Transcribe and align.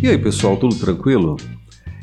E 0.00 0.06
aí, 0.06 0.16
pessoal, 0.16 0.56
tudo 0.56 0.76
tranquilo? 0.76 1.36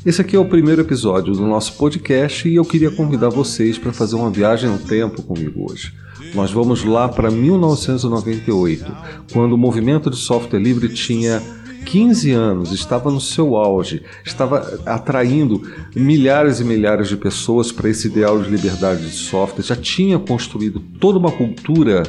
Esse 0.04 0.20
aqui 0.20 0.36
é 0.36 0.38
o 0.38 0.44
primeiro 0.44 0.82
episódio 0.82 1.32
do 1.32 1.46
nosso 1.46 1.78
podcast 1.78 2.46
e 2.46 2.54
eu 2.54 2.64
queria 2.64 2.90
convidar 2.90 3.30
vocês 3.30 3.78
para 3.78 3.90
fazer 3.90 4.16
uma 4.16 4.30
viagem 4.30 4.68
no 4.68 4.78
tempo 4.78 5.22
comigo 5.22 5.72
hoje. 5.72 5.94
Nós 6.34 6.50
vamos 6.50 6.84
lá 6.84 7.08
para 7.08 7.30
1998, 7.30 8.84
quando 9.32 9.54
o 9.54 9.58
movimento 9.58 10.10
de 10.10 10.16
software 10.16 10.60
livre 10.60 10.90
tinha 10.90 11.42
15 11.86 12.32
anos, 12.32 12.72
estava 12.72 13.10
no 13.10 13.20
seu 13.20 13.56
auge, 13.56 14.02
estava 14.22 14.78
atraindo 14.84 15.62
milhares 15.94 16.60
e 16.60 16.64
milhares 16.64 17.08
de 17.08 17.16
pessoas 17.16 17.72
para 17.72 17.88
esse 17.88 18.08
ideal 18.08 18.38
de 18.42 18.50
liberdade 18.50 19.06
de 19.06 19.16
software, 19.16 19.64
já 19.64 19.74
tinha 19.74 20.18
construído 20.18 20.80
toda 21.00 21.18
uma 21.18 21.32
cultura 21.32 22.02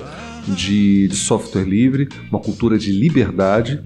de, 0.49 1.07
de 1.07 1.15
software 1.15 1.63
livre, 1.63 2.09
uma 2.29 2.39
cultura 2.39 2.77
de 2.77 2.91
liberdade 2.91 3.81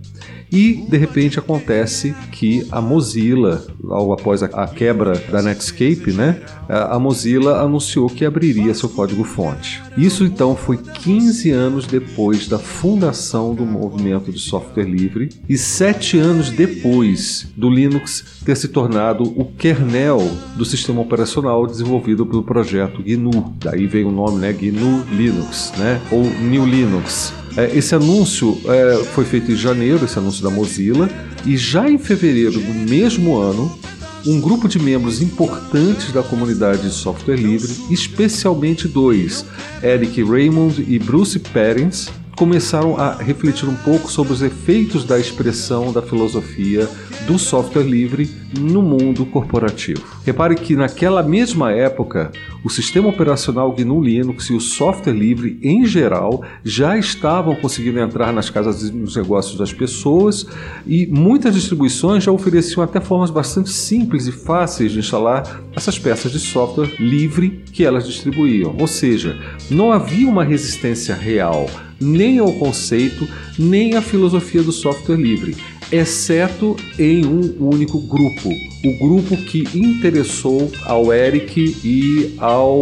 e 0.52 0.84
de 0.90 0.98
repente 0.98 1.40
acontece 1.40 2.14
que 2.32 2.68
a 2.72 2.82
Mozilla, 2.82 3.66
logo 3.82 4.14
após 4.14 4.44
a, 4.44 4.68
quebra 4.68 5.14
da 5.32 5.42
Netscape, 5.42 6.12
né, 6.12 6.42
a 6.68 7.00
Mozilla 7.00 7.62
anunciou 7.62 8.10
que 8.10 8.26
abriria 8.26 8.74
seu 8.74 8.90
código-fonte. 8.90 9.82
Isso 9.98 10.26
então 10.26 10.56
foi 10.56 10.78
15 10.78 11.52
anos 11.52 11.86
depois 11.88 12.48
da 12.48 12.60
fundação 12.60 13.56
do 13.56 13.66
movimento 13.66 14.32
de 14.32 14.40
software 14.40 14.84
livre 14.84 15.30
e 15.48 15.58
sete 15.58 16.18
anos 16.18 16.50
depois 16.50 17.48
do 17.56 17.70
Linux 17.70 18.42
ter 18.46 18.56
se 18.58 18.68
tornado 18.68 19.24
o 19.24 19.46
kernel 19.46 20.20
do 20.56 20.66
sistema 20.66 21.02
operacional 21.02 21.66
desenvolvido 21.66 22.26
pelo 22.26 22.44
projeto 22.44 23.04
GNU. 23.04 23.54
Daí 23.60 23.88
vem 23.88 24.04
o 24.04 24.12
nome, 24.12 24.40
né, 24.40 24.52
GNU 24.52 25.04
Linux, 25.12 25.72
né, 25.78 26.02
ou 26.12 26.24
New 26.24 26.66
Linux. 26.66 27.41
É, 27.58 27.76
esse 27.76 27.94
anúncio 27.94 28.60
é, 28.66 29.04
foi 29.14 29.26
feito 29.26 29.52
em 29.52 29.56
janeiro, 29.56 30.06
esse 30.06 30.18
anúncio 30.18 30.44
da 30.44 30.50
Mozilla, 30.50 31.10
e 31.46 31.58
já 31.58 31.90
em 31.90 31.98
fevereiro 31.98 32.60
do 32.60 32.74
mesmo 32.74 33.38
ano, 33.38 33.78
um 34.26 34.40
grupo 34.40 34.68
de 34.68 34.80
membros 34.80 35.22
importantes 35.22 36.12
da 36.12 36.22
comunidade 36.22 36.84
de 36.84 36.92
software 36.92 37.36
livre, 37.36 37.74
especialmente 37.90 38.88
dois, 38.88 39.46
Eric 39.82 40.24
Raymond 40.24 40.86
e 40.88 41.00
Bruce 41.00 41.40
Perens, 41.40 42.10
começaram 42.42 42.98
a 42.98 43.14
refletir 43.14 43.70
um 43.70 43.76
pouco 43.76 44.12
sobre 44.12 44.34
os 44.34 44.42
efeitos 44.42 45.04
da 45.04 45.20
expressão 45.20 45.94
da 45.94 46.02
filosofia 46.02 46.90
do 47.28 47.38
software 47.38 47.84
livre 47.84 48.32
no 48.60 48.82
mundo 48.82 49.28
corporativo. 49.28 50.02
Repare 50.26 50.56
que 50.56 50.76
naquela 50.76 51.22
mesma 51.22 51.72
época, 51.72 52.32
o 52.66 52.70
sistema 52.70 53.10
operacional 53.10 53.72
GNU 53.72 54.02
Linux 54.02 54.50
e 54.50 54.56
o 54.56 54.60
software 54.60 55.14
livre 55.14 55.60
em 55.62 55.86
geral 55.86 56.44
já 56.64 56.98
estavam 56.98 57.54
conseguindo 57.54 58.00
entrar 58.00 58.34
nas 58.34 58.50
casas 58.50 58.82
e 58.82 58.92
nos 58.92 59.16
negócios 59.16 59.56
das 59.56 59.72
pessoas 59.72 60.48
e 60.88 61.06
muitas 61.06 61.54
distribuições 61.54 62.24
já 62.24 62.32
ofereciam 62.32 62.84
até 62.84 63.00
formas 63.00 63.30
bastante 63.30 63.70
simples 63.70 64.26
e 64.26 64.32
fáceis 64.32 64.92
de 64.92 64.98
instalar 64.98 65.62
essas 65.76 66.00
peças 66.00 66.32
de 66.32 66.40
software 66.40 66.96
livre 67.00 67.64
que 67.72 67.86
elas 67.86 68.08
distribuíam. 68.08 68.76
Ou 68.80 68.88
seja, 68.88 69.40
não 69.70 69.92
havia 69.92 70.28
uma 70.28 70.44
resistência 70.44 71.14
real 71.14 71.70
nem 72.02 72.40
ao 72.40 72.52
conceito, 72.54 73.28
nem 73.58 73.96
à 73.96 74.02
filosofia 74.02 74.64
do 74.64 74.72
software 74.72 75.18
livre, 75.18 75.56
exceto 75.92 76.76
em 76.98 77.26
um 77.26 77.56
único 77.60 78.00
grupo, 78.00 78.50
o 78.50 79.08
grupo 79.08 79.38
que 79.38 79.64
interessou 79.76 80.72
ao 80.84 81.14
Eric 81.14 81.78
e 81.84 82.34
ao 82.38 82.82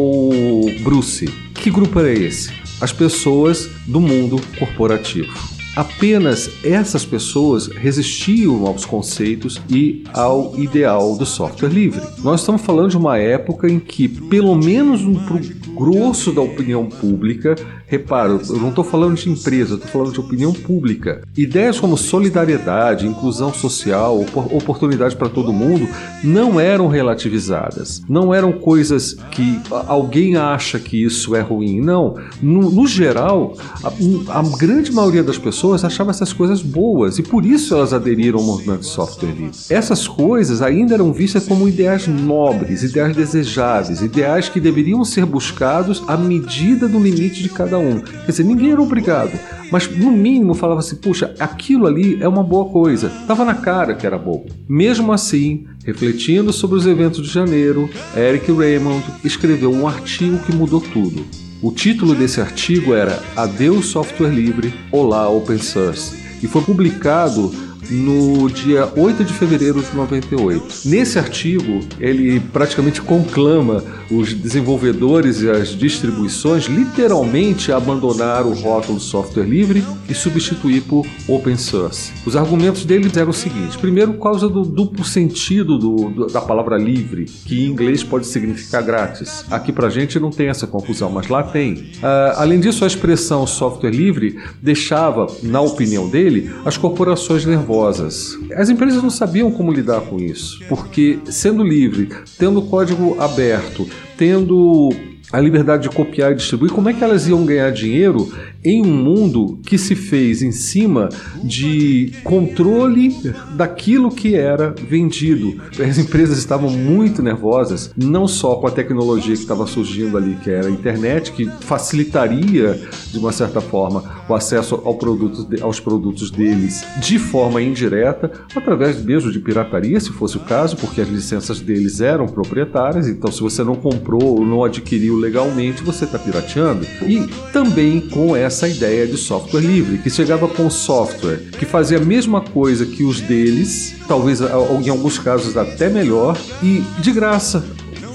Bruce. 0.81 1.25
Que 1.53 1.69
grupo 1.69 1.99
era 1.99 2.13
esse? 2.13 2.51
As 2.79 2.93
pessoas 2.93 3.69
do 3.85 3.99
mundo 3.99 4.39
corporativo. 4.57 5.58
Apenas 5.79 6.49
essas 6.61 7.05
pessoas 7.05 7.67
resistiam 7.67 8.67
aos 8.67 8.83
conceitos 8.83 9.61
e 9.69 10.03
ao 10.13 10.59
ideal 10.59 11.15
do 11.15 11.25
software 11.25 11.69
livre. 11.69 12.01
Nós 12.21 12.41
estamos 12.41 12.63
falando 12.63 12.89
de 12.89 12.97
uma 12.97 13.17
época 13.17 13.69
em 13.71 13.79
que, 13.79 14.09
pelo 14.09 14.57
menos 14.57 15.03
para 15.25 15.37
o 15.37 15.73
grosso 15.73 16.33
da 16.33 16.41
opinião 16.41 16.85
pública, 16.87 17.55
reparo, 17.87 18.41
eu 18.49 18.57
não 18.57 18.69
estou 18.69 18.83
falando 18.83 19.15
de 19.15 19.29
empresa, 19.29 19.75
estou 19.75 19.89
falando 19.89 20.11
de 20.11 20.19
opinião 20.19 20.51
pública. 20.51 21.21
Ideias 21.37 21.79
como 21.79 21.97
solidariedade, 21.97 23.07
inclusão 23.07 23.53
social, 23.53 24.25
oportunidade 24.51 25.15
para 25.15 25.29
todo 25.29 25.53
mundo 25.53 25.87
não 26.21 26.59
eram 26.59 26.89
relativizadas. 26.89 28.01
Não 28.09 28.33
eram 28.33 28.51
coisas 28.51 29.13
que 29.31 29.61
alguém 29.87 30.35
acha 30.35 30.77
que 30.77 31.01
isso 31.01 31.33
é 31.37 31.39
ruim. 31.39 31.79
Não. 31.79 32.15
No, 32.41 32.69
no 32.69 32.85
geral, 32.85 33.55
a, 33.81 34.39
a 34.39 34.57
grande 34.57 34.91
maioria 34.91 35.23
das 35.23 35.37
pessoas 35.37 35.68
pessoas 35.69 35.85
achavam 35.85 36.09
essas 36.09 36.33
coisas 36.33 36.61
boas 36.61 37.19
e 37.19 37.23
por 37.23 37.45
isso 37.45 37.75
elas 37.75 37.93
aderiram 37.93 38.39
ao 38.39 38.45
movimento 38.45 38.79
de 38.79 38.87
software 38.87 39.29
livre. 39.29 39.51
Essas 39.69 40.07
coisas 40.07 40.61
ainda 40.61 40.95
eram 40.95 41.13
vistas 41.13 41.47
como 41.47 41.67
ideais 41.67 42.07
nobres, 42.07 42.81
ideais 42.81 43.15
desejáveis, 43.15 44.01
ideais 44.01 44.49
que 44.49 44.59
deveriam 44.59 45.03
ser 45.05 45.25
buscados 45.25 46.03
à 46.07 46.17
medida 46.17 46.87
do 46.87 46.99
limite 46.99 47.43
de 47.43 47.49
cada 47.49 47.77
um. 47.77 47.99
Quer 47.99 48.31
dizer, 48.31 48.43
ninguém 48.43 48.71
era 48.71 48.81
obrigado, 48.81 49.31
mas 49.71 49.87
no 49.95 50.11
mínimo 50.11 50.55
falava 50.55 50.79
assim: 50.79 50.95
puxa, 50.95 51.35
aquilo 51.39 51.85
ali 51.85 52.17
é 52.21 52.27
uma 52.27 52.43
boa 52.43 52.65
coisa. 52.65 53.11
Tava 53.27 53.45
na 53.45 53.55
cara 53.55 53.93
que 53.93 54.07
era 54.07 54.17
bom. 54.17 54.45
Mesmo 54.67 55.11
assim, 55.11 55.65
refletindo 55.85 56.51
sobre 56.51 56.77
os 56.77 56.87
eventos 56.87 57.21
de 57.21 57.31
janeiro, 57.31 57.87
Eric 58.17 58.51
Raymond 58.51 59.03
escreveu 59.23 59.71
um 59.71 59.87
artigo 59.87 60.39
que 60.39 60.55
mudou 60.55 60.81
tudo. 60.81 61.48
O 61.61 61.73
título 61.73 62.15
desse 62.15 62.39
artigo 62.39 62.93
era 62.93 63.21
Adeus 63.35 63.87
Software 63.87 64.31
Livre, 64.33 64.73
Olá 64.93 65.27
Open 65.27 65.57
Source 65.57 66.15
e 66.41 66.47
foi 66.47 66.61
publicado 66.61 67.53
no 67.89 68.49
dia 68.49 68.91
8 68.95 69.23
de 69.23 69.33
fevereiro 69.33 69.81
de 69.81 69.95
98. 69.95 70.81
Nesse 70.85 71.17
artigo, 71.17 71.79
ele 71.99 72.39
praticamente 72.39 73.01
conclama 73.01 73.83
os 74.11 74.33
desenvolvedores 74.33 75.41
e 75.41 75.49
as 75.49 75.69
distribuições 75.69 76.65
literalmente 76.65 77.71
a 77.71 77.77
abandonar 77.77 78.45
o 78.45 78.53
rótulo 78.53 78.99
software 78.99 79.45
livre 79.45 79.83
e 80.07 80.13
substituir 80.13 80.81
por 80.81 81.05
open 81.27 81.57
source. 81.57 82.11
Os 82.25 82.35
argumentos 82.35 82.85
dele 82.85 83.09
eram 83.15 83.29
os 83.29 83.37
seguintes: 83.37 83.75
primeiro, 83.75 84.13
por 84.13 84.23
causa 84.23 84.47
do 84.47 84.63
duplo 84.63 85.03
sentido 85.03 85.77
do, 85.77 85.95
do, 86.09 86.27
da 86.27 86.41
palavra 86.41 86.77
livre, 86.77 87.25
que 87.25 87.65
em 87.65 87.69
inglês 87.69 88.03
pode 88.03 88.27
significar 88.27 88.83
grátis. 88.83 89.45
Aqui 89.49 89.71
pra 89.71 89.89
gente 89.89 90.19
não 90.19 90.29
tem 90.29 90.47
essa 90.47 90.67
confusão, 90.67 91.09
mas 91.09 91.27
lá 91.27 91.43
tem. 91.43 91.73
Uh, 91.73 92.35
além 92.35 92.59
disso, 92.59 92.83
a 92.83 92.87
expressão 92.87 93.45
software 93.47 93.91
livre 93.91 94.39
deixava, 94.61 95.27
na 95.41 95.61
opinião 95.61 96.09
dele, 96.09 96.51
as 96.65 96.77
corporações 96.77 97.45
nervosas 97.45 97.78
as 97.87 98.69
empresas 98.69 99.01
não 99.01 99.09
sabiam 99.09 99.51
como 99.51 99.71
lidar 99.71 100.01
com 100.01 100.17
isso, 100.17 100.59
porque 100.67 101.19
sendo 101.25 101.63
livre, 101.63 102.09
tendo 102.37 102.61
código 102.61 103.19
aberto, 103.19 103.87
tendo 104.17 104.89
a 105.31 105.39
liberdade 105.39 105.83
de 105.83 105.95
copiar 105.95 106.31
e 106.31 106.35
distribuir, 106.35 106.71
como 106.71 106.89
é 106.89 106.93
que 106.93 107.03
elas 107.03 107.27
iam 107.27 107.45
ganhar 107.45 107.71
dinheiro 107.71 108.31
em 108.63 108.81
um 108.81 108.91
mundo 108.91 109.59
que 109.63 109.77
se 109.77 109.95
fez 109.95 110.41
em 110.41 110.51
cima 110.51 111.09
de 111.43 112.11
controle 112.23 113.15
daquilo 113.55 114.09
que 114.09 114.35
era 114.35 114.71
vendido? 114.71 115.61
As 115.79 115.97
empresas 115.99 116.39
estavam 116.39 116.69
muito 116.71 117.21
nervosas, 117.21 117.91
não 117.95 118.27
só 118.27 118.55
com 118.55 118.67
a 118.67 118.71
tecnologia 118.71 119.35
que 119.35 119.41
estava 119.41 119.67
surgindo 119.67 120.17
ali, 120.17 120.35
que 120.35 120.49
era 120.49 120.67
a 120.67 120.71
internet, 120.71 121.31
que 121.31 121.45
facilitaria, 121.61 122.79
de 123.11 123.19
uma 123.19 123.31
certa 123.31 123.61
forma, 123.61 124.18
o 124.29 124.35
acesso 124.35 124.81
ao 124.85 124.95
produto, 124.95 125.47
aos 125.61 125.79
produtos 125.79 126.29
deles 126.29 126.85
de 127.01 127.17
forma 127.17 127.61
indireta, 127.61 128.31
através 128.55 129.03
mesmo 129.03 129.31
de 129.31 129.39
pirataria, 129.39 129.99
se 129.99 130.11
fosse 130.11 130.37
o 130.37 130.41
caso, 130.41 130.77
porque 130.77 131.01
as 131.01 131.09
licenças 131.09 131.59
deles 131.59 131.99
eram 131.99 132.27
proprietárias, 132.27 133.07
então 133.07 133.31
se 133.31 133.41
você 133.41 133.63
não 133.63 133.75
comprou 133.75 134.39
ou 134.39 134.45
não 134.45 134.63
adquiriu 134.63 135.17
legalmente, 135.17 135.83
você 135.83 136.05
está 136.05 136.19
pirateando. 136.19 136.85
E 137.01 137.27
também 137.51 137.99
com 137.99 138.35
essa 138.35 138.67
ideia 138.67 139.07
de 139.07 139.17
software 139.17 139.61
livre, 139.61 139.97
que 139.97 140.09
chegava 140.09 140.47
com 140.47 140.69
software 140.69 141.49
que 141.57 141.65
fazia 141.65 141.97
a 141.97 142.05
mesma 142.05 142.41
coisa 142.41 142.85
que 142.85 143.03
os 143.03 143.19
deles, 143.21 143.95
talvez 144.07 144.41
em 144.41 144.89
alguns 144.89 145.17
casos 145.17 145.57
até 145.57 145.89
melhor, 145.89 146.37
e 146.61 146.83
de 146.99 147.11
graça 147.11 147.63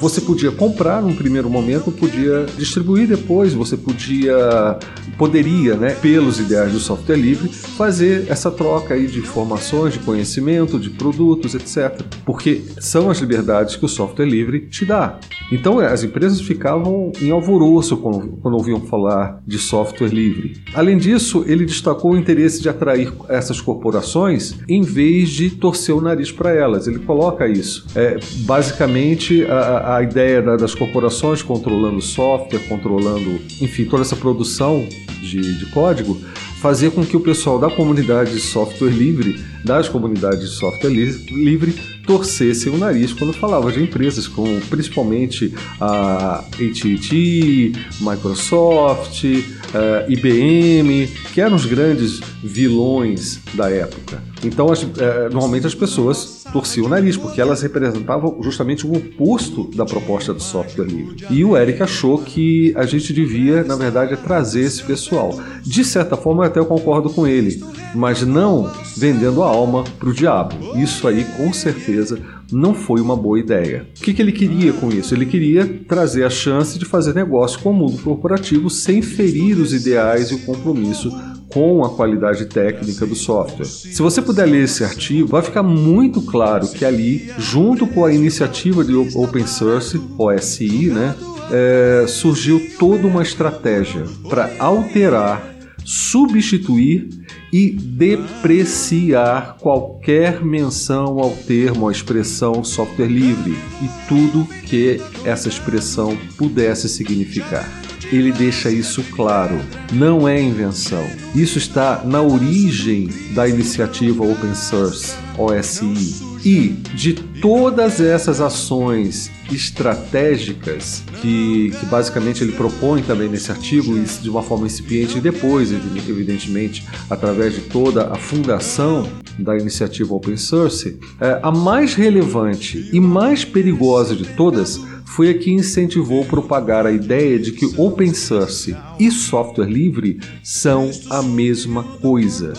você 0.04 0.20
podia 0.20 0.52
comprar 0.52 1.00
num 1.00 1.14
primeiro 1.14 1.48
momento, 1.48 1.90
podia 1.90 2.44
distribuir 2.58 3.08
depois, 3.08 3.54
você 3.54 3.74
podia 3.74 4.78
poderia, 5.16 5.76
né, 5.76 5.94
pelos 5.94 6.38
ideais 6.38 6.72
do 6.72 6.78
software 6.78 7.16
livre, 7.16 7.48
fazer 7.48 8.26
essa 8.28 8.50
troca 8.50 8.94
aí 8.94 9.06
de 9.06 9.20
informações, 9.20 9.94
de 9.94 10.00
conhecimento, 10.00 10.78
de 10.78 10.90
produtos, 10.90 11.54
etc. 11.54 12.02
Porque 12.26 12.62
são 12.80 13.10
as 13.10 13.18
liberdades 13.18 13.76
que 13.76 13.84
o 13.84 13.88
software 13.88 14.26
livre 14.26 14.66
te 14.66 14.84
dá. 14.84 15.18
Então 15.50 15.78
as 15.78 16.02
empresas 16.02 16.40
ficavam 16.40 17.12
em 17.20 17.30
alvoroço 17.30 17.96
quando, 17.96 18.38
quando 18.42 18.54
ouviam 18.54 18.80
falar 18.82 19.40
de 19.46 19.58
software 19.58 20.08
livre. 20.08 20.62
Além 20.74 20.98
disso, 20.98 21.44
ele 21.46 21.64
destacou 21.64 22.12
o 22.12 22.16
interesse 22.16 22.60
de 22.60 22.68
atrair 22.68 23.12
essas 23.28 23.60
corporações 23.60 24.56
em 24.68 24.82
vez 24.82 25.30
de 25.30 25.50
torcer 25.50 25.94
o 25.94 26.00
nariz 26.00 26.32
para 26.32 26.50
elas. 26.50 26.86
Ele 26.86 26.98
coloca 26.98 27.46
isso. 27.46 27.86
É, 27.94 28.18
basicamente, 28.40 29.44
a, 29.44 29.93
a 29.93 29.93
ideia 30.02 30.42
da, 30.42 30.56
das 30.56 30.74
corporações 30.74 31.42
controlando 31.42 32.00
software, 32.00 32.60
controlando, 32.68 33.40
enfim, 33.60 33.84
toda 33.84 34.02
essa 34.02 34.16
produção 34.16 34.86
de, 35.20 35.58
de 35.58 35.66
código, 35.66 36.20
fazia 36.60 36.90
com 36.90 37.04
que 37.04 37.16
o 37.16 37.20
pessoal 37.20 37.58
da 37.58 37.70
comunidade 37.70 38.32
de 38.32 38.40
software 38.40 38.90
livre, 38.90 39.38
das 39.64 39.88
comunidades 39.88 40.40
de 40.40 40.56
software 40.56 40.90
livre, 40.90 41.74
torcessem 42.06 42.72
o 42.72 42.76
nariz 42.76 43.12
quando 43.12 43.32
falava 43.32 43.72
de 43.72 43.82
empresas 43.82 44.28
como 44.28 44.60
principalmente 44.62 45.54
a 45.80 46.40
AT&T, 46.40 47.72
Microsoft, 48.00 49.24
uh, 49.24 50.10
IBM, 50.10 51.08
que 51.32 51.40
eram 51.40 51.56
os 51.56 51.66
grandes 51.66 52.20
vilões 52.42 53.40
da 53.54 53.70
época. 53.70 54.22
Então, 54.44 54.70
as, 54.70 54.82
uh, 54.82 54.88
normalmente 55.32 55.66
as 55.66 55.74
pessoas 55.74 56.44
torciam 56.52 56.86
o 56.86 56.88
nariz, 56.88 57.16
porque 57.16 57.40
elas 57.40 57.62
representavam 57.62 58.38
justamente 58.42 58.86
o 58.86 58.94
oposto 58.94 59.70
da 59.74 59.84
proposta 59.84 60.32
do 60.32 60.42
software 60.42 60.84
livre. 60.84 61.26
E 61.30 61.44
o 61.44 61.56
Eric 61.56 61.82
achou 61.82 62.18
que 62.18 62.72
a 62.76 62.84
gente 62.84 63.12
devia, 63.12 63.64
na 63.64 63.76
verdade, 63.76 64.16
trazer 64.18 64.60
esse 64.60 64.82
pessoal. 64.82 65.40
De 65.62 65.84
certa 65.84 66.16
forma, 66.16 66.44
eu 66.44 66.48
até 66.48 66.64
concordo 66.64 67.10
com 67.10 67.26
ele, 67.26 67.60
mas 67.94 68.22
não 68.22 68.70
vendendo 68.96 69.42
a 69.42 69.50
alma 69.54 69.84
para 69.98 70.08
o 70.08 70.12
diabo. 70.12 70.54
Isso 70.76 71.06
aí, 71.06 71.24
com 71.36 71.52
certeza, 71.52 72.18
não 72.52 72.74
foi 72.74 73.00
uma 73.00 73.16
boa 73.16 73.38
ideia. 73.38 73.86
O 73.98 74.02
que, 74.02 74.12
que 74.12 74.20
ele 74.20 74.32
queria 74.32 74.72
com 74.72 74.90
isso? 74.90 75.14
Ele 75.14 75.26
queria 75.26 75.66
trazer 75.88 76.24
a 76.24 76.30
chance 76.30 76.78
de 76.78 76.84
fazer 76.84 77.14
negócio 77.14 77.60
com 77.60 77.70
o 77.70 77.74
mundo 77.74 77.98
corporativo 78.02 78.68
sem 78.68 79.00
ferir 79.00 79.58
os 79.58 79.72
ideais 79.72 80.30
e 80.30 80.34
o 80.34 80.40
compromisso 80.40 81.10
com 81.48 81.84
a 81.84 81.90
qualidade 81.90 82.46
técnica 82.46 83.06
do 83.06 83.14
software. 83.14 83.64
Se 83.64 84.02
você 84.02 84.20
puder 84.20 84.44
ler 84.44 84.64
esse 84.64 84.82
artigo, 84.82 85.28
vai 85.28 85.40
ficar 85.40 85.62
muito 85.62 86.20
claro 86.20 86.66
que 86.68 86.84
ali, 86.84 87.30
junto 87.38 87.86
com 87.86 88.04
a 88.04 88.12
iniciativa 88.12 88.84
de 88.84 88.94
Open 88.94 89.46
Source, 89.46 90.00
OSI, 90.18 90.88
né, 90.88 91.14
é, 91.52 92.06
surgiu 92.08 92.60
toda 92.76 93.06
uma 93.06 93.22
estratégia 93.22 94.02
para 94.28 94.50
alterar, 94.58 95.54
substituir 95.84 97.08
e 97.54 97.70
depreciar 97.70 99.58
qualquer 99.60 100.44
menção 100.44 101.20
ao 101.20 101.30
termo, 101.30 101.88
à 101.88 101.92
expressão 101.92 102.64
software 102.64 103.06
livre 103.06 103.56
e 103.80 104.08
tudo 104.08 104.44
que 104.64 105.00
essa 105.24 105.48
expressão 105.48 106.18
pudesse 106.36 106.88
significar. 106.88 107.64
Ele 108.12 108.32
deixa 108.32 108.70
isso 108.70 109.02
claro, 109.14 109.60
não 109.92 110.28
é 110.28 110.40
invenção. 110.40 111.04
Isso 111.34 111.58
está 111.58 112.02
na 112.04 112.22
origem 112.22 113.08
da 113.34 113.48
iniciativa 113.48 114.24
Open 114.24 114.54
Source, 114.54 115.14
OSI, 115.36 116.34
e 116.44 116.68
de 116.94 117.14
todas 117.14 118.00
essas 118.00 118.40
ações 118.40 119.30
estratégicas 119.50 121.02
que, 121.20 121.70
que, 121.70 121.86
basicamente 121.86 122.44
ele 122.44 122.52
propõe 122.52 123.02
também 123.02 123.28
nesse 123.28 123.50
artigo, 123.50 123.96
isso 123.96 124.22
de 124.22 124.28
uma 124.28 124.42
forma 124.42 124.66
incipiente, 124.66 125.16
e 125.16 125.20
depois, 125.20 125.72
evidentemente, 125.72 126.86
através 127.08 127.54
de 127.54 127.62
toda 127.62 128.12
a 128.12 128.16
fundação 128.16 129.08
da 129.38 129.56
iniciativa 129.56 130.14
Open 130.14 130.36
Source, 130.36 130.98
é, 131.20 131.40
a 131.42 131.50
mais 131.50 131.94
relevante 131.94 132.90
e 132.92 133.00
mais 133.00 133.44
perigosa 133.44 134.14
de 134.14 134.24
todas 134.24 134.78
foi 135.04 135.30
a 135.30 135.34
que 135.38 135.50
incentivou 135.50 136.24
propagar 136.24 136.86
a 136.86 136.92
ideia 136.92 137.38
de 137.38 137.52
que 137.52 137.66
open 137.76 138.12
source 138.14 138.76
e 138.98 139.10
software 139.10 139.68
livre 139.68 140.18
são 140.42 140.90
a 141.10 141.22
mesma 141.22 141.82
coisa. 141.82 142.52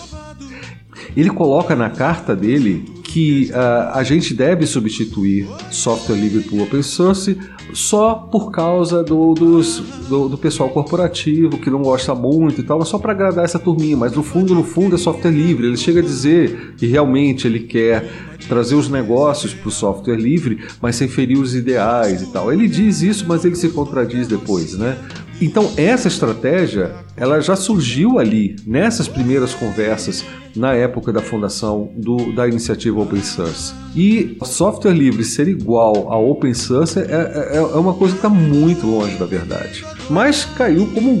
Ele 1.16 1.30
coloca 1.30 1.74
na 1.74 1.90
carta 1.90 2.34
dele 2.34 2.95
que 3.16 3.50
uh, 3.50 3.94
a 3.94 4.02
gente 4.02 4.34
deve 4.34 4.66
substituir 4.66 5.48
software 5.70 6.16
livre 6.16 6.42
por 6.42 6.60
open 6.60 6.82
source 6.82 7.34
só 7.72 8.14
por 8.14 8.50
causa 8.50 9.02
do, 9.02 9.32
dos, 9.32 9.78
do, 10.06 10.28
do, 10.28 10.36
pessoal 10.36 10.68
corporativo 10.68 11.56
que 11.56 11.70
não 11.70 11.80
gosta 11.80 12.14
muito 12.14 12.60
e 12.60 12.62
tal, 12.62 12.78
mas 12.78 12.88
só 12.88 12.98
para 12.98 13.12
agradar 13.12 13.42
essa 13.42 13.58
turminha. 13.58 13.96
Mas 13.96 14.12
no 14.12 14.22
fundo, 14.22 14.54
no 14.54 14.62
fundo 14.62 14.96
é 14.96 14.98
software 14.98 15.30
livre. 15.30 15.66
Ele 15.66 15.78
chega 15.78 16.00
a 16.00 16.02
dizer 16.02 16.74
que 16.76 16.84
realmente 16.86 17.46
ele 17.46 17.60
quer 17.60 18.06
trazer 18.50 18.74
os 18.74 18.90
negócios 18.90 19.54
para 19.54 19.68
o 19.68 19.72
software 19.72 20.16
livre, 20.16 20.58
mas 20.82 20.96
sem 20.96 21.08
ferir 21.08 21.38
os 21.38 21.54
ideais 21.54 22.20
e 22.20 22.26
tal. 22.30 22.52
Ele 22.52 22.68
diz 22.68 23.00
isso, 23.00 23.24
mas 23.26 23.46
ele 23.46 23.56
se 23.56 23.70
contradiz 23.70 24.28
depois, 24.28 24.76
né? 24.76 24.94
Então 25.40 25.70
essa 25.76 26.08
estratégia, 26.08 26.94
ela 27.16 27.40
já 27.40 27.54
surgiu 27.54 28.18
ali 28.18 28.56
nessas 28.66 29.06
primeiras 29.06 29.52
conversas 29.52 30.24
na 30.54 30.72
época 30.72 31.12
da 31.12 31.20
fundação 31.20 31.90
do, 31.94 32.32
da 32.32 32.48
iniciativa 32.48 33.00
Open 33.00 33.22
Source. 33.22 33.74
E 33.94 34.38
software 34.42 34.94
livre 34.94 35.22
ser 35.22 35.46
igual 35.46 36.10
a 36.10 36.18
Open 36.18 36.54
Source 36.54 36.98
é, 36.98 37.02
é, 37.02 37.56
é 37.56 37.60
uma 37.60 37.92
coisa 37.92 38.14
que 38.14 38.18
está 38.18 38.30
muito 38.30 38.86
longe 38.86 39.18
da 39.18 39.26
verdade. 39.26 39.84
Mas 40.08 40.46
caiu 40.46 40.86
como 40.86 41.12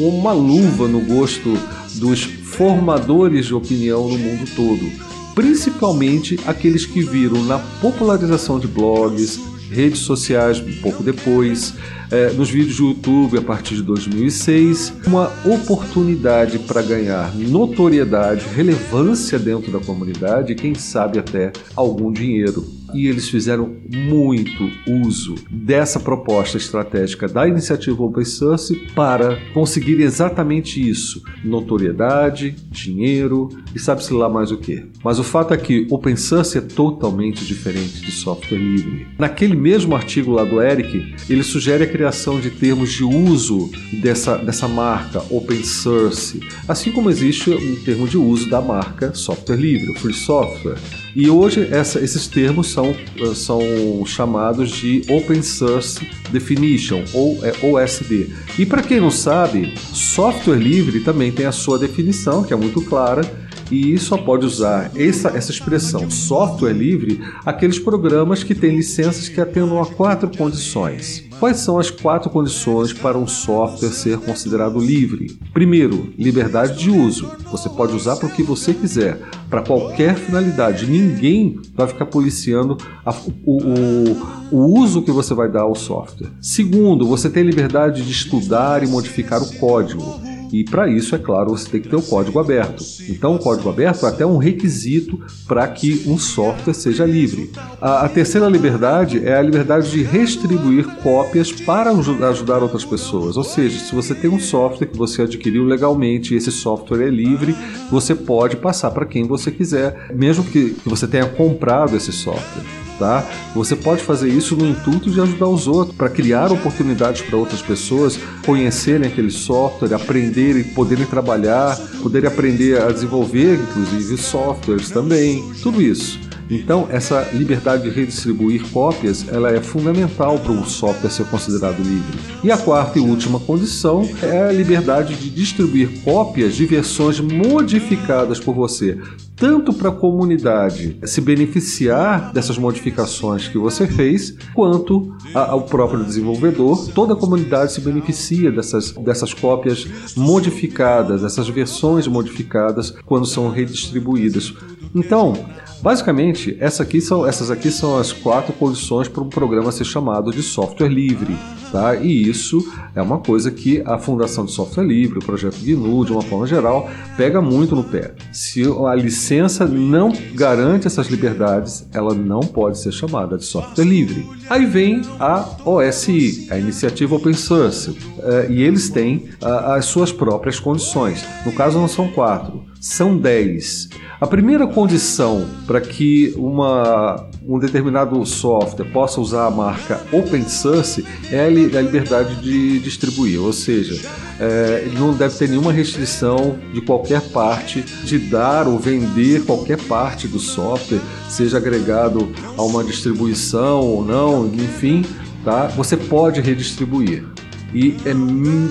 uma 0.00 0.32
luva 0.32 0.88
no 0.88 1.00
gosto 1.00 1.52
dos 1.96 2.22
formadores 2.24 3.46
de 3.46 3.54
opinião 3.54 4.08
no 4.08 4.18
mundo 4.18 4.48
todo, 4.56 4.90
principalmente 5.34 6.40
aqueles 6.46 6.86
que 6.86 7.02
viram 7.02 7.44
na 7.44 7.58
popularização 7.80 8.58
de 8.58 8.66
blogs, 8.66 9.38
redes 9.70 10.00
sociais 10.00 10.60
um 10.60 10.80
pouco 10.80 11.02
depois, 11.02 11.74
é, 12.10 12.30
nos 12.32 12.50
vídeos 12.50 12.76
do 12.78 12.88
YouTube 12.88 13.38
a 13.38 13.42
partir 13.42 13.76
de 13.76 13.82
2006, 13.82 14.92
uma 15.06 15.30
oportunidade 15.44 16.58
para 16.60 16.82
ganhar 16.82 17.34
notoriedade, 17.34 18.46
relevância 18.54 19.38
dentro 19.38 19.70
da 19.70 19.78
comunidade 19.78 20.52
e 20.52 20.54
quem 20.54 20.74
sabe 20.74 21.18
até 21.18 21.52
algum 21.76 22.10
dinheiro 22.10 22.77
e 22.94 23.06
eles 23.06 23.28
fizeram 23.28 23.76
muito 23.88 24.70
uso 24.86 25.34
dessa 25.50 26.00
proposta 26.00 26.56
estratégica 26.56 27.28
da 27.28 27.46
iniciativa 27.46 28.02
Open 28.02 28.24
Source 28.24 28.74
para 28.94 29.38
conseguir 29.52 30.00
exatamente 30.00 30.86
isso: 30.86 31.22
notoriedade, 31.44 32.56
dinheiro 32.70 33.48
e 33.74 33.78
sabe-se 33.78 34.12
lá 34.12 34.28
mais 34.28 34.50
o 34.50 34.58
que. 34.58 34.84
Mas 35.02 35.18
o 35.18 35.24
fato 35.24 35.54
é 35.54 35.56
que 35.56 35.86
Open 35.90 36.16
Source 36.16 36.58
é 36.58 36.60
totalmente 36.60 37.44
diferente 37.44 38.00
de 38.00 38.10
software 38.10 38.58
livre. 38.58 39.06
Naquele 39.18 39.54
mesmo 39.54 39.94
artigo 39.94 40.32
lá 40.32 40.44
do 40.44 40.60
Eric, 40.60 41.14
ele 41.28 41.42
sugere 41.42 41.84
a 41.84 41.86
criação 41.86 42.40
de 42.40 42.50
termos 42.50 42.92
de 42.92 43.04
uso 43.04 43.70
dessa, 44.02 44.36
dessa 44.36 44.66
marca 44.66 45.22
Open 45.30 45.62
Source, 45.62 46.40
assim 46.66 46.90
como 46.90 47.10
existe 47.10 47.50
um 47.50 47.76
termo 47.84 48.06
de 48.06 48.16
uso 48.16 48.48
da 48.48 48.60
marca 48.60 49.14
software 49.14 49.56
livre, 49.56 49.94
free 49.98 50.14
software. 50.14 50.78
E 51.20 51.28
hoje 51.28 51.66
essa, 51.72 51.98
esses 51.98 52.28
termos 52.28 52.68
são, 52.68 52.94
são 53.34 53.60
chamados 54.06 54.70
de 54.70 55.02
Open 55.08 55.42
Source 55.42 55.98
Definition, 56.30 57.02
ou 57.12 57.44
é 57.44 57.52
OSD. 57.60 58.30
E 58.56 58.64
para 58.64 58.84
quem 58.84 59.00
não 59.00 59.10
sabe, 59.10 59.74
software 59.76 60.60
livre 60.60 61.00
também 61.00 61.32
tem 61.32 61.44
a 61.44 61.50
sua 61.50 61.76
definição, 61.76 62.44
que 62.44 62.52
é 62.52 62.56
muito 62.56 62.80
clara, 62.82 63.22
e 63.68 63.98
só 63.98 64.16
pode 64.16 64.46
usar 64.46 64.92
essa, 64.94 65.30
essa 65.30 65.50
expressão 65.50 66.08
software 66.08 66.72
livre 66.72 67.20
aqueles 67.44 67.80
programas 67.80 68.44
que 68.44 68.54
têm 68.54 68.76
licenças 68.76 69.28
que 69.28 69.40
atendam 69.40 69.82
a 69.82 69.86
quatro 69.86 70.30
condições. 70.38 71.27
Quais 71.38 71.58
são 71.58 71.78
as 71.78 71.88
quatro 71.88 72.28
condições 72.28 72.92
para 72.92 73.16
um 73.16 73.26
software 73.26 73.90
ser 73.90 74.18
considerado 74.18 74.80
livre? 74.80 75.38
Primeiro, 75.52 76.12
liberdade 76.18 76.76
de 76.76 76.90
uso. 76.90 77.30
Você 77.52 77.68
pode 77.68 77.94
usar 77.94 78.16
para 78.16 78.26
o 78.26 78.30
que 78.30 78.42
você 78.42 78.74
quiser, 78.74 79.20
para 79.48 79.62
qualquer 79.62 80.16
finalidade. 80.16 80.90
Ninguém 80.90 81.60
vai 81.74 81.86
ficar 81.86 82.06
policiando 82.06 82.76
a, 83.06 83.14
o, 83.44 83.56
o, 83.62 84.16
o 84.50 84.80
uso 84.80 85.02
que 85.02 85.12
você 85.12 85.32
vai 85.32 85.48
dar 85.48 85.62
ao 85.62 85.76
software. 85.76 86.32
Segundo, 86.40 87.06
você 87.06 87.30
tem 87.30 87.44
liberdade 87.44 88.04
de 88.04 88.10
estudar 88.10 88.82
e 88.82 88.88
modificar 88.88 89.40
o 89.40 89.54
código. 89.58 90.20
E 90.52 90.64
para 90.64 90.88
isso, 90.88 91.14
é 91.14 91.18
claro, 91.18 91.50
você 91.50 91.68
tem 91.68 91.80
que 91.80 91.88
ter 91.88 91.96
o 91.96 92.02
código 92.02 92.38
aberto. 92.38 92.82
Então, 93.08 93.34
o 93.34 93.38
código 93.38 93.68
aberto 93.68 94.06
é 94.06 94.08
até 94.08 94.26
um 94.26 94.38
requisito 94.38 95.20
para 95.46 95.66
que 95.68 96.04
um 96.06 96.18
software 96.18 96.74
seja 96.74 97.04
livre. 97.04 97.50
A, 97.80 98.06
a, 98.06 98.08
terceira 98.08 98.48
liberdade 98.48 99.24
é 99.24 99.36
a 99.36 99.42
liberdade 99.42 99.90
de 99.90 100.02
restribuir 100.02 100.86
cópias 101.02 101.52
para 101.52 101.90
ajudar 101.90 102.62
outras 102.62 102.84
pessoas. 102.84 103.36
Ou 103.36 103.44
seja, 103.44 103.78
se 103.78 103.94
você 103.94 104.14
tem 104.14 104.30
um 104.30 104.40
software 104.40 104.86
que 104.86 104.96
você 104.96 105.22
adquiriu 105.22 105.64
legalmente 105.64 106.34
e 106.34 106.36
esse 106.36 106.50
software 106.50 107.06
é 107.06 107.10
livre, 107.10 107.54
você 107.90 108.14
pode 108.14 108.56
passar 108.56 108.90
para 108.90 109.06
quem 109.06 109.26
você 109.26 109.50
quiser, 109.50 110.08
mesmo 110.14 110.44
que, 110.44 110.70
que 110.70 110.88
você 110.88 111.06
tenha 111.06 111.26
comprado 111.26 111.96
esse 111.96 112.12
software 112.12 112.64
tá? 112.98 113.24
Você 113.54 113.76
pode 113.76 114.02
fazer 114.02 114.28
isso 114.28 114.56
no 114.56 114.66
intuito 114.66 115.10
de 115.10 115.20
ajudar 115.20 115.46
os 115.46 115.66
outros, 115.66 115.96
para 115.96 116.08
criar 116.08 116.52
oportunidades 116.52 117.22
para 117.22 117.36
outras 117.36 117.62
pessoas 117.62 118.18
conhecerem 118.44 119.08
aquele 119.08 119.30
software, 119.30 119.94
aprenderem, 119.94 120.37
poderem 120.74 121.06
trabalhar, 121.06 121.76
poderem 122.02 122.28
aprender 122.28 122.80
a 122.80 122.90
desenvolver, 122.90 123.54
inclusive, 123.54 124.16
softwares 124.16 124.90
também, 124.90 125.44
tudo 125.62 125.82
isso. 125.82 126.18
Então, 126.50 126.88
essa 126.90 127.28
liberdade 127.32 127.82
de 127.82 127.90
redistribuir 127.90 128.62
cópias, 128.70 129.26
ela 129.28 129.50
é 129.50 129.60
fundamental 129.60 130.38
para 130.38 130.52
o 130.52 130.64
software 130.64 131.10
ser 131.10 131.26
considerado 131.26 131.82
livre. 131.82 132.18
E 132.42 132.50
a 132.50 132.56
quarta 132.56 132.98
e 132.98 133.02
última 133.02 133.38
condição 133.38 134.08
é 134.22 134.48
a 134.48 134.52
liberdade 134.52 135.14
de 135.14 135.28
distribuir 135.28 136.02
cópias 136.02 136.54
de 136.54 136.64
versões 136.64 137.20
modificadas 137.20 138.40
por 138.40 138.54
você, 138.54 138.98
tanto 139.38 139.72
para 139.72 139.90
a 139.90 139.92
comunidade 139.92 140.98
se 141.04 141.20
beneficiar 141.20 142.32
dessas 142.32 142.58
modificações 142.58 143.48
que 143.48 143.58
você 143.58 143.86
fez, 143.86 144.36
quanto 144.54 145.14
ao 145.34 145.62
próprio 145.62 146.04
desenvolvedor. 146.04 146.88
Toda 146.92 147.14
a 147.14 147.16
comunidade 147.16 147.72
se 147.72 147.80
beneficia 147.80 148.50
dessas, 148.50 148.92
dessas 148.92 149.32
cópias 149.32 149.86
modificadas, 150.16 151.22
dessas 151.22 151.48
versões 151.48 152.06
modificadas 152.06 152.90
quando 153.06 153.26
são 153.26 153.50
redistribuídas. 153.50 154.54
Então, 154.94 155.34
Basicamente, 155.80 156.56
essa 156.60 156.82
aqui 156.82 157.00
são, 157.00 157.26
essas 157.26 157.50
aqui 157.50 157.70
são 157.70 157.96
as 157.96 158.12
quatro 158.12 158.52
condições 158.52 159.08
para 159.08 159.22
um 159.22 159.28
programa 159.28 159.70
ser 159.70 159.84
chamado 159.84 160.30
de 160.30 160.42
software 160.42 160.88
livre. 160.88 161.36
Tá? 161.70 161.96
E 161.96 162.28
isso 162.28 162.66
é 162.94 163.02
uma 163.02 163.18
coisa 163.18 163.50
que 163.50 163.82
a 163.84 163.98
Fundação 163.98 164.44
de 164.46 164.52
Software 164.52 164.84
Livre, 164.84 165.18
o 165.18 165.24
projeto 165.24 165.58
GNU, 165.60 166.04
de 166.04 166.12
uma 166.12 166.22
forma 166.22 166.46
geral, 166.46 166.88
pega 167.16 167.42
muito 167.42 167.76
no 167.76 167.84
pé. 167.84 168.14
Se 168.32 168.62
a 168.86 168.94
licença 168.94 169.66
não 169.66 170.10
garante 170.34 170.86
essas 170.86 171.08
liberdades, 171.08 171.86
ela 171.92 172.14
não 172.14 172.40
pode 172.40 172.78
ser 172.78 172.90
chamada 172.90 173.36
de 173.36 173.44
software 173.44 173.84
livre. 173.84 174.26
Aí 174.48 174.64
vem 174.64 175.02
a 175.20 175.46
OSI, 175.64 176.48
a 176.50 176.58
Iniciativa 176.58 177.16
Open 177.16 177.34
Source, 177.34 177.94
eh, 178.20 178.46
e 178.48 178.62
eles 178.62 178.88
têm 178.88 179.28
as 179.42 179.84
suas 179.84 180.10
próprias 180.10 180.58
condições. 180.58 181.22
No 181.44 181.52
caso, 181.52 181.78
não 181.78 181.88
são 181.88 182.08
quatro, 182.08 182.62
são 182.80 183.16
dez. 183.16 183.88
A 184.20 184.26
primeira 184.26 184.66
condição 184.66 185.46
para 185.66 185.80
que 185.80 186.34
uma, 186.36 187.28
um 187.46 187.58
determinado 187.58 188.24
software 188.26 188.86
possa 188.86 189.20
usar 189.20 189.46
a 189.46 189.50
marca 189.50 190.00
open 190.12 190.48
source 190.48 191.04
é 191.30 191.44
a 191.46 191.48
liberdade 191.48 192.36
de 192.42 192.80
distribuir, 192.80 193.40
ou 193.40 193.52
seja, 193.52 194.00
é, 194.40 194.82
ele 194.86 194.98
não 194.98 195.12
deve 195.12 195.36
ter 195.36 195.48
nenhuma 195.48 195.72
restrição 195.72 196.58
de 196.72 196.80
qualquer 196.80 197.20
parte 197.30 197.82
de 197.82 198.18
dar 198.18 198.66
ou 198.66 198.78
vender 198.78 199.44
qualquer 199.44 199.78
parte 199.84 200.26
do 200.26 200.38
software, 200.38 201.00
seja 201.28 201.58
agregado 201.58 202.32
a 202.56 202.62
uma 202.62 202.82
distribuição 202.82 203.80
ou 203.80 204.04
não, 204.04 204.46
enfim, 204.46 205.04
tá? 205.44 205.66
Você 205.68 205.96
pode 205.96 206.40
redistribuir 206.40 207.24
e 207.72 207.94
é 208.04 208.12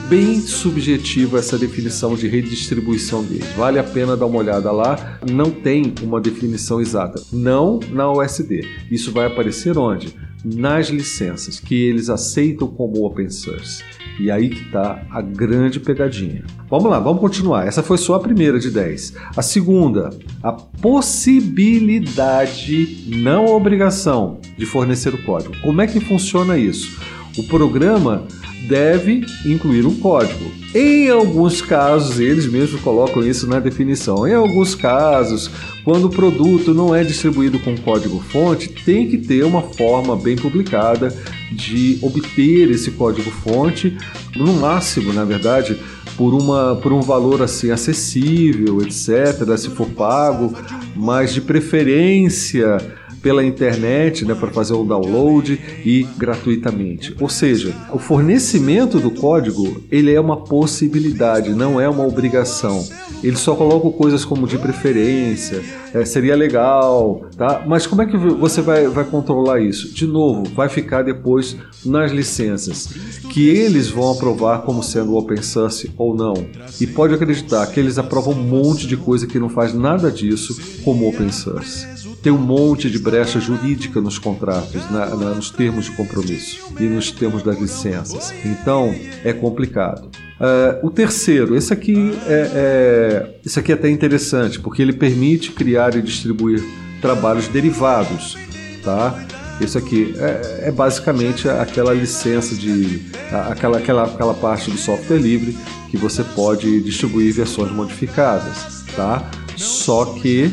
bem 0.10 0.42
subjetiva 0.42 1.40
essa 1.40 1.58
definição 1.58 2.16
de 2.16 2.28
redistribuição 2.28 3.24
deles. 3.24 3.48
Vale 3.56 3.80
a 3.80 3.84
pena 3.84 4.18
dar 4.18 4.26
uma 4.26 4.40
olhada 4.40 4.70
lá, 4.72 5.20
não 5.30 5.52
tem 5.52 5.94
uma 6.02 6.20
definição 6.20 6.82
exata. 6.82 7.22
Não 7.32 7.80
na 7.92 8.12
USD. 8.12 8.68
Isso 8.90 9.12
vai 9.12 9.28
aparecer 9.28 9.78
onde? 9.78 10.16
Nas 10.44 10.88
licenças 10.88 11.60
que 11.60 11.76
eles 11.76 12.10
aceitam 12.10 12.68
como 12.68 13.06
open 13.06 13.30
source. 13.30 13.84
E 14.20 14.32
aí 14.32 14.50
que 14.50 14.64
está 14.64 15.06
a 15.12 15.22
grande 15.22 15.80
pegadinha. 15.80 16.44
Vamos 16.68 16.90
lá, 16.90 17.00
vamos 17.00 17.22
continuar. 17.22 17.68
Essa 17.68 17.84
foi 17.84 18.00
só 18.00 18.16
a 18.16 18.20
primeira 18.20 18.60
de 18.60 18.72
10. 18.72 19.14
A 19.36 19.44
segunda, 19.44 20.10
a 20.42 20.54
possibilidade, 20.54 23.06
não 23.08 23.46
a 23.46 23.56
obrigação, 23.56 24.40
de 24.58 24.66
fornecer 24.66 25.14
o 25.14 25.24
código. 25.24 25.56
Como 25.62 25.82
é 25.82 25.88
que 25.88 26.00
funciona 26.00 26.58
isso? 26.58 27.00
O 27.38 27.44
programa 27.44 28.26
deve 28.68 29.26
incluir 29.46 29.86
um 29.86 29.96
código. 29.96 30.52
Em 30.74 31.10
alguns 31.10 31.62
casos, 31.62 32.20
eles 32.20 32.46
mesmos 32.46 32.82
colocam 32.82 33.26
isso 33.26 33.48
na 33.48 33.60
definição. 33.60 34.28
Em 34.28 34.34
alguns 34.34 34.76
casos, 34.76 35.50
quando 35.84 36.06
o 36.06 36.10
produto 36.10 36.74
não 36.74 36.94
é 36.94 37.04
distribuído 37.04 37.60
com 37.60 37.78
código-fonte, 37.78 38.70
tem 38.70 39.08
que 39.08 39.18
ter 39.18 39.44
uma 39.44 39.62
forma 39.62 40.16
bem 40.16 40.36
publicada 40.36 41.16
de 41.52 41.98
obter 42.02 42.70
esse 42.70 42.92
código-fonte, 42.92 43.98
no 44.36 44.54
máximo, 44.54 45.14
na 45.14 45.24
verdade, 45.24 45.80
por, 46.18 46.34
uma, 46.34 46.76
por 46.76 46.92
um 46.92 47.02
valor 47.02 47.42
assim 47.42 47.72
acessível, 47.72 48.82
etc., 48.82 49.58
se 49.58 49.70
for 49.70 49.88
pago, 49.88 50.54
mas 50.96 51.34
de 51.34 51.42
preferência 51.42 52.78
pela 53.22 53.44
internet 53.44 54.26
né, 54.26 54.36
para 54.36 54.50
fazer 54.50 54.74
o 54.74 54.84
download 54.84 55.60
e 55.86 56.04
gratuitamente. 56.18 57.16
Ou 57.20 57.30
seja, 57.30 57.74
o 57.92 58.00
fornecimento 58.00 59.00
do 59.00 59.12
código 59.12 59.82
ele 59.92 60.14
é 60.14 60.20
uma 60.20 60.38
possibilidade, 60.38 61.54
não 61.54 61.80
é 61.80 61.88
uma 61.90 62.06
obrigação. 62.06 62.86
Ele 63.24 63.36
só 63.36 63.56
coloca 63.56 63.90
coisas 63.98 64.24
como 64.24 64.48
de 64.48 64.60
preferência, 64.60 65.64
é, 65.94 66.06
seria 66.06 66.36
legal, 66.36 67.26
tá? 67.36 67.64
Mas 67.66 67.88
como 67.88 68.02
é 68.02 68.06
que 68.06 68.16
você 68.16 68.62
vai, 68.62 68.88
vai 68.88 69.04
controlar 69.06 69.60
isso? 69.60 69.94
De 69.94 70.06
novo, 70.06 70.44
vai 70.54 70.70
ficar 70.70 71.02
depois 71.02 71.58
nas 71.84 72.12
licenças, 72.12 72.90
que 73.32 73.50
eles 73.50 73.90
vão 73.90 74.12
aprovar 74.12 74.62
como 74.62 74.84
sendo 74.84 75.16
open 75.16 75.42
source 75.42 75.92
ou 75.98 76.16
não. 76.16 76.36
E 76.80 76.86
pode 76.86 77.14
acreditar 77.14 77.66
que 77.68 77.80
eles 77.80 77.98
aprovam 77.98 78.34
um 78.34 78.44
monte 78.44 78.86
de 78.86 78.98
coisa 78.98 79.26
que 79.26 79.40
não 79.40 79.50
faz 79.50 79.74
nada 79.74 80.12
disso 80.12 80.56
como 80.84 81.08
open 81.08 81.32
source 81.32 81.88
tem 82.28 82.34
um 82.34 82.38
monte 82.38 82.90
de 82.90 83.00
brecha 83.00 83.40
jurídica 83.40 84.02
nos 84.02 84.20
contratos, 84.20 84.92
na, 84.92 85.06
na, 85.16 85.34
nos 85.34 85.50
termos 85.50 85.86
de 85.86 85.92
compromisso 85.92 86.74
e 86.78 86.84
nos 86.84 87.10
termos 87.10 87.42
das 87.42 87.58
licenças. 87.58 88.34
Então 88.44 88.94
é 89.24 89.32
complicado. 89.32 90.10
Uh, 90.38 90.86
o 90.86 90.92
terceiro, 90.92 91.56
esse 91.56 91.72
aqui 91.72 92.12
é, 92.28 92.52
é, 92.54 93.40
esse 93.46 93.58
aqui 93.58 93.72
é 93.72 93.76
até 93.76 93.90
interessante 93.90 94.60
porque 94.60 94.82
ele 94.82 94.92
permite 94.92 95.54
criar 95.54 95.96
e 95.96 96.02
distribuir 96.02 96.62
trabalhos 97.02 97.48
derivados, 97.48 98.38
tá? 98.84 99.26
Esse 99.62 99.78
aqui 99.78 100.14
é, 100.18 100.68
é 100.68 100.72
basicamente 100.72 101.48
aquela 101.48 101.94
licença 101.94 102.56
de 102.56 103.04
aquela, 103.32 103.78
aquela, 103.78 104.04
aquela 104.04 104.34
parte 104.34 104.70
do 104.70 104.78
software 104.78 105.18
livre 105.18 105.58
que 105.90 105.96
você 105.96 106.26
pode 106.26 106.82
distribuir 106.82 107.34
versões 107.34 107.72
modificadas, 107.72 108.84
tá? 108.98 109.32
Só 109.56 110.04
que 110.22 110.52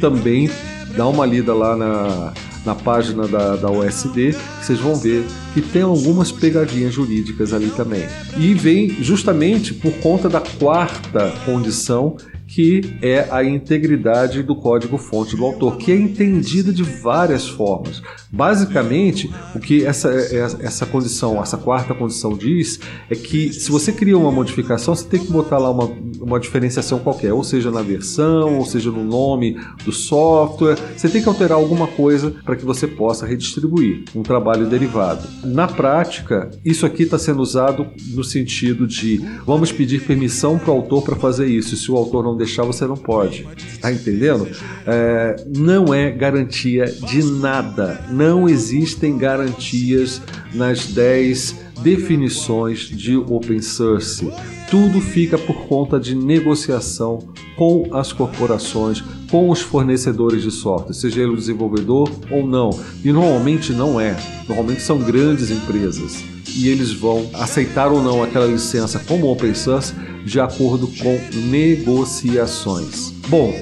também 0.00 0.48
dá 0.96 1.06
uma 1.06 1.26
lida 1.26 1.54
lá 1.54 1.76
na, 1.76 2.32
na 2.64 2.74
página 2.74 3.26
da, 3.26 3.56
da 3.56 3.70
OSD, 3.70 4.34
vocês 4.60 4.78
vão 4.78 4.94
ver 4.94 5.24
que 5.54 5.60
tem 5.60 5.82
algumas 5.82 6.30
pegadinhas 6.30 6.94
jurídicas 6.94 7.52
ali 7.52 7.70
também. 7.70 8.06
E 8.36 8.54
vem 8.54 8.88
justamente 9.02 9.74
por 9.74 9.92
conta 9.94 10.28
da 10.28 10.40
quarta 10.40 11.32
condição, 11.44 12.16
que 12.54 12.98
é 13.00 13.26
a 13.30 13.42
integridade 13.42 14.42
do 14.42 14.54
código-fonte 14.54 15.34
do 15.34 15.44
autor, 15.44 15.78
que 15.78 15.90
é 15.90 15.96
entendida 15.96 16.70
de 16.70 16.82
várias 16.82 17.48
formas. 17.48 18.02
Basicamente, 18.30 19.30
o 19.54 19.58
que 19.58 19.86
essa, 19.86 20.10
essa 20.10 20.84
condição, 20.84 21.42
essa 21.42 21.56
quarta 21.56 21.94
condição 21.94 22.36
diz 22.36 22.78
é 23.08 23.14
que 23.14 23.52
se 23.52 23.70
você 23.70 23.90
cria 23.90 24.18
uma 24.18 24.30
modificação, 24.30 24.94
você 24.94 25.06
tem 25.06 25.20
que 25.20 25.32
botar 25.32 25.56
lá 25.56 25.70
uma, 25.70 25.90
uma 26.20 26.38
diferenciação 26.38 26.98
qualquer, 26.98 27.32
ou 27.32 27.42
seja 27.42 27.70
na 27.70 27.80
versão, 27.80 28.58
ou 28.58 28.66
seja 28.66 28.90
no 28.90 29.02
nome 29.02 29.58
do 29.82 29.92
software, 29.92 30.76
você 30.94 31.08
tem 31.08 31.22
que 31.22 31.28
alterar 31.28 31.56
alguma 31.56 31.86
coisa 31.86 32.34
para 32.44 32.56
que 32.56 32.66
você 32.66 32.86
possa 32.86 33.26
redistribuir 33.26 34.04
um 34.14 34.22
trabalho 34.22 34.66
derivado. 34.66 35.26
Na 35.42 35.66
prática, 35.66 36.50
isso 36.62 36.84
aqui 36.84 37.04
está 37.04 37.18
sendo 37.18 37.40
usado 37.40 37.86
no 38.14 38.22
sentido 38.22 38.86
de 38.86 39.24
vamos 39.46 39.72
pedir 39.72 40.04
permissão 40.04 40.58
para 40.58 40.70
o 40.70 40.76
autor 40.76 41.02
para 41.02 41.16
fazer 41.16 41.46
isso, 41.46 41.76
se 41.76 41.90
o 41.90 41.96
autor 41.96 42.22
não 42.24 42.41
deixar, 42.42 42.64
você 42.64 42.86
não 42.86 42.96
pode. 42.96 43.46
Tá 43.80 43.92
entendendo? 43.92 44.48
É, 44.86 45.44
não 45.56 45.92
é 45.92 46.10
garantia 46.10 46.84
de 46.84 47.22
nada. 47.24 48.04
Não 48.10 48.48
existem 48.48 49.16
garantias 49.16 50.20
nas 50.54 50.86
10 50.86 51.56
definições 51.80 52.80
de 52.80 53.16
open 53.16 53.60
source. 53.60 54.30
Tudo 54.70 55.00
fica 55.00 55.36
por 55.36 55.66
conta 55.66 55.98
de 55.98 56.14
negociação 56.14 57.28
com 57.56 57.88
as 57.92 58.12
corporações, 58.12 59.02
com 59.30 59.50
os 59.50 59.60
fornecedores 59.60 60.42
de 60.42 60.50
software, 60.50 60.94
seja 60.94 61.20
ele 61.20 61.32
o 61.32 61.36
desenvolvedor 61.36 62.10
ou 62.30 62.46
não. 62.46 62.70
E 63.04 63.12
normalmente 63.12 63.72
não 63.72 64.00
é. 64.00 64.16
Normalmente 64.48 64.80
são 64.80 64.98
grandes 64.98 65.50
empresas 65.50 66.24
e 66.54 66.68
eles 66.68 66.92
vão 66.92 67.30
aceitar 67.34 67.90
ou 67.90 68.02
não 68.02 68.22
aquela 68.22 68.46
licença 68.46 68.98
como 69.00 69.30
open 69.30 69.54
source 69.54 69.94
de 70.24 70.40
acordo 70.40 70.86
com 70.86 71.18
negociações. 71.48 73.12
Bom, 73.28 73.54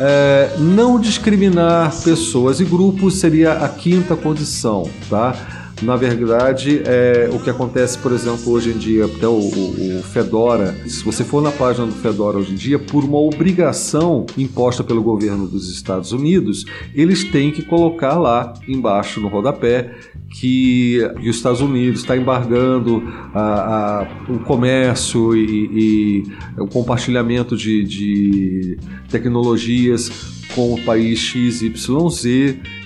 é, 0.00 0.56
não 0.58 0.98
discriminar 0.98 1.94
pessoas 2.02 2.58
e 2.60 2.64
grupos 2.64 3.16
seria 3.16 3.52
a 3.52 3.68
quinta 3.68 4.16
condição, 4.16 4.88
tá? 5.08 5.59
Na 5.82 5.96
verdade, 5.96 6.82
é, 6.84 7.30
o 7.32 7.38
que 7.38 7.48
acontece, 7.48 7.96
por 7.96 8.12
exemplo, 8.12 8.52
hoje 8.52 8.70
em 8.70 8.76
dia, 8.76 9.06
até 9.06 9.26
o, 9.26 9.32
o, 9.32 9.98
o, 9.98 10.02
Fedora, 10.02 10.76
se 10.86 11.02
você 11.02 11.24
for 11.24 11.42
na 11.42 11.50
página 11.50 11.86
do 11.86 11.92
Fedora 11.92 12.36
hoje 12.36 12.52
em 12.52 12.56
dia, 12.56 12.78
por 12.78 13.02
uma 13.02 13.18
obrigação 13.18 14.26
imposta 14.36 14.84
pelo 14.84 15.02
governo 15.02 15.46
dos 15.46 15.72
Estados 15.72 16.12
Unidos, 16.12 16.66
eles 16.94 17.24
têm 17.24 17.50
que 17.50 17.62
colocar 17.62 18.18
lá 18.18 18.52
embaixo 18.68 19.20
no 19.20 19.28
rodapé 19.28 19.94
que, 20.38 20.98
que 21.20 21.30
os 21.30 21.36
Estados 21.36 21.62
Unidos 21.62 22.00
está 22.00 22.14
embargando 22.14 23.02
a, 23.32 24.02
a, 24.02 24.32
o 24.32 24.38
comércio 24.40 25.34
e, 25.34 25.70
e, 25.72 26.60
o 26.60 26.66
compartilhamento 26.66 27.56
de, 27.56 27.84
de 27.84 28.78
tecnologias 29.08 30.39
com 30.54 30.74
o 30.74 30.82
país 30.82 31.18
XYZ 31.18 32.24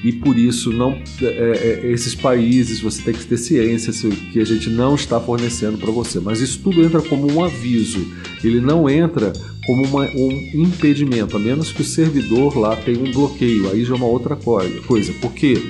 e 0.04 0.12
por 0.12 0.36
isso 0.38 0.72
não 0.72 0.92
é, 1.22 1.80
é, 1.84 1.90
esses 1.90 2.14
países 2.14 2.80
você 2.80 3.02
tem 3.02 3.14
que 3.14 3.24
ter 3.24 3.36
ciência 3.36 3.92
que 4.32 4.40
a 4.40 4.44
gente 4.44 4.68
não 4.68 4.94
está 4.94 5.20
fornecendo 5.20 5.78
para 5.78 5.90
você. 5.90 6.20
Mas 6.20 6.40
isso 6.40 6.60
tudo 6.62 6.84
entra 6.84 7.00
como 7.00 7.30
um 7.32 7.42
aviso, 7.42 8.06
ele 8.42 8.60
não 8.60 8.88
entra 8.88 9.32
como 9.66 9.84
uma, 9.86 10.04
um 10.04 10.50
impedimento, 10.54 11.36
a 11.36 11.40
menos 11.40 11.72
que 11.72 11.80
o 11.80 11.84
servidor 11.84 12.56
lá 12.58 12.76
tenha 12.76 12.98
um 12.98 13.10
bloqueio. 13.10 13.70
Aí 13.70 13.84
já 13.84 13.94
é 13.94 13.96
uma 13.96 14.06
outra 14.06 14.36
coisa. 14.36 15.12
Por 15.14 15.32
quê? 15.32 15.60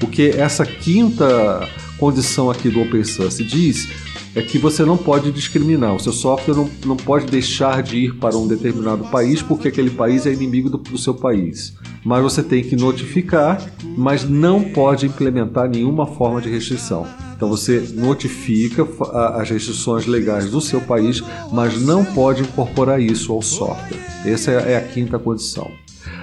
Porque 0.00 0.32
essa 0.34 0.64
quinta 0.64 1.68
condição 1.98 2.50
aqui 2.50 2.68
do 2.68 2.80
Open 2.80 3.04
Source 3.04 3.44
diz 3.44 3.88
é 4.34 4.42
que 4.42 4.58
você 4.58 4.84
não 4.84 4.96
pode 4.96 5.30
discriminar. 5.30 5.94
O 5.94 6.00
seu 6.00 6.12
software 6.12 6.54
não, 6.54 6.70
não 6.84 6.96
pode 6.96 7.26
deixar 7.26 7.82
de 7.82 7.96
ir 7.98 8.14
para 8.16 8.36
um 8.36 8.46
determinado 8.46 9.04
país 9.04 9.42
porque 9.42 9.68
aquele 9.68 9.90
país 9.90 10.26
é 10.26 10.32
inimigo 10.32 10.70
do, 10.70 10.78
do 10.78 10.98
seu 10.98 11.14
país. 11.14 11.74
Mas 12.04 12.22
você 12.22 12.42
tem 12.42 12.62
que 12.62 12.74
notificar, 12.74 13.62
mas 13.96 14.28
não 14.28 14.62
pode 14.62 15.06
implementar 15.06 15.68
nenhuma 15.68 16.06
forma 16.06 16.40
de 16.40 16.48
restrição. 16.48 17.06
Então 17.36 17.48
você 17.48 17.80
notifica 17.94 18.86
as 19.34 19.50
restrições 19.50 20.06
legais 20.06 20.50
do 20.50 20.60
seu 20.60 20.80
país, 20.80 21.22
mas 21.52 21.80
não 21.80 22.04
pode 22.04 22.42
incorporar 22.42 23.00
isso 23.00 23.32
ao 23.32 23.42
software. 23.42 23.98
Essa 24.24 24.52
é 24.52 24.76
a 24.76 24.80
quinta 24.80 25.18
condição. 25.18 25.68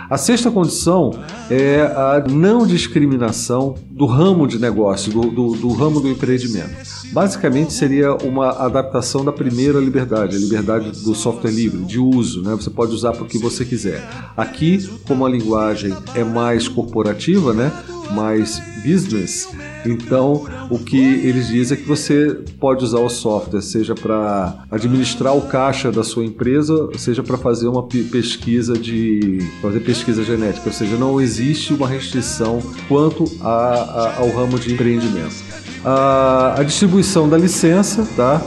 A 0.09 0.17
sexta 0.17 0.49
condição 0.49 1.11
é 1.51 1.81
a 1.81 2.23
não 2.27 2.65
discriminação 2.65 3.75
do 3.91 4.07
ramo 4.07 4.47
de 4.47 4.57
negócio, 4.57 5.11
do, 5.11 5.29
do, 5.29 5.51
do, 5.55 5.71
ramo 5.73 5.99
do 5.99 6.09
empreendimento. 6.09 6.75
Basicamente 7.13 7.73
seria 7.73 8.15
uma 8.15 8.49
adaptação 8.49 9.23
da 9.23 9.31
primeira 9.31 9.79
liberdade, 9.79 10.35
a 10.35 10.39
liberdade 10.39 11.03
do 11.03 11.13
software 11.13 11.51
livre, 11.51 11.83
de 11.85 11.99
uso, 11.99 12.41
né? 12.41 12.55
Você 12.55 12.71
pode 12.71 12.91
usar 12.91 13.11
para 13.11 13.23
o 13.23 13.27
que 13.27 13.37
você 13.37 13.63
quiser. 13.63 14.03
Aqui, 14.35 14.89
como 15.07 15.23
a 15.25 15.29
linguagem 15.29 15.95
é 16.15 16.23
mais 16.23 16.67
corporativa, 16.67 17.53
né? 17.53 17.71
mais 18.11 18.61
business, 18.83 19.47
então 19.85 20.45
o 20.69 20.77
que 20.79 20.97
eles 20.97 21.47
dizem 21.47 21.77
é 21.77 21.81
que 21.81 21.87
você 21.87 22.37
pode 22.59 22.83
usar 22.83 22.99
o 22.99 23.09
software, 23.09 23.61
seja 23.61 23.95
para 23.95 24.63
administrar 24.69 25.35
o 25.35 25.41
caixa 25.41 25.91
da 25.91 26.03
sua 26.03 26.25
empresa, 26.25 26.89
seja 26.97 27.23
para 27.23 27.37
fazer 27.37 27.67
uma 27.67 27.83
pesquisa 27.83 28.73
de 28.77 29.39
fazer 29.61 29.79
pesquisa 29.81 30.23
genética, 30.23 30.67
ou 30.67 30.73
seja, 30.73 30.95
não 30.97 31.19
existe 31.21 31.73
uma 31.73 31.87
restrição 31.87 32.61
quanto 32.87 33.25
a, 33.41 33.47
a, 33.47 34.19
ao 34.19 34.29
ramo 34.29 34.59
de 34.59 34.73
empreendimento. 34.73 35.35
A, 35.83 36.55
a 36.57 36.63
distribuição 36.63 37.29
da 37.29 37.37
licença, 37.37 38.07
tá? 38.15 38.41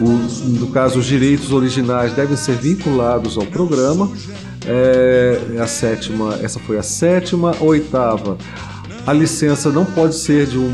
O, 0.00 0.08
no 0.60 0.68
caso, 0.68 1.00
os 1.00 1.06
direitos 1.06 1.52
originais 1.52 2.12
devem 2.12 2.36
ser 2.36 2.56
vinculados 2.56 3.36
ao 3.36 3.44
programa. 3.44 4.10
É, 4.64 5.40
a 5.60 5.66
sétima, 5.66 6.38
essa 6.42 6.58
foi 6.60 6.78
a 6.78 6.82
sétima, 6.82 7.54
oitava 7.60 8.38
a 9.08 9.12
licença 9.14 9.72
não 9.72 9.86
pode 9.86 10.14
ser 10.16 10.46
de 10.46 10.58
um. 10.58 10.70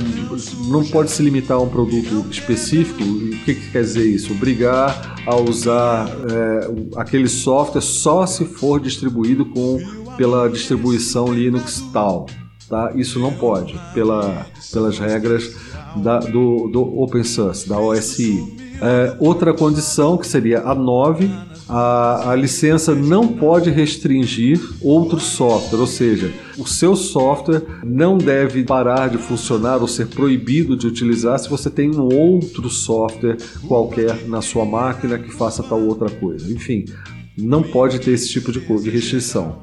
não 0.68 0.84
pode 0.84 1.12
se 1.12 1.22
limitar 1.22 1.56
a 1.56 1.60
um 1.60 1.68
produto 1.68 2.26
específico. 2.28 3.00
O 3.00 3.30
que, 3.44 3.54
que 3.54 3.70
quer 3.70 3.82
dizer 3.82 4.04
isso? 4.04 4.32
Obrigar 4.32 5.14
a 5.24 5.36
usar 5.36 6.08
é, 6.08 6.68
aquele 6.96 7.28
software 7.28 7.80
só 7.80 8.26
se 8.26 8.44
for 8.44 8.80
distribuído 8.80 9.46
com, 9.46 9.78
pela 10.16 10.48
distribuição 10.48 11.32
Linux 11.32 11.80
tal. 11.92 12.26
Tá? 12.68 12.90
Isso 12.96 13.20
não 13.20 13.32
pode, 13.34 13.80
pela, 13.94 14.44
pelas 14.72 14.98
regras 14.98 15.54
da, 16.02 16.18
do, 16.18 16.66
do 16.66 16.80
Open 17.00 17.22
Source, 17.22 17.68
da 17.68 17.78
OSI. 17.78 18.64
É, 18.82 19.16
outra 19.20 19.54
condição, 19.54 20.18
que 20.18 20.26
seria 20.26 20.60
a 20.62 20.74
9, 20.74 21.30
a, 21.68 22.30
a 22.30 22.34
licença 22.36 22.94
não 22.94 23.28
pode 23.28 23.70
restringir 23.70 24.60
outro 24.82 25.18
software, 25.18 25.80
ou 25.80 25.86
seja, 25.86 26.32
o 26.58 26.66
seu 26.66 26.94
software 26.94 27.62
não 27.82 28.18
deve 28.18 28.64
parar 28.64 29.08
de 29.08 29.18
funcionar 29.18 29.80
ou 29.80 29.88
ser 29.88 30.06
proibido 30.08 30.76
de 30.76 30.86
utilizar 30.86 31.38
se 31.38 31.48
você 31.48 31.70
tem 31.70 31.90
um 31.94 32.02
outro 32.02 32.68
software 32.68 33.38
qualquer 33.66 34.26
na 34.28 34.42
sua 34.42 34.64
máquina 34.64 35.18
que 35.18 35.32
faça 35.32 35.62
tal 35.62 35.80
outra 35.80 36.10
coisa. 36.10 36.52
Enfim, 36.52 36.84
não 37.36 37.62
pode 37.62 37.98
ter 37.98 38.12
esse 38.12 38.28
tipo 38.28 38.52
de, 38.52 38.60
de 38.60 38.90
restrição. 38.90 39.62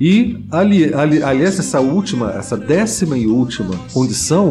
E, 0.00 0.44
ali, 0.50 0.92
ali, 0.92 1.22
aliás, 1.22 1.58
essa 1.58 1.80
última, 1.80 2.32
essa 2.32 2.56
décima 2.56 3.16
e 3.16 3.26
última 3.26 3.74
condição, 3.94 4.50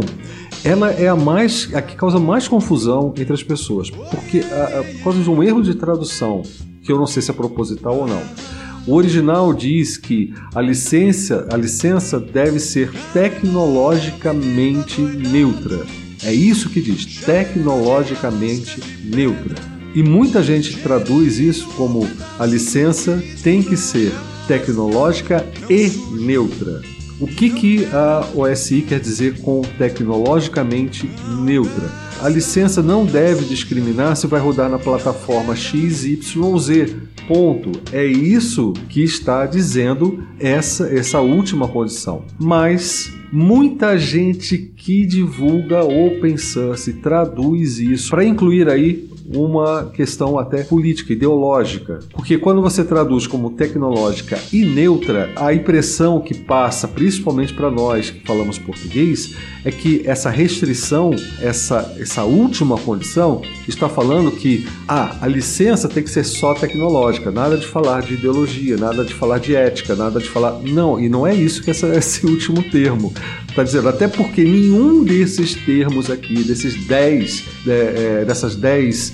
ela 0.63 0.89
é 0.91 1.07
a 1.07 1.15
mais 1.15 1.69
a 1.75 1.81
que 1.81 1.95
causa 1.95 2.17
mais 2.17 2.47
confusão 2.47 3.13
entre 3.15 3.33
as 3.33 3.43
pessoas, 3.43 3.91
porque 3.91 4.39
a, 4.39 4.79
a, 4.79 4.83
por 4.83 5.03
causa 5.03 5.21
de 5.21 5.29
um 5.29 5.43
erro 5.43 5.61
de 5.61 5.75
tradução 5.75 6.41
que 6.85 6.91
eu 6.91 6.97
não 6.97 7.07
sei 7.07 7.21
se 7.21 7.31
é 7.31 7.33
proposital 7.33 7.97
ou 7.97 8.07
não. 8.07 8.21
O 8.87 8.93
original 8.93 9.51
diz 9.51 9.97
que 9.97 10.31
a 10.53 10.61
licença, 10.61 11.47
a 11.51 11.57
licença 11.57 12.19
deve 12.19 12.59
ser 12.59 12.91
tecnologicamente 13.11 15.01
neutra. 15.01 15.83
É 16.23 16.31
isso 16.31 16.69
que 16.69 16.79
diz, 16.79 17.05
tecnologicamente 17.25 18.79
neutra. 19.03 19.55
E 19.95 20.03
muita 20.03 20.43
gente 20.43 20.77
traduz 20.77 21.39
isso 21.39 21.67
como 21.69 22.07
a 22.37 22.45
licença 22.45 23.23
tem 23.41 23.63
que 23.63 23.75
ser 23.75 24.13
tecnológica 24.47 25.43
e 25.69 25.89
neutra. 26.11 26.94
O 27.19 27.27
que, 27.27 27.49
que 27.49 27.85
a 27.93 28.27
OSI 28.35 28.81
quer 28.81 28.99
dizer 28.99 29.39
com 29.39 29.61
tecnologicamente 29.77 31.09
neutra? 31.41 31.89
A 32.21 32.27
licença 32.27 32.81
não 32.83 33.05
deve 33.05 33.45
discriminar 33.45 34.17
se 34.17 34.27
vai 34.27 34.39
rodar 34.39 34.69
na 34.69 34.77
plataforma 34.77 35.55
XYZ. 35.55 36.95
Ponto. 37.27 37.71
É 37.93 38.05
isso 38.05 38.73
que 38.89 39.01
está 39.01 39.45
dizendo 39.45 40.23
essa, 40.39 40.87
essa 40.87 41.21
última 41.21 41.67
condição. 41.67 42.23
Mas 42.37 43.11
muita 43.31 43.97
gente 43.97 44.57
que 44.57 45.05
divulga 45.05 45.83
open 45.83 46.37
source 46.37 46.91
traduz 46.93 47.79
isso 47.79 48.09
para 48.09 48.25
incluir 48.25 48.69
aí 48.69 49.09
uma 49.33 49.85
questão 49.85 50.37
até 50.37 50.63
política, 50.63 51.13
ideológica. 51.13 51.99
Porque 52.11 52.37
quando 52.37 52.61
você 52.61 52.83
traduz 52.83 53.25
como 53.25 53.51
tecnológica 53.51 54.39
e 54.53 54.63
neutra, 54.63 55.31
a 55.35 55.53
impressão 55.53 56.19
que 56.19 56.33
passa, 56.33 56.87
principalmente 56.87 57.53
para 57.53 57.71
nós 57.71 58.11
que 58.11 58.25
falamos 58.25 58.57
português, 58.57 59.35
é 59.63 59.71
que 59.71 60.03
essa 60.05 60.29
restrição, 60.29 61.11
essa, 61.41 61.95
essa 61.99 62.23
última 62.23 62.77
condição, 62.77 63.41
está 63.67 63.89
falando 63.89 64.31
que 64.31 64.67
ah, 64.87 65.17
a 65.21 65.27
licença 65.27 65.89
tem 65.89 66.03
que 66.03 66.09
ser 66.09 66.23
só 66.23 66.53
tecnológica, 66.53 67.31
nada 67.31 67.57
de 67.57 67.65
falar 67.65 68.01
de 68.01 68.13
ideologia, 68.13 68.77
nada 68.77 69.03
de 69.03 69.13
falar 69.13 69.39
de 69.39 69.55
ética, 69.55 69.95
nada 69.95 70.19
de 70.19 70.29
falar. 70.29 70.59
Não, 70.61 70.99
e 70.99 71.09
não 71.09 71.25
é 71.25 71.33
isso 71.33 71.63
que 71.63 71.71
essa, 71.71 71.87
esse 71.97 72.25
último 72.25 72.61
termo 72.63 73.13
está 73.55 73.63
dizendo. 73.63 73.87
Até 73.87 74.07
porque 74.07 74.43
nenhum 74.43 75.03
desses 75.03 75.55
termos 75.55 76.11
aqui, 76.11 76.43
desses 76.43 76.85
10, 76.85 77.43
é, 77.65 77.71
é, 78.21 78.25
dessas 78.25 78.55
10 78.55 79.13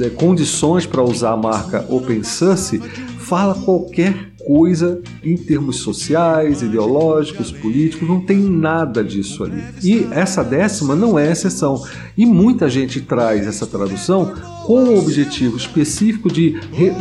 é, 0.00 0.08
condições 0.08 0.86
para 0.86 1.02
usar 1.02 1.32
a 1.32 1.36
marca 1.36 1.84
OpenSource, 1.88 2.78
fala 3.18 3.54
qualquer 3.54 4.32
coisa 4.44 5.00
em 5.22 5.36
termos 5.36 5.76
sociais, 5.76 6.62
ideológicos, 6.62 7.52
políticos, 7.52 8.08
não 8.08 8.20
tem 8.20 8.38
nada 8.38 9.04
disso 9.04 9.44
ali. 9.44 9.62
E 9.82 10.08
essa 10.10 10.42
décima 10.42 10.96
não 10.96 11.18
é 11.18 11.30
exceção. 11.30 11.80
E 12.16 12.26
muita 12.26 12.68
gente 12.68 13.00
traz 13.00 13.46
essa 13.46 13.66
tradução 13.66 14.34
com 14.66 14.84
o 14.84 14.98
objetivo 14.98 15.56
específico 15.56 16.32
de 16.32 16.58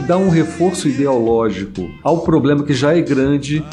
dar 0.08 0.18
um 0.18 0.30
reforço 0.30 0.88
ideológico 0.88 1.90
ao 2.04 2.22
problema 2.22 2.64
que 2.64 2.74
já 2.74 2.96
é 2.96 3.02
grande 3.02 3.64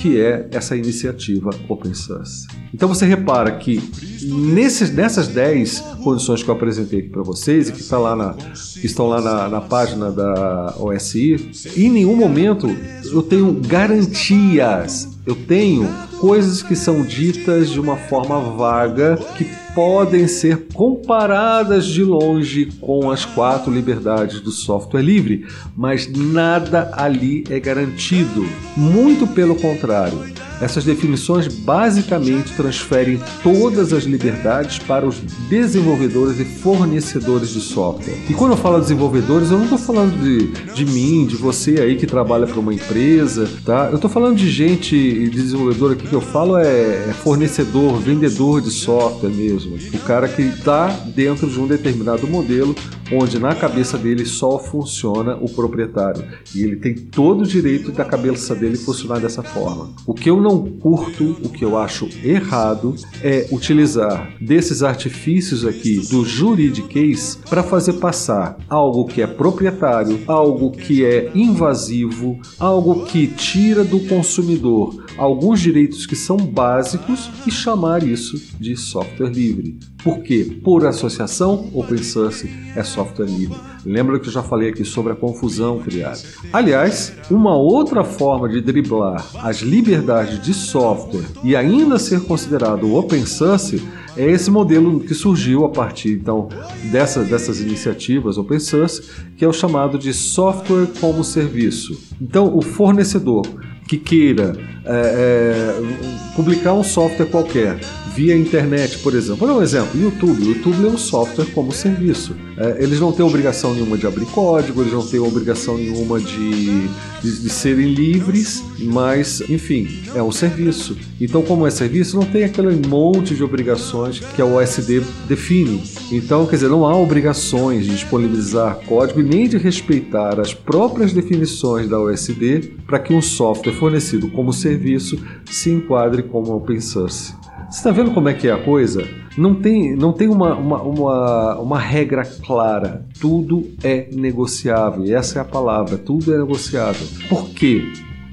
que 0.00 0.20
é 0.20 0.48
essa 0.50 0.76
iniciativa 0.76 1.50
Open 1.68 1.94
Source. 1.94 2.61
Então 2.74 2.88
você 2.88 3.04
repara 3.04 3.52
que 3.52 3.82
nesses, 4.24 4.92
nessas 4.92 5.28
10 5.28 5.80
condições 6.02 6.42
que 6.42 6.48
eu 6.48 6.54
apresentei 6.54 7.00
aqui 7.00 7.08
para 7.08 7.22
vocês 7.22 7.68
e 7.68 7.72
que, 7.72 7.82
tá 7.82 7.98
lá 7.98 8.16
na, 8.16 8.34
que 8.34 8.86
estão 8.86 9.08
lá 9.08 9.20
na, 9.20 9.48
na 9.48 9.60
página 9.60 10.10
da 10.10 10.74
OSI, 10.78 11.50
em 11.76 11.90
nenhum 11.90 12.16
momento 12.16 12.68
eu 13.12 13.22
tenho 13.22 13.52
garantias, 13.52 15.08
eu 15.26 15.34
tenho 15.34 15.88
coisas 16.18 16.62
que 16.62 16.74
são 16.74 17.02
ditas 17.02 17.70
de 17.70 17.80
uma 17.80 17.96
forma 17.96 18.40
vaga 18.40 19.16
que 19.36 19.44
podem 19.74 20.26
ser 20.28 20.66
comparadas 20.72 21.86
de 21.86 22.04
longe 22.04 22.66
com 22.80 23.10
as 23.10 23.24
quatro 23.24 23.72
liberdades 23.72 24.40
do 24.40 24.50
software 24.50 25.02
livre, 25.02 25.46
mas 25.76 26.10
nada 26.10 26.92
ali 26.92 27.44
é 27.50 27.58
garantido. 27.58 28.46
Muito 28.76 29.26
pelo 29.26 29.54
contrário. 29.56 30.41
Essas 30.62 30.84
definições 30.84 31.48
basicamente 31.48 32.54
transferem 32.54 33.20
todas 33.42 33.92
as 33.92 34.04
liberdades 34.04 34.78
para 34.78 35.04
os 35.04 35.18
desenvolvedores 35.50 36.38
e 36.38 36.44
fornecedores 36.44 37.48
de 37.48 37.60
software. 37.60 38.14
E 38.30 38.32
quando 38.32 38.52
eu 38.52 38.56
falo 38.56 38.78
desenvolvedores, 38.78 39.50
eu 39.50 39.56
não 39.56 39.64
estou 39.64 39.78
falando 39.78 40.16
de, 40.22 40.46
de 40.72 40.86
mim, 40.86 41.26
de 41.26 41.34
você 41.34 41.80
aí 41.80 41.96
que 41.96 42.06
trabalha 42.06 42.46
para 42.46 42.60
uma 42.60 42.72
empresa, 42.72 43.50
tá? 43.64 43.88
Eu 43.90 43.96
estou 43.96 44.08
falando 44.08 44.36
de 44.36 44.48
gente, 44.48 44.96
de 44.96 45.30
desenvolvedor 45.30 45.92
aqui 45.94 46.06
que 46.06 46.14
eu 46.14 46.20
falo 46.20 46.56
é, 46.56 47.08
é 47.08 47.12
fornecedor, 47.12 47.98
vendedor 47.98 48.60
de 48.60 48.70
software 48.70 49.30
mesmo. 49.30 49.76
O 49.92 49.98
cara 49.98 50.28
que 50.28 50.42
está 50.42 50.86
dentro 51.12 51.50
de 51.50 51.58
um 51.58 51.66
determinado 51.66 52.28
modelo 52.28 52.72
onde 53.12 53.38
na 53.38 53.54
cabeça 53.54 53.98
dele 53.98 54.24
só 54.24 54.58
funciona 54.58 55.36
o 55.40 55.48
proprietário 55.48 56.24
e 56.54 56.62
ele 56.62 56.76
tem 56.76 56.94
todo 56.94 57.42
o 57.42 57.46
direito 57.46 57.92
da 57.92 58.04
cabeça 58.04 58.54
dele 58.54 58.76
funcionar 58.76 59.20
dessa 59.20 59.42
forma. 59.42 59.90
O 60.06 60.14
que 60.14 60.30
eu 60.30 60.40
não 60.40 60.51
curto, 60.60 61.36
o 61.42 61.48
que 61.48 61.64
eu 61.64 61.78
acho 61.78 62.08
errado 62.22 62.94
é 63.22 63.48
utilizar 63.50 64.32
desses 64.40 64.82
artifícios 64.82 65.64
aqui 65.64 65.98
do 66.08 66.24
juridiquês 66.24 67.38
para 67.48 67.62
fazer 67.62 67.94
passar 67.94 68.56
algo 68.68 69.06
que 69.06 69.22
é 69.22 69.26
proprietário, 69.26 70.20
algo 70.26 70.70
que 70.70 71.04
é 71.04 71.30
invasivo, 71.34 72.38
algo 72.58 73.04
que 73.04 73.26
tira 73.26 73.84
do 73.84 74.00
consumidor 74.00 75.02
alguns 75.16 75.60
direitos 75.60 76.06
que 76.06 76.16
são 76.16 76.36
básicos 76.36 77.30
e 77.46 77.50
chamar 77.50 78.02
isso 78.02 78.36
de 78.58 78.76
software 78.76 79.30
livre. 79.30 79.78
Por 80.02 80.22
quê? 80.22 80.60
Por 80.62 80.86
associação, 80.86 81.70
open 81.74 82.02
source 82.02 82.48
é 82.74 82.82
software 82.82 83.26
livre. 83.26 83.71
Lembra 83.84 84.18
que 84.18 84.28
eu 84.28 84.32
já 84.32 84.42
falei 84.42 84.68
aqui 84.68 84.84
sobre 84.84 85.12
a 85.12 85.16
confusão 85.16 85.80
criada. 85.80 86.20
Aliás, 86.52 87.12
uma 87.30 87.56
outra 87.56 88.04
forma 88.04 88.48
de 88.48 88.60
driblar 88.60 89.26
as 89.42 89.58
liberdades 89.58 90.40
de 90.40 90.54
software 90.54 91.26
e 91.42 91.56
ainda 91.56 91.98
ser 91.98 92.22
considerado 92.22 92.94
open 92.94 93.26
source 93.26 93.82
é 94.16 94.30
esse 94.30 94.50
modelo 94.50 95.00
que 95.00 95.14
surgiu 95.14 95.64
a 95.64 95.70
partir 95.70 96.12
então 96.12 96.48
dessa, 96.90 97.24
dessas 97.24 97.60
iniciativas 97.60 98.36
open 98.36 98.58
source, 98.58 99.02
que 99.36 99.44
é 99.44 99.48
o 99.48 99.52
chamado 99.52 99.98
de 99.98 100.12
software 100.12 100.86
como 101.00 101.24
serviço. 101.24 101.98
Então, 102.20 102.54
o 102.56 102.62
fornecedor 102.62 103.46
que 103.86 103.96
queira 103.96 104.56
é, 104.84 104.92
é, 104.92 106.34
publicar 106.34 106.72
um 106.74 106.82
software 106.84 107.26
qualquer 107.26 107.78
via 108.14 108.36
internet, 108.36 108.98
por 108.98 109.14
exemplo. 109.14 109.36
Vou 109.36 109.48
dar 109.48 109.54
um 109.54 109.62
exemplo: 109.62 110.00
YouTube. 110.00 110.44
YouTube 110.44 110.84
é 110.84 110.88
um 110.88 110.98
software 110.98 111.46
como 111.46 111.72
serviço. 111.72 112.34
É, 112.56 112.82
eles 112.82 113.00
não 113.00 113.12
têm 113.12 113.24
obrigação 113.24 113.74
nenhuma 113.74 113.96
de 113.96 114.06
abrir 114.06 114.26
código, 114.26 114.82
eles 114.82 114.92
não 114.92 115.06
têm 115.06 115.20
obrigação 115.20 115.76
nenhuma 115.76 116.20
de, 116.20 116.86
de, 117.22 117.40
de, 117.40 117.50
serem 117.50 117.94
livres, 117.94 118.62
mas, 118.78 119.40
enfim, 119.48 119.88
é 120.14 120.22
um 120.22 120.30
serviço. 120.30 120.96
Então, 121.20 121.42
como 121.42 121.66
é 121.66 121.70
serviço, 121.70 122.16
não 122.16 122.26
tem 122.26 122.44
aquele 122.44 122.86
monte 122.86 123.34
de 123.34 123.42
obrigações 123.42 124.20
que 124.20 124.42
a 124.42 124.44
OSD 124.44 125.02
define. 125.26 125.82
Então, 126.10 126.46
quer 126.46 126.56
dizer, 126.56 126.68
não 126.68 126.84
há 126.84 126.94
obrigações 126.96 127.86
de 127.86 127.92
disponibilizar 127.92 128.76
código 128.86 129.22
nem 129.22 129.48
de 129.48 129.56
respeitar 129.56 130.38
as 130.38 130.52
próprias 130.52 131.12
definições 131.12 131.88
da 131.88 131.98
OSD 131.98 132.74
para 132.86 132.98
que 132.98 133.14
um 133.14 133.22
software 133.22 133.71
fornecido 133.72 134.30
como 134.30 134.52
serviço 134.52 135.18
se 135.46 135.70
enquadre 135.70 136.22
como 136.22 136.54
open 136.54 136.80
source. 136.80 137.34
Você 137.70 137.78
está 137.78 137.90
vendo 137.90 138.10
como 138.10 138.28
é 138.28 138.34
que 138.34 138.48
é 138.48 138.52
a 138.52 138.58
coisa? 138.58 139.02
Não 139.36 139.54
tem, 139.54 139.96
não 139.96 140.12
tem 140.12 140.28
uma, 140.28 140.54
uma, 140.54 140.82
uma, 140.82 141.58
uma, 141.58 141.78
regra 141.78 142.22
clara. 142.22 143.06
Tudo 143.18 143.66
é 143.82 144.08
negociável. 144.12 145.04
Essa 145.16 145.38
é 145.38 145.42
a 145.42 145.44
palavra. 145.44 145.96
Tudo 145.96 146.34
é 146.34 146.38
negociável. 146.38 147.06
Por 147.30 147.48
quê? 147.48 147.82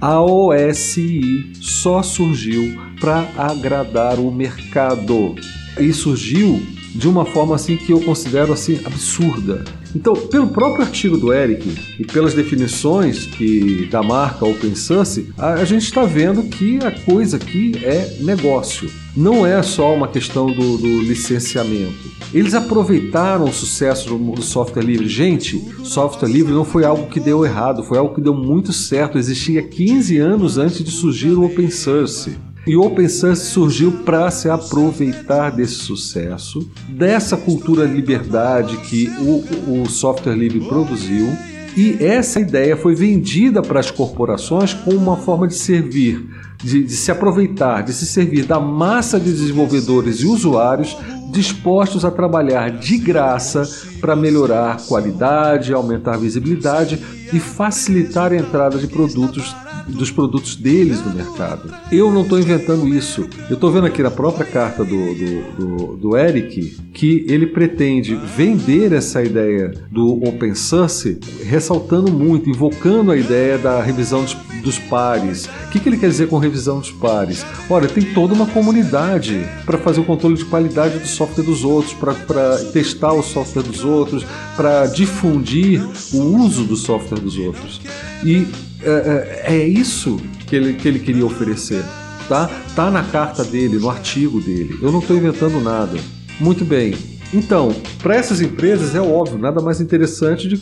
A 0.01 0.21
OSI 0.21 1.53
só 1.55 2.03
surgiu 2.03 2.77
para 2.99 3.29
agradar 3.37 4.19
o 4.19 4.29
mercado. 4.29 5.35
E 5.79 5.93
surgiu 5.93 6.61
de 6.93 7.07
uma 7.07 7.23
forma 7.23 7.55
assim 7.55 7.77
que 7.77 7.93
eu 7.93 8.01
considero 8.01 8.51
assim 8.51 8.81
absurda. 8.85 9.63
Então, 9.95 10.13
pelo 10.13 10.47
próprio 10.47 10.85
artigo 10.85 11.17
do 11.17 11.33
Eric 11.33 11.75
e 11.99 12.05
pelas 12.05 12.33
definições 12.33 13.25
que 13.25 13.87
da 13.91 14.03
marca 14.03 14.45
Open 14.45 14.75
Source, 14.75 15.29
a, 15.37 15.53
a 15.53 15.65
gente 15.65 15.83
está 15.83 16.03
vendo 16.03 16.43
que 16.43 16.77
a 16.83 16.91
coisa 16.91 17.37
aqui 17.37 17.73
é 17.83 18.17
negócio. 18.21 18.89
Não 19.15 19.45
é 19.45 19.61
só 19.63 19.93
uma 19.93 20.07
questão 20.07 20.47
do, 20.47 20.77
do 20.77 21.01
licenciamento. 21.01 22.09
Eles 22.33 22.53
aproveitaram 22.53 23.45
o 23.45 23.53
sucesso 23.53 24.09
do, 24.09 24.35
do 24.35 24.41
software 24.41 24.83
livre. 24.83 25.07
Gente, 25.07 25.59
software 25.83 26.29
livre 26.29 26.53
não 26.53 26.63
foi 26.63 26.85
algo 26.85 27.07
que 27.07 27.19
deu 27.19 27.43
errado, 27.43 27.83
foi 27.83 27.97
algo 27.97 28.13
que 28.13 28.21
deu 28.21 28.33
muito 28.33 28.71
certo. 28.71 29.17
Existia 29.17 29.63
15 29.63 30.17
anos 30.19 30.57
antes 30.57 30.83
de 30.83 30.91
surgir 30.91 31.31
o 31.31 31.43
Open 31.43 31.69
Source. 31.71 32.37
E 32.69 32.77
o 32.77 32.83
Open 32.83 33.09
Source 33.09 33.47
surgiu 33.47 33.91
para 34.05 34.29
se 34.29 34.47
aproveitar 34.47 35.49
desse 35.49 35.73
sucesso, 35.73 36.69
dessa 36.87 37.35
cultura 37.35 37.83
liberdade 37.83 38.77
que 38.77 39.09
o, 39.17 39.81
o 39.81 39.89
software 39.89 40.35
livre 40.35 40.59
produziu. 40.59 41.35
E 41.75 41.97
essa 41.99 42.39
ideia 42.39 42.77
foi 42.77 42.93
vendida 42.93 43.63
para 43.63 43.79
as 43.79 43.89
corporações 43.89 44.71
como 44.71 44.97
uma 44.97 45.17
forma 45.17 45.47
de 45.47 45.55
servir, 45.55 46.23
de, 46.63 46.83
de 46.83 46.95
se 46.95 47.09
aproveitar, 47.11 47.81
de 47.81 47.91
se 47.91 48.05
servir 48.05 48.45
da 48.45 48.59
massa 48.59 49.19
de 49.19 49.31
desenvolvedores 49.31 50.17
e 50.17 50.27
usuários 50.27 50.95
dispostos 51.31 52.05
a 52.05 52.11
trabalhar 52.11 52.69
de 52.69 52.99
graça 52.99 53.63
para 53.99 54.15
melhorar 54.15 54.77
qualidade, 54.85 55.73
aumentar 55.73 56.17
visibilidade 56.17 56.99
e 57.33 57.39
facilitar 57.39 58.31
a 58.31 58.35
entrada 58.35 58.77
de 58.77 58.85
produtos 58.85 59.55
dos 59.89 60.11
produtos 60.11 60.55
deles 60.55 61.03
no 61.03 61.13
mercado. 61.13 61.73
Eu 61.91 62.11
não 62.11 62.21
estou 62.21 62.39
inventando 62.39 62.87
isso. 62.87 63.27
Eu 63.49 63.55
estou 63.55 63.71
vendo 63.71 63.87
aqui 63.87 64.01
na 64.01 64.11
própria 64.11 64.45
carta 64.45 64.83
do, 64.83 65.13
do, 65.13 65.41
do, 65.57 65.97
do, 65.97 66.17
Eric 66.17 66.77
que 66.93 67.25
ele 67.27 67.47
pretende 67.47 68.15
vender 68.15 68.91
essa 68.91 69.23
ideia 69.23 69.73
do 69.91 70.23
open 70.23 70.55
source, 70.55 71.19
ressaltando 71.43 72.11
muito, 72.11 72.49
invocando 72.49 73.11
a 73.11 73.17
ideia 73.17 73.57
da 73.57 73.81
revisão 73.81 74.23
dos, 74.23 74.35
dos 74.63 74.79
pares. 74.79 75.45
O 75.45 75.69
que, 75.71 75.79
que 75.79 75.89
ele 75.89 75.97
quer 75.97 76.09
dizer 76.09 76.27
com 76.27 76.37
revisão 76.37 76.79
dos 76.79 76.91
pares? 76.91 77.45
Olha, 77.69 77.87
tem 77.87 78.03
toda 78.13 78.33
uma 78.33 78.47
comunidade 78.47 79.47
para 79.65 79.77
fazer 79.77 80.01
o 80.01 80.05
controle 80.05 80.35
de 80.35 80.45
qualidade 80.45 80.99
do 80.99 81.07
software 81.07 81.43
dos 81.43 81.63
outros, 81.63 81.93
para 81.93 82.57
testar 82.73 83.13
o 83.13 83.23
software 83.23 83.63
dos 83.63 83.83
outros, 83.83 84.25
para 84.55 84.87
difundir 84.87 85.81
o 86.13 86.19
uso 86.43 86.63
do 86.63 86.75
software 86.75 87.19
dos 87.19 87.37
outros. 87.37 87.81
E 88.23 88.47
é, 88.83 89.43
é, 89.47 89.55
é 89.55 89.67
isso 89.67 90.17
que 90.47 90.55
ele, 90.55 90.73
que 90.73 90.87
ele 90.87 90.99
queria 90.99 91.25
oferecer. 91.25 91.83
Tá? 92.27 92.47
tá 92.75 92.91
na 92.91 93.03
carta 93.03 93.43
dele, 93.43 93.79
no 93.79 93.89
artigo 93.89 94.39
dele. 94.39 94.77
Eu 94.81 94.91
não 94.91 94.99
estou 94.99 95.17
inventando 95.17 95.59
nada. 95.59 95.97
Muito 96.39 96.63
bem. 96.63 97.18
Então, 97.31 97.69
para 98.01 98.15
essas 98.15 98.41
empresas 98.41 98.95
é 98.95 99.01
óbvio, 99.01 99.37
nada 99.37 99.61
mais 99.61 99.79
interessante 99.79 100.47
do 100.47 100.57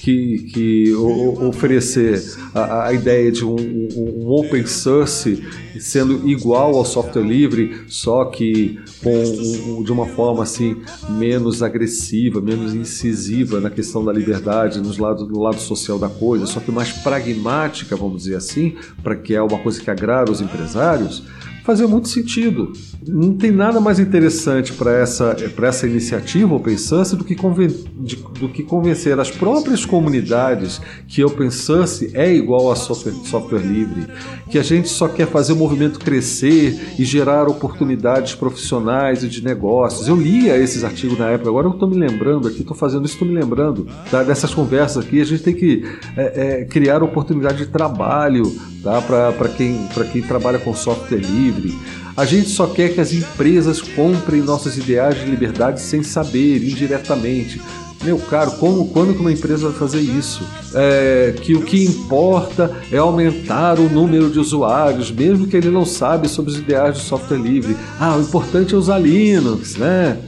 que, 0.00 0.38
que, 0.52 0.92
o, 0.94 1.46
oferecer 1.48 2.20
a, 2.52 2.88
a, 2.88 2.92
ideia 2.92 3.30
de 3.30 3.44
um, 3.44 3.54
um, 3.54 4.26
open 4.28 4.66
source 4.66 5.40
sendo 5.78 6.28
igual 6.28 6.74
ao 6.74 6.84
software 6.84 7.22
livre, 7.22 7.84
só 7.86 8.24
que 8.24 8.80
com 9.00 9.84
de 9.84 9.92
uma 9.92 10.06
forma 10.06 10.42
assim 10.42 10.82
menos 11.08 11.62
agressiva, 11.62 12.40
menos 12.40 12.74
incisiva 12.74 13.60
na 13.60 13.70
questão 13.70 14.04
da 14.04 14.12
liberdade, 14.12 14.80
nos 14.80 14.98
lados, 14.98 15.28
no 15.28 15.40
lado 15.40 15.60
social 15.60 15.96
da 15.96 16.08
coisa, 16.08 16.44
só 16.46 16.58
que 16.58 16.72
mais 16.72 16.90
pragmática, 16.90 17.94
vamos 17.94 18.24
dizer 18.24 18.34
assim, 18.34 18.74
para 19.00 19.14
que 19.14 19.32
é 19.32 19.40
uma 19.40 19.58
coisa 19.60 19.80
que 19.80 19.88
agrada 19.88 20.32
os 20.32 20.40
empresários 20.40 21.22
fazia 21.62 21.86
muito 21.86 22.08
sentido. 22.08 22.72
Não 23.06 23.34
tem 23.34 23.50
nada 23.50 23.80
mais 23.80 23.98
interessante 23.98 24.72
para 24.72 24.92
essa, 24.92 25.36
essa 25.62 25.86
iniciativa 25.86 26.54
Open 26.54 26.76
Source 26.76 27.16
do 27.16 27.24
que, 27.24 27.34
conven, 27.34 27.68
de, 27.98 28.16
do 28.16 28.48
que 28.48 28.62
convencer 28.62 29.18
as 29.18 29.30
próprias 29.30 29.84
comunidades 29.84 30.80
que 31.08 31.24
Open 31.24 31.50
Source 31.50 32.10
é 32.14 32.32
igual 32.32 32.70
a 32.70 32.76
software, 32.76 33.14
software 33.24 33.60
livre, 33.60 34.06
que 34.48 34.58
a 34.58 34.62
gente 34.62 34.88
só 34.88 35.08
quer 35.08 35.26
fazer 35.26 35.52
o 35.52 35.56
movimento 35.56 35.98
crescer 35.98 36.94
e 36.98 37.04
gerar 37.04 37.48
oportunidades 37.48 38.34
profissionais 38.34 39.24
e 39.24 39.28
de 39.28 39.42
negócios. 39.42 40.06
Eu 40.06 40.14
lia 40.14 40.56
esses 40.56 40.84
artigos 40.84 41.18
na 41.18 41.28
época, 41.28 41.50
agora 41.50 41.66
eu 41.66 41.72
estou 41.72 41.88
me 41.88 41.96
lembrando 41.96 42.46
aqui, 42.46 42.60
estou 42.60 42.76
fazendo 42.76 43.04
isso, 43.04 43.14
estou 43.14 43.26
me 43.26 43.34
lembrando 43.34 43.86
tá? 44.10 44.22
dessas 44.22 44.54
conversas 44.54 45.04
aqui. 45.04 45.20
A 45.20 45.24
gente 45.24 45.42
tem 45.42 45.54
que 45.54 45.84
é, 46.16 46.60
é, 46.60 46.64
criar 46.66 47.02
oportunidade 47.02 47.58
de 47.58 47.66
trabalho 47.66 48.44
tá? 48.82 49.00
para 49.02 49.48
quem, 49.48 49.88
quem 50.12 50.22
trabalha 50.22 50.58
com 50.58 50.72
software 50.74 51.18
livre. 51.18 51.74
A 52.16 52.24
gente 52.24 52.48
só 52.50 52.66
quer 52.66 52.94
que 52.94 53.00
as 53.00 53.12
empresas 53.12 53.80
comprem 53.80 54.42
nossos 54.42 54.76
ideais 54.76 55.18
de 55.18 55.24
liberdade 55.24 55.80
sem 55.80 56.02
saber, 56.02 56.62
indiretamente. 56.62 57.60
Meu 58.04 58.18
caro, 58.18 58.52
como, 58.52 58.88
quando 58.88 59.14
que 59.14 59.20
uma 59.20 59.32
empresa 59.32 59.68
vai 59.68 59.78
fazer 59.78 60.00
isso? 60.00 60.44
É, 60.74 61.34
que 61.40 61.54
o 61.54 61.62
que 61.62 61.84
importa 61.84 62.76
é 62.90 62.98
aumentar 62.98 63.78
o 63.78 63.88
número 63.88 64.28
de 64.28 64.40
usuários, 64.40 65.10
mesmo 65.10 65.46
que 65.46 65.56
ele 65.56 65.70
não 65.70 65.86
sabe 65.86 66.28
sobre 66.28 66.50
os 66.50 66.58
ideais 66.58 66.96
do 66.96 67.00
software 67.00 67.38
livre. 67.38 67.76
Ah, 68.00 68.16
o 68.16 68.22
importante 68.22 68.74
é 68.74 68.76
usar 68.76 68.98
Linux, 68.98 69.76
né? 69.76 70.18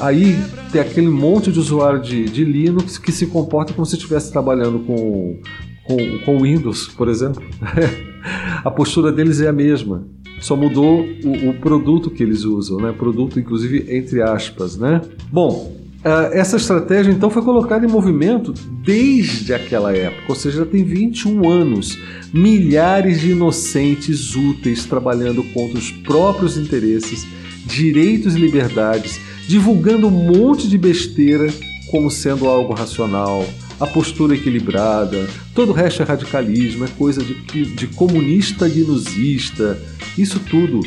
Aí 0.00 0.38
tem 0.72 0.80
aquele 0.80 1.08
monte 1.08 1.52
de 1.52 1.58
usuário 1.58 2.00
de, 2.00 2.24
de 2.24 2.44
Linux 2.44 2.96
que 2.96 3.12
se 3.12 3.26
comporta 3.26 3.72
como 3.72 3.84
se 3.84 3.96
estivesse 3.96 4.32
trabalhando 4.32 4.80
com 4.80 5.38
com, 5.86 6.18
com 6.24 6.42
Windows, 6.42 6.88
por 6.88 7.08
exemplo. 7.08 7.42
a 8.64 8.70
postura 8.70 9.12
deles 9.12 9.40
é 9.40 9.48
a 9.48 9.52
mesma. 9.52 10.06
Só 10.46 10.54
mudou 10.54 11.04
o, 11.24 11.50
o, 11.50 11.54
produto 11.54 12.08
que 12.08 12.22
eles 12.22 12.44
usam, 12.44 12.76
né? 12.76 12.94
Produto, 12.96 13.40
inclusive, 13.40 13.84
entre 13.88 14.22
aspas, 14.22 14.76
né? 14.76 15.02
Bom, 15.28 15.76
essa 16.32 16.56
estratégia 16.56 17.10
então 17.10 17.28
foi 17.28 17.42
colocada 17.42 17.84
em 17.84 17.90
movimento 17.90 18.54
desde 18.84 19.52
aquela 19.52 19.92
época, 19.92 20.22
ou 20.28 20.36
seja, 20.36 20.58
já 20.58 20.64
tem 20.64 20.84
21 20.84 21.50
anos. 21.50 21.98
Milhares 22.32 23.22
de 23.22 23.32
inocentes 23.32 24.36
úteis 24.36 24.84
trabalhando 24.84 25.42
contra 25.52 25.80
os 25.80 25.90
próprios 25.90 26.56
interesses, 26.56 27.26
direitos 27.64 28.36
e 28.36 28.38
liberdades, 28.38 29.20
divulgando 29.48 30.06
um 30.06 30.12
monte 30.12 30.68
de 30.68 30.78
besteira 30.78 31.52
como 31.90 32.08
sendo 32.08 32.46
algo 32.46 32.72
racional, 32.72 33.44
a 33.78 33.86
postura 33.86 34.34
equilibrada, 34.34 35.28
todo 35.54 35.70
o 35.70 35.74
resto 35.74 36.02
é 36.02 36.04
radicalismo, 36.04 36.84
é 36.84 36.88
coisa 36.88 37.22
de, 37.22 37.64
de 37.66 37.86
comunista 37.88 38.68
guinusista, 38.68 39.78
isso 40.16 40.40
tudo 40.40 40.80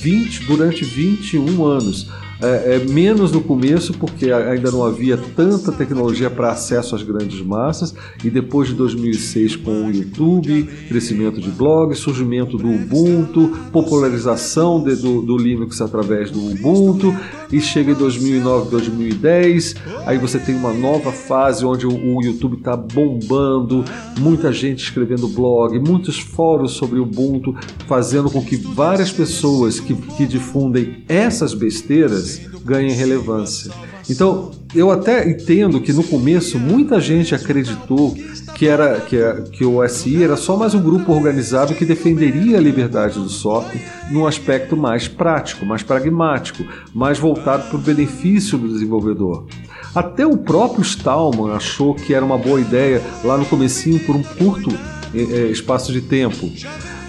20, 0.00 0.44
durante 0.44 0.84
21 0.84 1.64
anos 1.64 2.08
é, 2.42 2.76
é, 2.76 2.78
menos 2.90 3.32
no 3.32 3.40
começo, 3.40 3.92
porque 3.94 4.30
ainda 4.30 4.70
não 4.70 4.84
havia 4.84 5.16
tanta 5.16 5.72
tecnologia 5.72 6.28
para 6.28 6.50
acesso 6.50 6.94
às 6.94 7.02
grandes 7.02 7.40
massas, 7.40 7.94
e 8.24 8.30
depois 8.30 8.68
de 8.68 8.74
2006 8.74 9.56
com 9.56 9.86
o 9.86 9.90
YouTube, 9.90 10.64
crescimento 10.88 11.40
de 11.40 11.50
blogs, 11.50 11.98
surgimento 11.98 12.56
do 12.56 12.68
Ubuntu, 12.68 13.50
popularização 13.72 14.82
de, 14.82 14.96
do, 14.96 15.22
do 15.22 15.36
Linux 15.36 15.80
através 15.80 16.30
do 16.30 16.40
Ubuntu, 16.40 17.14
e 17.52 17.60
chega 17.60 17.92
em 17.92 17.94
2009, 17.94 18.70
2010, 18.70 19.76
aí 20.06 20.18
você 20.18 20.38
tem 20.38 20.56
uma 20.56 20.72
nova 20.72 21.12
fase 21.12 21.64
onde 21.64 21.86
o, 21.86 22.16
o 22.16 22.22
YouTube 22.22 22.56
está 22.56 22.76
bombando, 22.76 23.84
muita 24.18 24.52
gente 24.52 24.82
escrevendo 24.82 25.28
blog, 25.28 25.78
muitos 25.78 26.18
fóruns 26.18 26.72
sobre 26.72 26.98
o 26.98 27.04
Ubuntu, 27.04 27.54
fazendo 27.86 28.30
com 28.30 28.42
que 28.44 28.56
várias 28.56 29.12
pessoas 29.12 29.78
que, 29.78 29.94
que 29.94 30.26
difundem 30.26 31.04
essas 31.08 31.54
besteiras 31.54 32.23
ganhem 32.64 32.92
relevância. 32.92 33.70
Então, 34.08 34.50
eu 34.74 34.90
até 34.90 35.28
entendo 35.28 35.80
que 35.80 35.92
no 35.92 36.02
começo 36.02 36.58
muita 36.58 37.00
gente 37.00 37.34
acreditou 37.34 38.14
que, 38.54 38.66
era, 38.66 39.00
que, 39.00 39.16
que 39.52 39.64
o 39.64 39.76
OSI 39.76 40.22
era 40.22 40.36
só 40.36 40.56
mais 40.56 40.74
um 40.74 40.82
grupo 40.82 41.12
organizado 41.12 41.74
que 41.74 41.84
defenderia 41.84 42.58
a 42.58 42.60
liberdade 42.60 43.18
do 43.18 43.28
software 43.28 43.80
num 44.10 44.26
aspecto 44.26 44.76
mais 44.76 45.08
prático, 45.08 45.64
mais 45.64 45.82
pragmático, 45.82 46.64
mais 46.94 47.18
voltado 47.18 47.68
para 47.68 47.76
o 47.76 47.80
benefício 47.80 48.58
do 48.58 48.68
desenvolvedor. 48.68 49.46
Até 49.94 50.26
o 50.26 50.36
próprio 50.36 50.82
Stallman 50.82 51.52
achou 51.52 51.94
que 51.94 52.12
era 52.12 52.24
uma 52.24 52.36
boa 52.36 52.60
ideia 52.60 53.00
lá 53.22 53.38
no 53.38 53.46
comecinho 53.46 54.00
por 54.00 54.16
um 54.16 54.22
curto 54.22 54.70
eh, 55.14 55.50
espaço 55.50 55.92
de 55.92 56.00
tempo. 56.00 56.50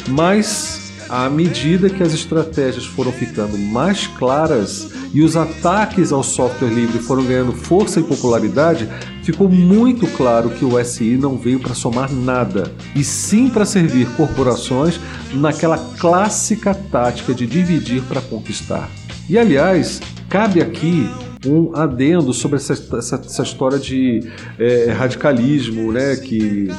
Mas 0.07 0.84
à 1.09 1.29
medida 1.29 1.89
que 1.89 2.03
as 2.03 2.13
estratégias 2.13 2.85
foram 2.85 3.11
ficando 3.11 3.57
mais 3.57 4.07
claras 4.07 4.89
e 5.13 5.21
os 5.21 5.35
ataques 5.37 6.11
ao 6.11 6.23
software 6.23 6.69
livre 6.69 6.99
foram 6.99 7.23
ganhando 7.23 7.53
força 7.53 7.99
e 7.99 8.03
popularidade, 8.03 8.89
ficou 9.23 9.47
muito 9.47 10.07
claro 10.07 10.49
que 10.49 10.65
o 10.65 10.83
SI 10.83 11.17
não 11.17 11.37
veio 11.37 11.59
para 11.59 11.73
somar 11.73 12.11
nada, 12.11 12.71
e 12.95 13.03
sim 13.03 13.49
para 13.49 13.65
servir 13.65 14.09
corporações 14.15 14.99
naquela 15.33 15.77
clássica 15.77 16.73
tática 16.73 17.33
de 17.33 17.47
dividir 17.47 18.01
para 18.03 18.21
conquistar. 18.21 18.89
E 19.29 19.37
aliás, 19.37 20.01
cabe 20.29 20.61
aqui 20.61 21.09
um 21.45 21.75
adendo 21.75 22.33
sobre 22.33 22.57
essa, 22.57 22.73
essa, 22.73 23.15
essa 23.15 23.43
história 23.43 23.77
de 23.77 24.21
é, 24.59 24.91
radicalismo, 24.91 25.91
né, 25.91 26.15
que, 26.15 26.69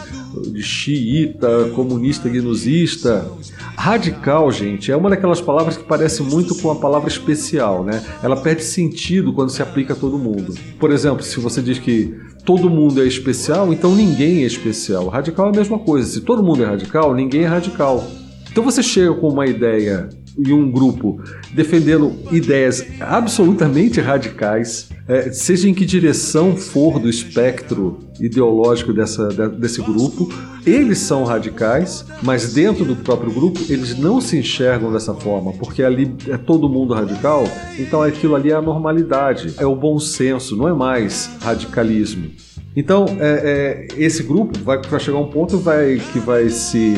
de 0.53 0.63
xiita, 0.63 1.71
comunista, 1.75 2.29
gnusista. 2.29 3.27
Radical, 3.77 4.51
gente, 4.51 4.91
é 4.91 4.97
uma 4.97 5.11
daquelas 5.11 5.41
palavras 5.41 5.77
que 5.77 5.85
parece 5.85 6.23
muito 6.23 6.55
com 6.57 6.71
a 6.71 6.77
palavra 6.77 7.09
especial, 7.09 7.85
né? 7.85 8.03
Ela 8.23 8.37
perde 8.37 8.65
sentido 8.65 9.33
quando 9.33 9.51
se 9.51 9.63
aplica 9.63 9.93
a 9.93 9.97
todo 9.97 10.19
mundo. 10.19 10.55
Por 10.79 10.91
exemplo, 10.91 11.23
se 11.23 11.39
você 11.39 11.61
diz 11.61 11.79
que 11.79 12.15
todo 12.45 12.71
mundo 12.71 13.03
é 13.03 13.07
especial, 13.07 13.73
então 13.73 13.95
ninguém 13.95 14.43
é 14.43 14.47
especial. 14.47 15.09
Radical 15.09 15.47
é 15.47 15.49
a 15.51 15.59
mesma 15.59 15.79
coisa. 15.79 16.09
Se 16.09 16.21
todo 16.21 16.43
mundo 16.43 16.63
é 16.63 16.67
radical, 16.67 17.15
ninguém 17.15 17.43
é 17.43 17.47
radical. 17.47 18.05
Então 18.51 18.65
você 18.65 18.83
chega 18.83 19.13
com 19.15 19.29
uma 19.29 19.47
ideia 19.47 20.09
e 20.39 20.53
um 20.53 20.71
grupo 20.71 21.21
defendendo 21.53 22.15
ideias 22.31 22.85
absolutamente 23.01 24.01
radicais, 24.01 24.91
é, 25.09 25.31
seja 25.31 25.69
em 25.69 25.75
que 25.75 25.85
direção 25.85 26.57
for 26.57 26.99
do 26.99 27.09
espectro 27.09 27.99
ideológico 28.21 28.93
dessa, 28.93 29.29
desse 29.49 29.81
grupo, 29.81 30.33
eles 30.67 30.99
são 30.99 31.25
radicais, 31.25 32.05
mas 32.23 32.53
dentro 32.53 32.85
do 32.85 32.97
próprio 32.97 33.33
grupo 33.33 33.61
eles 33.69 33.97
não 33.97 34.21
se 34.21 34.39
enxergam 34.39 34.93
dessa 34.93 35.15
forma, 35.15 35.53
porque 35.53 35.83
ali 35.83 36.15
é 36.29 36.37
todo 36.37 36.69
mundo 36.69 36.93
radical, 36.93 37.45
então 37.79 38.03
aquilo 38.03 38.35
ali 38.35 38.51
é 38.51 38.55
a 38.55 38.63
normalidade, 38.63 39.55
é 39.59 39.67
o 39.67 39.77
bom 39.77 39.99
senso, 39.99 40.57
não 40.57 40.69
é 40.69 40.73
mais 40.73 41.31
radicalismo. 41.41 42.31
Então, 42.75 43.07
é, 43.19 43.87
é, 43.89 44.03
esse 44.03 44.23
grupo 44.23 44.59
vai, 44.63 44.83
vai 44.83 45.01
chegar 45.01 45.17
a 45.17 45.21
um 45.23 45.29
ponto 45.29 45.57
vai, 45.57 45.97
que 46.13 46.19
vai 46.19 46.51
se 46.51 46.95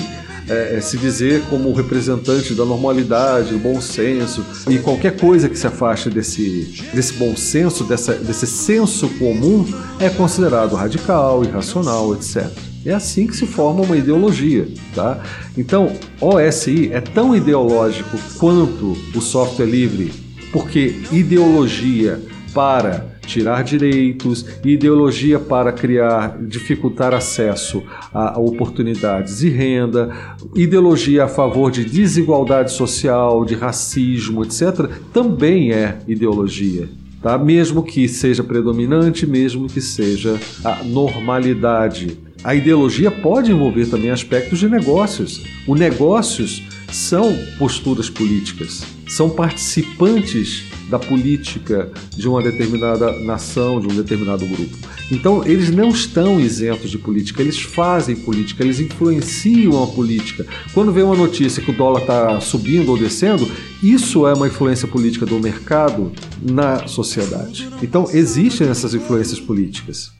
é, 0.49 0.77
é, 0.77 0.81
se 0.81 0.97
dizer 0.97 1.43
como 1.51 1.73
representante 1.73 2.55
da 2.55 2.65
normalidade, 2.65 3.53
do 3.53 3.59
bom 3.59 3.81
senso, 3.81 4.45
e 4.69 4.79
qualquer 4.79 5.17
coisa 5.17 5.49
que 5.49 5.59
se 5.59 5.67
afaste 5.67 6.11
desse, 6.11 6.85
desse 6.93 7.15
bom 7.15 7.37
senso, 7.37 7.85
dessa, 7.85 8.15
desse 8.15 8.47
senso 8.47 9.09
comum, 9.19 9.67
é 9.99 10.09
considerado 10.09 10.75
radical, 10.75 11.45
irracional, 11.45 12.15
etc. 12.15 12.49
É 12.85 12.93
assim 12.93 13.27
que 13.27 13.37
se 13.37 13.47
forma 13.47 13.83
uma 13.83 13.97
ideologia, 13.97 14.69
tá? 14.95 15.23
Então, 15.57 15.93
OSI 16.21 16.91
é 16.93 17.01
tão 17.01 17.37
ideológico 17.37 18.17
quanto 18.39 18.97
o 19.15 19.21
software 19.21 19.67
livre, 19.67 20.13
porque 20.53 21.03
ideologia 21.13 22.23
para 22.55 23.18
tirar 23.29 23.63
direitos, 23.63 24.45
ideologia 24.65 25.39
para 25.39 25.71
criar, 25.71 26.39
dificultar 26.41 27.15
acesso 27.15 27.83
a 28.13 28.39
oportunidades 28.41 29.43
e 29.43 29.49
renda, 29.51 30.11
ideologia 30.55 31.25
a 31.25 31.29
favor 31.29 31.71
de 31.71 31.85
desigualdade 31.85 32.73
social, 32.73 33.45
de 33.45 33.55
racismo, 33.55 34.45
etc., 34.45 34.91
também 35.13 35.73
é 35.73 35.99
ideologia. 36.09 36.89
Tá? 37.23 37.37
Mesmo 37.37 37.83
que 37.83 38.09
seja 38.09 38.43
predominante, 38.43 39.27
mesmo 39.27 39.67
que 39.67 39.81
seja 39.81 40.39
a 40.65 40.83
normalidade. 40.85 42.17
A 42.43 42.55
ideologia 42.55 43.11
pode 43.11 43.51
envolver 43.51 43.87
também 43.87 44.11
aspectos 44.11 44.61
de 44.61 44.69
negócios. 44.69 45.43
Os 45.67 45.79
negócios 45.79 46.63
são 46.91 47.37
posturas 47.59 48.09
políticas, 48.09 48.85
são 49.07 49.29
participantes 49.29 50.65
da 50.89 50.99
política 50.99 51.91
de 52.17 52.29
uma 52.29 52.43
determinada 52.43 53.13
nação, 53.21 53.81
de 53.81 53.87
um 53.87 53.97
determinado 53.97 54.47
grupo. 54.47 54.77
Então, 55.11 55.45
eles 55.45 55.71
não 55.71 55.89
estão 55.89 56.41
isentos 56.41 56.91
de 56.91 56.99
política, 56.99 57.43
eles 57.43 57.61
fazem 57.61 58.17
política, 58.17 58.63
eles 58.63 58.81
influenciam 58.81 59.83
a 59.83 59.87
política. 59.87 60.47
Quando 60.73 60.93
vem 60.93 61.03
uma 61.03 61.17
notícia 61.17 61.63
que 61.63 61.71
o 61.71 61.75
dólar 61.75 62.01
está 62.01 62.41
subindo 62.41 62.91
ou 62.91 62.99
descendo, 62.99 63.49
isso 63.83 64.27
é 64.27 64.35
uma 64.35 64.49
influência 64.49 64.89
política 64.89 65.25
do 65.25 65.39
mercado 65.39 66.13
na 66.43 66.87
sociedade. 66.87 67.69
Então, 67.83 68.07
existem 68.13 68.69
essas 68.69 68.95
influências 68.95 69.41
políticas. 69.41 70.13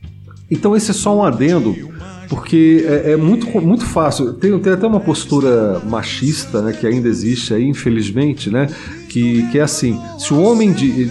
Então, 0.51 0.75
esse 0.75 0.91
é 0.91 0.95
só 0.95 1.17
um 1.17 1.23
adendo 1.23 1.77
porque 2.29 2.85
é, 2.87 3.13
é, 3.13 3.17
muito, 3.17 3.47
muito 3.61 3.85
fácil. 3.85 4.35
Tem, 4.35 4.57
tem 4.59 4.73
até 4.73 4.87
uma 4.87 5.01
postura 5.01 5.81
machista, 5.81 6.61
né, 6.61 6.73
que 6.73 6.87
ainda 6.87 7.09
existe 7.09 7.55
aí, 7.55 7.65
infelizmente, 7.65 8.51
né, 8.51 8.69
que, 9.09 9.49
que 9.51 9.59
é 9.59 9.63
assim: 9.63 10.01
se 10.19 10.33
o 10.33 10.41
homem 10.43 10.73
de, 10.73 11.11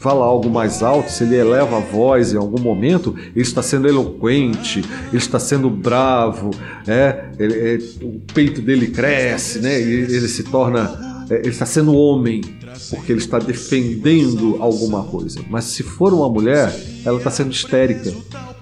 fala 0.00 0.24
algo 0.24 0.48
mais 0.48 0.82
alto, 0.82 1.10
se 1.10 1.24
ele 1.24 1.36
eleva 1.36 1.76
a 1.76 1.80
voz 1.80 2.32
em 2.32 2.36
algum 2.36 2.60
momento, 2.60 3.14
ele 3.36 3.42
está 3.42 3.62
sendo 3.62 3.86
eloquente, 3.86 4.82
ele 5.08 5.18
está 5.18 5.38
sendo 5.38 5.68
bravo, 5.68 6.50
é, 6.86 7.26
ele, 7.38 7.54
é, 7.54 8.04
o 8.04 8.20
peito 8.32 8.62
dele 8.62 8.88
cresce, 8.88 9.60
né, 9.60 9.78
ele, 9.78 10.14
ele 10.14 10.28
se 10.28 10.44
torna, 10.44 11.26
é, 11.30 11.40
ele 11.40 11.48
está 11.50 11.66
sendo 11.66 11.94
homem, 11.94 12.40
porque 12.88 13.12
ele 13.12 13.20
está 13.20 13.38
defendendo 13.38 14.56
alguma 14.58 15.04
coisa. 15.04 15.40
Mas 15.50 15.64
se 15.64 15.82
for 15.82 16.14
uma 16.14 16.30
mulher, 16.30 16.74
ela 17.04 17.18
está 17.18 17.30
sendo 17.30 17.52
histérica, 17.52 18.10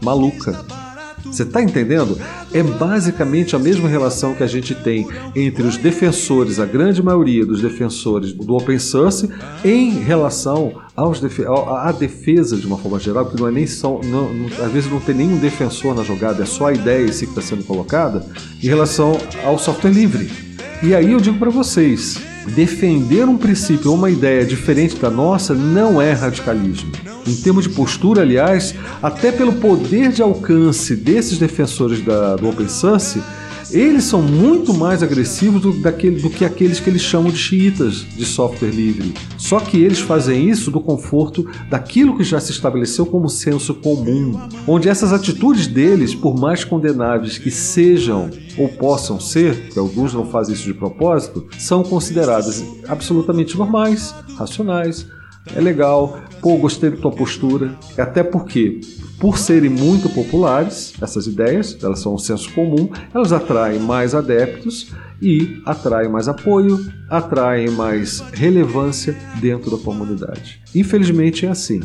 maluca. 0.02 0.66
Você 1.30 1.42
está 1.42 1.62
entendendo? 1.62 2.18
É 2.52 2.62
basicamente 2.62 3.54
a 3.54 3.58
mesma 3.58 3.88
relação 3.88 4.34
que 4.34 4.42
a 4.42 4.46
gente 4.46 4.74
tem 4.74 5.06
entre 5.36 5.62
os 5.62 5.76
defensores, 5.76 6.58
a 6.58 6.66
grande 6.66 7.02
maioria 7.02 7.44
dos 7.44 7.60
defensores 7.60 8.32
do 8.32 8.54
open 8.54 8.78
source, 8.78 9.28
em 9.64 9.90
relação 9.90 10.72
aos 10.96 11.20
def 11.20 11.40
à 11.40 11.92
defesa 11.92 12.56
de 12.56 12.66
uma 12.66 12.76
forma 12.76 12.98
geral, 12.98 13.26
porque 13.26 13.40
não 13.40 13.48
é 13.48 13.52
nem 13.52 13.66
só, 13.66 14.00
não, 14.04 14.32
não, 14.32 14.46
às 14.64 14.72
vezes 14.72 14.90
não 14.90 14.98
tem 15.00 15.14
nenhum 15.14 15.38
defensor 15.38 15.94
na 15.94 16.02
jogada, 16.02 16.42
é 16.42 16.46
só 16.46 16.66
a 16.66 16.72
ideia 16.72 17.06
em 17.06 17.12
si 17.12 17.26
que 17.26 17.38
está 17.38 17.42
sendo 17.42 17.64
colocada, 17.64 18.24
em 18.62 18.66
relação 18.66 19.18
ao 19.44 19.58
software 19.58 19.92
livre. 19.92 20.28
E 20.82 20.94
aí 20.94 21.12
eu 21.12 21.20
digo 21.20 21.38
para 21.38 21.50
vocês, 21.50 22.20
defender 22.48 23.28
um 23.28 23.36
princípio 23.36 23.90
ou 23.90 23.96
uma 23.96 24.10
ideia 24.10 24.44
diferente 24.44 24.96
da 24.96 25.10
nossa 25.10 25.54
não 25.54 26.00
é 26.00 26.12
radicalismo. 26.12 26.90
Em 27.26 27.34
termos 27.36 27.64
de 27.64 27.70
postura, 27.70 28.22
aliás, 28.22 28.74
até 29.02 29.30
pelo 29.30 29.52
poder 29.54 30.10
de 30.10 30.22
alcance 30.22 30.96
desses 30.96 31.38
defensores 31.38 32.04
da, 32.04 32.36
do 32.36 32.48
open 32.48 32.68
source, 32.68 33.20
eles 33.70 34.04
são 34.04 34.22
muito 34.22 34.72
mais 34.72 35.02
agressivos 35.02 35.60
do, 35.60 35.72
daquele, 35.72 36.20
do 36.20 36.30
que 36.30 36.44
aqueles 36.44 36.80
que 36.80 36.88
eles 36.88 37.02
chamam 37.02 37.30
de 37.30 37.38
xiitas 37.38 38.06
de 38.16 38.24
software 38.24 38.70
livre. 38.70 39.12
Só 39.36 39.60
que 39.60 39.82
eles 39.82 39.98
fazem 39.98 40.48
isso 40.48 40.70
do 40.70 40.80
conforto 40.80 41.46
daquilo 41.68 42.16
que 42.16 42.24
já 42.24 42.40
se 42.40 42.50
estabeleceu 42.50 43.06
como 43.06 43.28
senso 43.28 43.74
comum, 43.74 44.38
onde 44.66 44.88
essas 44.88 45.12
atitudes 45.12 45.66
deles, 45.66 46.14
por 46.14 46.38
mais 46.38 46.64
condenáveis 46.64 47.38
que 47.38 47.50
sejam 47.50 48.30
ou 48.56 48.68
possam 48.68 49.20
ser, 49.20 49.68
que 49.68 49.78
alguns 49.78 50.14
não 50.14 50.26
fazem 50.26 50.54
isso 50.54 50.64
de 50.64 50.74
propósito, 50.74 51.46
são 51.58 51.82
consideradas 51.82 52.64
absolutamente 52.88 53.56
normais, 53.56 54.14
racionais, 54.36 55.06
é 55.54 55.60
legal, 55.60 56.20
pô, 56.40 56.56
gostei 56.56 56.90
da 56.90 56.96
tua 56.96 57.10
postura. 57.10 57.74
Até 57.96 58.22
porque, 58.22 58.80
por 59.18 59.38
serem 59.38 59.70
muito 59.70 60.08
populares, 60.08 60.94
essas 61.00 61.26
ideias, 61.26 61.76
elas 61.82 62.00
são 62.00 62.14
um 62.14 62.18
senso 62.18 62.52
comum, 62.52 62.88
elas 63.14 63.32
atraem 63.32 63.80
mais 63.80 64.14
adeptos 64.14 64.92
e 65.20 65.60
atraem 65.66 66.08
mais 66.08 66.28
apoio, 66.28 66.78
atraem 67.10 67.70
mais 67.70 68.20
relevância 68.32 69.16
dentro 69.40 69.70
da 69.70 69.82
comunidade. 69.82 70.62
Infelizmente 70.74 71.46
é 71.46 71.48
assim. 71.48 71.80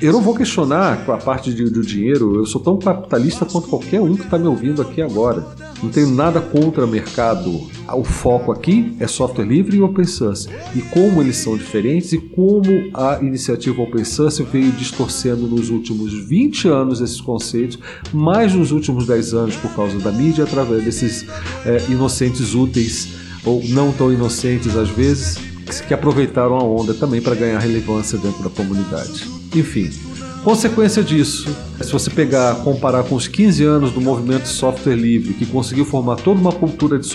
Eu 0.00 0.12
não 0.12 0.22
vou 0.22 0.34
questionar 0.34 1.04
a 1.06 1.16
parte 1.16 1.52
de, 1.52 1.64
do 1.70 1.82
dinheiro, 1.82 2.36
eu 2.36 2.46
sou 2.46 2.60
tão 2.60 2.78
capitalista 2.78 3.44
quanto 3.44 3.68
qualquer 3.68 4.00
um 4.00 4.16
que 4.16 4.24
está 4.24 4.38
me 4.38 4.46
ouvindo 4.46 4.82
aqui 4.82 5.00
agora. 5.02 5.46
Não 5.82 5.90
tenho 5.90 6.10
nada 6.10 6.40
contra 6.40 6.86
mercado. 6.86 7.68
O 7.92 8.02
foco 8.02 8.50
aqui 8.50 8.96
é 8.98 9.06
software 9.06 9.44
livre 9.44 9.76
e 9.76 9.82
open 9.82 10.04
source. 10.04 10.48
E 10.74 10.80
como 10.80 11.20
eles 11.20 11.36
são 11.36 11.56
diferentes 11.56 12.12
e 12.12 12.18
como 12.18 12.90
a 12.94 13.18
iniciativa 13.20 13.82
open 13.82 14.04
source 14.04 14.42
veio 14.42 14.72
distorcendo 14.72 15.46
nos 15.46 15.70
últimos 15.70 16.12
20 16.12 16.68
anos 16.68 17.00
esses 17.00 17.20
conceitos, 17.20 17.78
mais 18.12 18.54
nos 18.54 18.72
últimos 18.72 19.06
10 19.06 19.34
anos 19.34 19.56
por 19.56 19.70
causa 19.74 19.98
da 19.98 20.10
mídia, 20.10 20.44
através 20.44 20.82
desses 20.84 21.26
é, 21.64 21.84
inocentes 21.90 22.54
úteis 22.54 23.08
ou 23.44 23.62
não 23.68 23.92
tão 23.92 24.12
inocentes 24.12 24.74
às 24.76 24.88
vezes, 24.88 25.38
que 25.86 25.92
aproveitaram 25.92 26.56
a 26.56 26.62
onda 26.62 26.94
também 26.94 27.20
para 27.20 27.34
ganhar 27.34 27.58
relevância 27.58 28.18
dentro 28.18 28.42
da 28.42 28.50
comunidade. 28.50 29.24
Enfim, 29.54 29.90
consequência 30.44 31.02
disso, 31.02 31.48
se 31.80 31.90
você 31.90 32.10
pegar, 32.10 32.56
comparar 32.62 33.04
com 33.04 33.14
os 33.14 33.26
15 33.26 33.64
anos 33.64 33.92
do 33.92 34.00
movimento 34.00 34.46
software 34.46 34.94
livre, 34.94 35.34
que 35.34 35.46
conseguiu 35.46 35.84
formar 35.84 36.16
toda 36.16 36.40
uma 36.40 36.52
cultura 36.52 36.98
de 36.98 37.06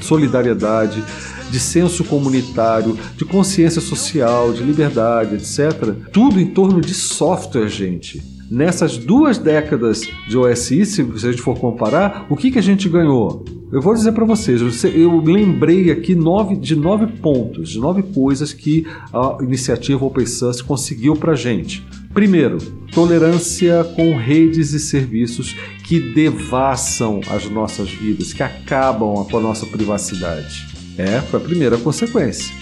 solidariedade, 0.00 1.02
de 1.50 1.60
senso 1.60 2.04
comunitário, 2.04 2.98
de 3.16 3.24
consciência 3.24 3.80
social, 3.80 4.52
de 4.52 4.62
liberdade, 4.62 5.34
etc., 5.34 5.94
tudo 6.12 6.40
em 6.40 6.46
torno 6.46 6.80
de 6.80 6.94
software, 6.94 7.68
gente. 7.68 8.22
Nessas 8.50 8.96
duas 8.96 9.36
décadas 9.36 10.00
de 10.26 10.38
OSI, 10.38 10.86
se 10.86 11.02
a 11.02 11.30
gente 11.30 11.42
for 11.42 11.58
comparar, 11.58 12.26
o 12.30 12.36
que, 12.36 12.50
que 12.50 12.58
a 12.58 12.62
gente 12.62 12.88
ganhou? 12.88 13.44
Eu 13.70 13.82
vou 13.82 13.92
dizer 13.92 14.12
para 14.12 14.24
vocês, 14.24 14.62
eu 14.84 15.20
lembrei 15.20 15.90
aqui 15.90 16.14
nove, 16.14 16.56
de 16.56 16.74
nove 16.74 17.06
pontos, 17.06 17.68
de 17.68 17.78
nove 17.78 18.02
coisas 18.02 18.50
que 18.50 18.86
a 19.12 19.36
iniciativa 19.42 20.02
Open 20.06 20.24
Source 20.24 20.64
conseguiu 20.64 21.14
para 21.14 21.34
gente. 21.34 21.86
Primeiro, 22.14 22.56
tolerância 22.94 23.84
com 23.94 24.16
redes 24.16 24.72
e 24.72 24.80
serviços 24.80 25.54
que 25.84 26.00
devassam 26.00 27.20
as 27.28 27.48
nossas 27.50 27.90
vidas, 27.90 28.32
que 28.32 28.42
acabam 28.42 29.26
com 29.30 29.36
a 29.36 29.40
nossa 29.40 29.66
privacidade. 29.66 30.66
É, 30.96 31.20
foi 31.20 31.38
a 31.38 31.42
primeira 31.42 31.76
consequência. 31.76 32.54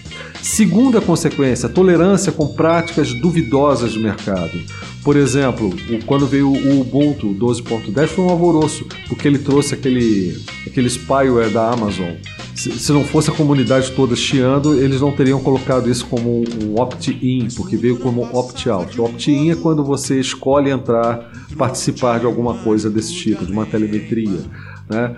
Segunda 0.46 1.00
consequência, 1.00 1.68
tolerância 1.68 2.30
com 2.30 2.46
práticas 2.46 3.12
duvidosas 3.12 3.94
do 3.94 4.00
mercado. 4.00 4.56
Por 5.02 5.16
exemplo, 5.16 5.74
quando 6.06 6.24
veio 6.24 6.48
o 6.48 6.80
Ubuntu 6.80 7.34
12.10 7.34 8.06
foi 8.06 8.24
um 8.24 8.30
alvoroço, 8.30 8.86
porque 9.08 9.26
ele 9.26 9.38
trouxe 9.38 9.74
aquele, 9.74 10.40
aquele 10.64 10.88
spyware 10.88 11.50
da 11.50 11.72
Amazon. 11.72 12.14
Se, 12.54 12.70
se 12.78 12.92
não 12.92 13.04
fosse 13.04 13.28
a 13.28 13.34
comunidade 13.34 13.90
toda 13.90 14.14
chiando, 14.14 14.80
eles 14.80 15.00
não 15.00 15.10
teriam 15.10 15.40
colocado 15.40 15.90
isso 15.90 16.06
como 16.06 16.44
um 16.62 16.80
opt-in, 16.80 17.48
porque 17.56 17.76
veio 17.76 17.98
como 17.98 18.22
opt-out. 18.32 19.00
Opt-in 19.00 19.50
é 19.50 19.56
quando 19.56 19.84
você 19.84 20.20
escolhe 20.20 20.70
entrar, 20.70 21.28
participar 21.58 22.20
de 22.20 22.24
alguma 22.24 22.54
coisa 22.58 22.88
desse 22.88 23.12
tipo, 23.12 23.44
de 23.44 23.50
uma 23.52 23.66
telemetria. 23.66 24.40
Né? 24.88 25.16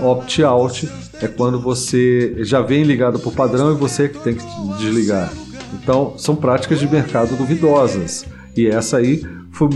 Uh, 0.00 0.06
opt-out 0.06 0.88
é 1.20 1.26
quando 1.28 1.58
você 1.60 2.36
já 2.44 2.60
vem 2.60 2.82
ligado 2.82 3.18
por 3.18 3.32
padrão 3.32 3.72
e 3.72 3.74
você 3.74 4.08
que 4.08 4.18
tem 4.18 4.34
que 4.34 4.44
desligar. 4.78 5.32
Então, 5.82 6.14
são 6.16 6.36
práticas 6.36 6.78
de 6.78 6.88
mercado 6.88 7.36
duvidosas. 7.36 8.24
E 8.56 8.66
essa 8.66 8.98
aí 8.98 9.22
foi 9.54 9.68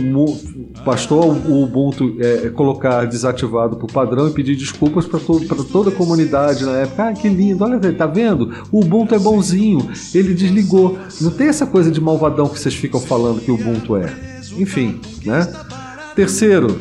bastou 0.85 1.33
o 1.33 1.63
Ubuntu 1.63 2.17
é, 2.19 2.47
é, 2.47 2.51
colocar 2.51 3.05
desativado 3.05 3.77
por 3.77 3.91
padrão 3.91 4.29
e 4.29 4.33
pedir 4.33 4.57
desculpas 4.57 5.07
para 5.07 5.21
to 5.21 5.41
toda 5.71 5.91
a 5.91 5.93
comunidade 5.93 6.65
na 6.65 6.79
época. 6.79 7.09
Ah, 7.09 7.13
que 7.13 7.29
lindo, 7.29 7.63
olha, 7.65 7.79
tá 7.93 8.07
vendo? 8.07 8.53
O 8.73 8.81
Ubuntu 8.81 9.15
é 9.15 9.19
bonzinho, 9.19 9.89
ele 10.13 10.35
desligou. 10.35 10.99
Não 11.21 11.31
tem 11.31 11.49
essa 11.49 11.65
coisa 11.65 11.91
de 11.91 12.01
malvadão 12.01 12.49
que 12.49 12.59
vocês 12.59 12.75
ficam 12.75 13.01
falando 13.01 13.41
que 13.41 13.51
o 13.51 13.55
Ubuntu 13.55 13.97
é. 13.97 14.13
Enfim, 14.57 15.01
né? 15.25 15.49
Terceiro, 16.17 16.81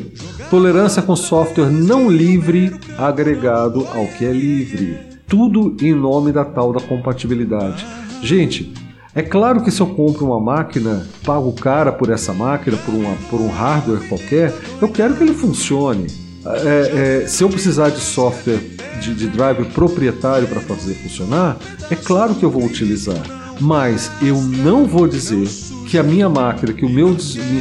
tolerância 0.49 1.01
com 1.01 1.15
software 1.15 1.69
não 1.69 2.09
livre 2.09 2.73
agregado 2.97 3.85
ao 3.93 4.07
que 4.07 4.25
é 4.25 4.31
livre. 4.31 4.97
Tudo 5.27 5.75
em 5.81 5.93
nome 5.93 6.31
da 6.31 6.45
tal 6.45 6.71
da 6.71 6.79
compatibilidade. 6.79 7.85
Gente, 8.21 8.73
é 9.13 9.21
claro 9.21 9.61
que 9.63 9.71
se 9.71 9.81
eu 9.81 9.87
compro 9.87 10.25
uma 10.25 10.39
máquina, 10.39 11.05
pago 11.25 11.51
cara 11.53 11.91
por 11.91 12.09
essa 12.09 12.33
máquina, 12.33 12.77
por, 12.77 12.93
uma, 12.93 13.13
por 13.29 13.41
um 13.41 13.49
hardware 13.49 14.07
qualquer, 14.07 14.53
eu 14.81 14.87
quero 14.87 15.15
que 15.15 15.23
ele 15.23 15.33
funcione. 15.33 16.07
É, 16.45 17.23
é, 17.23 17.27
se 17.27 17.43
eu 17.43 17.49
precisar 17.49 17.89
de 17.89 17.99
software 17.99 18.61
de, 19.01 19.13
de 19.13 19.27
driver 19.27 19.65
proprietário 19.65 20.47
para 20.47 20.61
fazer 20.61 20.93
funcionar, 20.93 21.57
é 21.91 21.95
claro 21.95 22.35
que 22.35 22.43
eu 22.43 22.49
vou 22.49 22.63
utilizar. 22.63 23.21
Mas 23.59 24.09
eu 24.21 24.39
não 24.41 24.85
vou 24.85 25.07
dizer 25.07 25.47
que 25.87 25.97
a 25.97 26.03
minha 26.03 26.27
máquina, 26.27 26.73
que, 26.73 26.85
o 26.85 26.89
meu, 26.89 27.15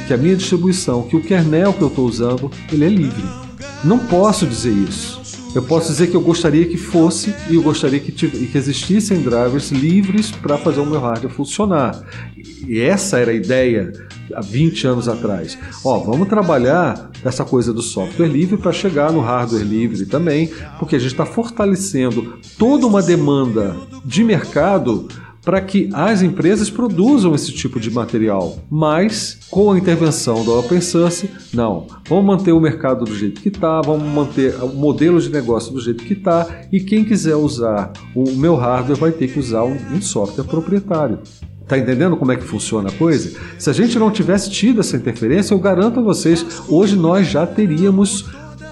que 0.06 0.12
a 0.12 0.16
minha 0.16 0.36
distribuição, 0.36 1.02
que 1.02 1.16
o 1.16 1.22
kernel 1.22 1.72
que 1.72 1.82
eu 1.82 1.88
estou 1.88 2.06
usando, 2.06 2.50
ele 2.72 2.84
é 2.84 2.88
livre. 2.88 3.24
Não 3.84 3.98
posso 3.98 4.46
dizer 4.46 4.72
isso. 4.72 5.16
Eu 5.54 5.62
posso 5.62 5.88
dizer 5.88 6.08
que 6.08 6.14
eu 6.14 6.20
gostaria 6.20 6.66
que 6.66 6.76
fosse 6.76 7.34
e 7.48 7.54
eu 7.54 7.62
gostaria 7.62 7.98
que, 7.98 8.12
que 8.12 8.58
existissem 8.58 9.22
drivers 9.22 9.70
livres 9.70 10.30
para 10.30 10.58
fazer 10.58 10.80
o 10.80 10.86
meu 10.86 11.00
hardware 11.00 11.32
funcionar. 11.32 11.98
E 12.68 12.78
essa 12.78 13.18
era 13.18 13.30
a 13.30 13.34
ideia 13.34 13.90
há 14.34 14.42
20 14.42 14.86
anos 14.86 15.08
atrás. 15.08 15.56
Ó, 15.82 15.98
vamos 16.00 16.28
trabalhar 16.28 17.10
essa 17.24 17.42
coisa 17.42 17.72
do 17.72 17.80
software 17.80 18.26
livre 18.26 18.58
para 18.58 18.72
chegar 18.72 19.10
no 19.10 19.20
hardware 19.20 19.64
livre 19.64 20.04
também, 20.04 20.50
porque 20.78 20.96
a 20.96 20.98
gente 20.98 21.12
está 21.12 21.24
fortalecendo 21.24 22.38
toda 22.58 22.86
uma 22.86 23.02
demanda 23.02 23.74
de 24.04 24.22
mercado 24.22 25.08
para 25.46 25.60
que 25.60 25.88
as 25.92 26.22
empresas 26.22 26.68
produzam 26.68 27.32
esse 27.32 27.52
tipo 27.52 27.78
de 27.78 27.88
material. 27.88 28.58
Mas, 28.68 29.38
com 29.48 29.70
a 29.70 29.78
intervenção 29.78 30.44
da 30.44 30.50
Open 30.50 30.80
Source, 30.80 31.30
não. 31.54 31.86
Vamos 32.08 32.24
manter 32.24 32.50
o 32.50 32.58
mercado 32.58 33.04
do 33.04 33.14
jeito 33.14 33.40
que 33.40 33.48
está, 33.48 33.80
vamos 33.80 34.12
manter 34.12 34.56
o 34.56 34.74
modelo 34.74 35.20
de 35.20 35.30
negócio 35.30 35.72
do 35.72 35.80
jeito 35.80 36.02
que 36.02 36.14
está, 36.14 36.62
e 36.72 36.80
quem 36.80 37.04
quiser 37.04 37.36
usar 37.36 37.92
o 38.12 38.28
meu 38.32 38.56
hardware 38.56 38.98
vai 38.98 39.12
ter 39.12 39.28
que 39.28 39.38
usar 39.38 39.62
um, 39.62 40.02
software 40.02 40.46
proprietário. 40.46 41.20
Tá 41.68 41.78
entendendo 41.78 42.16
como 42.16 42.32
é 42.32 42.36
que 42.36 42.44
funciona 42.44 42.88
a 42.88 42.92
coisa? 42.92 43.38
Se 43.56 43.70
a 43.70 43.72
gente 43.72 44.00
não 44.00 44.10
tivesse 44.10 44.50
tido 44.50 44.80
essa 44.80 44.96
interferência, 44.96 45.54
eu 45.54 45.60
garanto 45.60 46.00
a 46.00 46.02
vocês, 46.02 46.44
hoje 46.68 46.96
nós 46.96 47.28
já 47.28 47.46
teríamos 47.46 48.24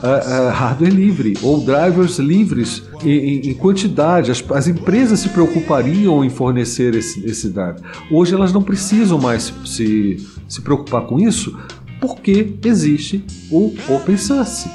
uh, 0.04 0.50
hardware 0.50 0.92
livre 0.92 1.34
ou 1.42 1.60
drivers 1.60 2.18
livres 2.18 2.82
em, 3.02 3.50
em 3.50 3.54
quantidade. 3.54 4.30
As, 4.30 4.44
as, 4.50 4.68
empresas 4.68 5.20
se 5.20 5.30
preocupariam 5.30 6.24
em 6.24 6.30
fornecer 6.30 6.94
esse, 6.94 7.24
esse 7.24 7.48
driver. 7.48 7.80
Hoje 8.10 8.34
elas 8.34 8.52
não 8.52 8.62
precisam 8.62 9.18
mais 9.18 9.52
se, 9.64 10.16
se 10.48 10.60
preocupar 10.60 11.02
com 11.06 11.18
isso 11.18 11.56
porque 12.00 12.54
existe 12.64 13.24
o 13.50 13.74
Open 13.88 14.16
Source. 14.16 14.68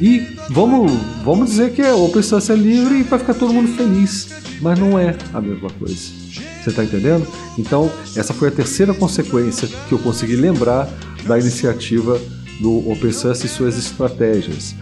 E 0.00 0.36
vamos, 0.50 0.92
vamos 1.24 1.50
dizer 1.50 1.72
que 1.72 1.82
o 1.82 2.04
Open 2.04 2.22
Source 2.22 2.52
é 2.52 2.54
livre 2.54 2.98
e 2.98 3.02
vai 3.02 3.18
ficar 3.18 3.34
todo 3.34 3.52
mundo 3.52 3.68
feliz. 3.74 4.28
Mas 4.60 4.78
não 4.78 4.98
é 4.98 5.16
a 5.32 5.40
mesma 5.40 5.70
coisa. 5.70 5.94
Você 5.94 6.70
está 6.70 6.84
entendendo? 6.84 7.26
Então, 7.58 7.90
essa 8.16 8.34
foi 8.34 8.48
a 8.48 8.50
terceira 8.50 8.92
consequência 8.92 9.68
que 9.88 9.92
eu 9.92 9.98
consegui 9.98 10.36
lembrar 10.36 10.88
da 11.26 11.38
iniciativa 11.38 12.20
do 12.60 12.90
Open 12.90 13.12
Source 13.12 13.46
e 13.46 13.48
suas 13.48 13.78
estratégias. 13.78 14.74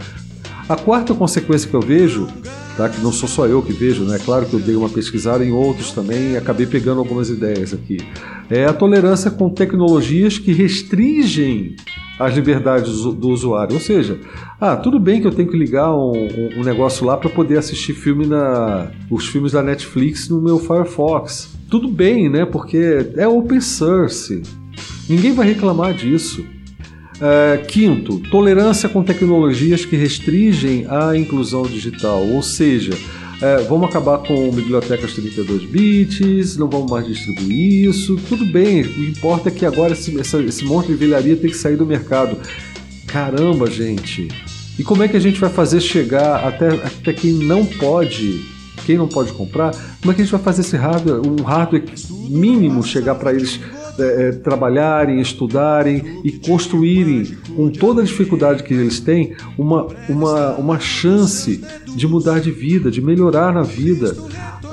A 0.69 0.77
quarta 0.77 1.15
consequência 1.15 1.69
que 1.69 1.75
eu 1.75 1.81
vejo, 1.81 2.29
tá, 2.77 2.89
que 2.89 3.01
não 3.01 3.13
sou 3.13 3.29
só 3.29 3.47
eu 3.47 3.63
que 3.63 3.73
vejo, 3.73 4.05
né? 4.05 4.19
claro 4.25 4.47
que 4.47 4.55
eu 4.55 4.61
dei 4.61 4.77
uma 4.77 4.89
pesquisada 4.89 5.45
em 5.45 5.53
outros 5.53 5.93
também 5.93 6.33
e 6.33 6.37
acabei 6.37 6.67
pegando 6.67 7.01
algumas 7.01 7.29
ideias 7.29 7.75
aqui, 7.75 7.99
é 8.49 8.65
a 8.65 8.73
tolerância 8.73 9.31
com 9.31 9.51
tecnologias 9.51 10.39
que 10.39 10.53
restringem 10.53 11.77
as 12.19 12.35
liberdades 12.35 13.03
do 13.03 13.29
usuário. 13.31 13.75
Ou 13.75 13.81
seja, 13.81 14.19
ah, 14.61 14.77
tudo 14.77 15.01
bem 15.01 15.21
que 15.21 15.27
eu 15.27 15.33
tenho 15.33 15.49
que 15.49 15.57
ligar 15.57 15.93
um, 15.95 16.13
um 16.57 16.63
negócio 16.63 17.05
lá 17.05 17.17
para 17.17 17.29
poder 17.29 17.59
assistir 17.59 17.95
filme 17.95 18.27
na, 18.27 18.91
os 19.11 19.27
filmes 19.27 19.53
da 19.53 19.63
Netflix 19.63 20.29
no 20.29 20.41
meu 20.41 20.59
Firefox. 20.59 21.57
Tudo 21.69 21.89
bem, 21.89 22.29
né? 22.29 22.45
Porque 22.45 23.11
é 23.17 23.27
open 23.27 23.61
source. 23.61 24.43
Ninguém 25.09 25.33
vai 25.33 25.47
reclamar 25.49 25.95
disso. 25.95 26.45
Uh, 27.23 27.65
quinto, 27.67 28.19
tolerância 28.19 28.89
com 28.89 29.01
tecnologias 29.01 29.85
que 29.85 29.95
restringem 29.95 30.87
a 30.89 31.17
inclusão 31.17 31.63
digital, 31.63 32.21
ou 32.21 32.43
seja, 32.43 32.93
uh, 32.95 33.65
vamos 33.69 33.89
acabar 33.89 34.19
com 34.19 34.51
bibliotecas 34.51 35.13
32 35.13 35.65
bits, 35.67 36.57
não 36.57 36.69
vamos 36.69 36.91
mais 36.91 37.07
distribuir 37.07 37.89
isso, 37.91 38.17
tudo 38.29 38.45
bem, 38.45 38.81
o 38.81 38.89
que 38.89 39.07
importa 39.07 39.51
é 39.51 39.53
que 39.53 39.65
agora 39.65 39.93
esse, 39.93 40.19
essa, 40.19 40.43
esse 40.43 40.65
monte 40.65 40.89
de 40.89 40.95
velharia 40.95 41.37
tem 41.37 41.49
que 41.49 41.57
sair 41.57 41.77
do 41.77 41.87
mercado. 41.87 42.37
Caramba, 43.07 43.71
gente! 43.71 44.27
E 44.77 44.83
como 44.83 45.05
é 45.05 45.07
que 45.07 45.17
a 45.17 45.21
gente 45.21 45.39
vai 45.39 45.51
fazer 45.51 45.81
chegar 45.81 46.45
até, 46.45 46.71
até 46.71 47.13
quem 47.13 47.35
não 47.35 47.65
pode 47.65 48.51
quem 48.85 48.97
não 48.97 49.07
pode 49.07 49.33
comprar, 49.33 49.71
como 50.01 50.11
é 50.11 50.15
que 50.15 50.23
a 50.23 50.25
gente 50.25 50.33
vai 50.33 50.43
fazer 50.43 50.63
esse 50.63 50.77
hardware, 50.77 51.21
um 51.21 51.41
hardware 51.45 51.85
mínimo 52.29 52.83
chegar 52.83 53.15
para 53.15 53.33
eles 53.33 53.61
é, 53.99 54.29
é, 54.29 54.33
trabalharem, 54.33 55.21
estudarem 55.21 56.21
e 56.25 56.33
construírem, 56.33 57.37
com 57.55 57.71
toda 57.71 58.01
a 58.01 58.05
dificuldade 58.05 58.63
que 58.63 58.73
eles 58.73 59.01
têm, 59.01 59.35
uma, 59.59 59.87
uma, 60.09 60.53
uma 60.53 60.81
chance 60.81 61.63
de 61.95 62.07
mudar 62.07 62.41
de 62.41 62.51
vida, 62.51 62.91
de 62.91 63.03
melhorar 63.03 63.53
na 63.53 63.63
vida. 63.63 64.17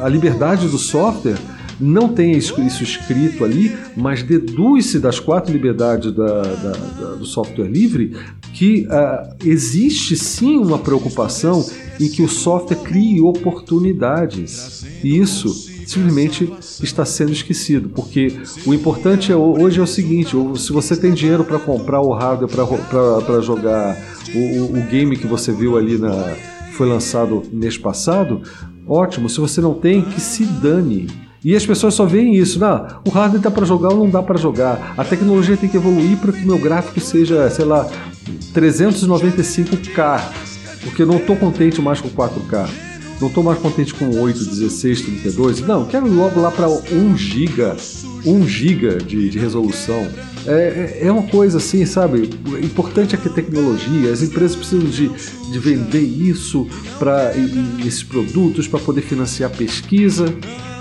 A 0.01 0.07
liberdade 0.07 0.67
do 0.67 0.77
software 0.77 1.37
não 1.79 2.09
tem 2.09 2.31
isso, 2.31 2.61
escrito 2.61 3.45
ali, 3.45 3.75
mas 3.95 4.21
deduz-se 4.21 4.99
das 4.99 5.19
quatro 5.19 5.51
liberdades 5.51 6.11
da, 6.11 6.41
da, 6.41 6.71
da, 6.71 7.15
do 7.15 7.25
software 7.25 7.67
livre 7.67 8.15
que 8.53 8.85
uh, 8.87 9.35
existe 9.45 10.17
sim 10.17 10.57
uma 10.57 10.77
preocupação 10.77 11.65
em 11.99 12.09
que 12.09 12.21
o 12.21 12.27
software 12.27 12.77
crie 12.77 13.21
oportunidades. 13.21 14.85
E 15.03 15.17
isso 15.17 15.78
simplesmente 15.89 16.53
está 16.83 17.03
sendo 17.03 17.31
esquecido, 17.31 17.89
porque 17.89 18.39
o 18.65 18.73
importante 18.73 19.31
é, 19.31 19.35
hoje 19.35 19.79
é 19.79 19.83
o 19.83 19.87
seguinte: 19.87 20.35
se 20.57 20.71
você 20.71 20.95
tem 20.95 21.13
dinheiro 21.13 21.43
para 21.43 21.57
comprar 21.57 21.99
o 21.99 22.13
hardware 22.13 22.49
para 23.25 23.41
jogar 23.41 23.97
o, 24.33 24.77
o, 24.77 24.81
game 24.83 25.17
que 25.17 25.25
você 25.25 25.51
viu 25.51 25.77
ali 25.77 25.97
na 25.97 26.35
foi 26.73 26.87
lançado 26.87 27.43
mês 27.51 27.77
passado, 27.77 28.41
ótimo. 28.87 29.27
Se 29.27 29.39
você 29.39 29.59
não 29.59 29.73
tem, 29.73 30.01
que 30.01 30.21
se 30.21 30.45
dane. 30.45 31.07
E 31.43 31.55
as 31.55 31.65
pessoas 31.65 31.93
só 31.93 32.05
veem 32.05 32.35
isso, 32.35 32.59
não, 32.59 32.85
o 33.07 33.09
hardware 33.09 33.41
dá 33.41 33.49
para 33.49 33.65
jogar 33.65 33.89
ou 33.89 33.97
não 33.97 34.09
dá 34.09 34.21
para 34.21 34.37
jogar. 34.37 34.93
A 34.97 35.05
tecnologia 35.05 35.55
tem 35.55 35.69
que 35.69 35.77
evoluir 35.77 36.17
para 36.17 36.33
que 36.33 36.45
meu 36.45 36.59
gráfico 36.59 36.99
seja, 36.99 37.49
sei 37.49 37.63
lá, 37.63 37.89
395K, 38.53 40.21
porque 40.83 41.01
eu 41.01 41.07
não 41.07 41.15
estou 41.15 41.37
contente 41.37 41.81
mais 41.81 42.01
com 42.01 42.09
4K. 42.09 42.88
Não 43.19 43.27
estou 43.27 43.43
mais 43.43 43.59
contente 43.59 43.93
com 43.93 44.09
8, 44.17 44.45
16, 44.45 45.01
32. 45.01 45.61
Não, 45.61 45.85
quero 45.85 46.07
logo 46.07 46.39
lá 46.39 46.51
para 46.51 46.69
1 46.69 47.17
GB, 47.17 47.75
1 48.25 48.47
GB 48.47 48.97
de, 49.03 49.29
de 49.29 49.37
resolução. 49.37 50.07
É, 50.47 50.99
é, 51.01 51.07
é 51.07 51.11
uma 51.11 51.23
coisa 51.23 51.57
assim, 51.57 51.85
sabe? 51.85 52.29
O 52.47 52.57
importante 52.57 53.15
é 53.15 53.17
que 53.17 53.27
a 53.27 53.31
tecnologia, 53.31 54.11
as 54.11 54.21
empresas 54.21 54.55
precisam 54.55 54.89
de, 54.89 55.09
de 55.51 55.59
vender 55.59 56.01
isso 56.01 56.65
para 56.97 57.33
esses 57.85 58.03
produtos 58.03 58.67
para 58.67 58.79
poder 58.79 59.01
financiar 59.01 59.49
pesquisa, 59.49 60.33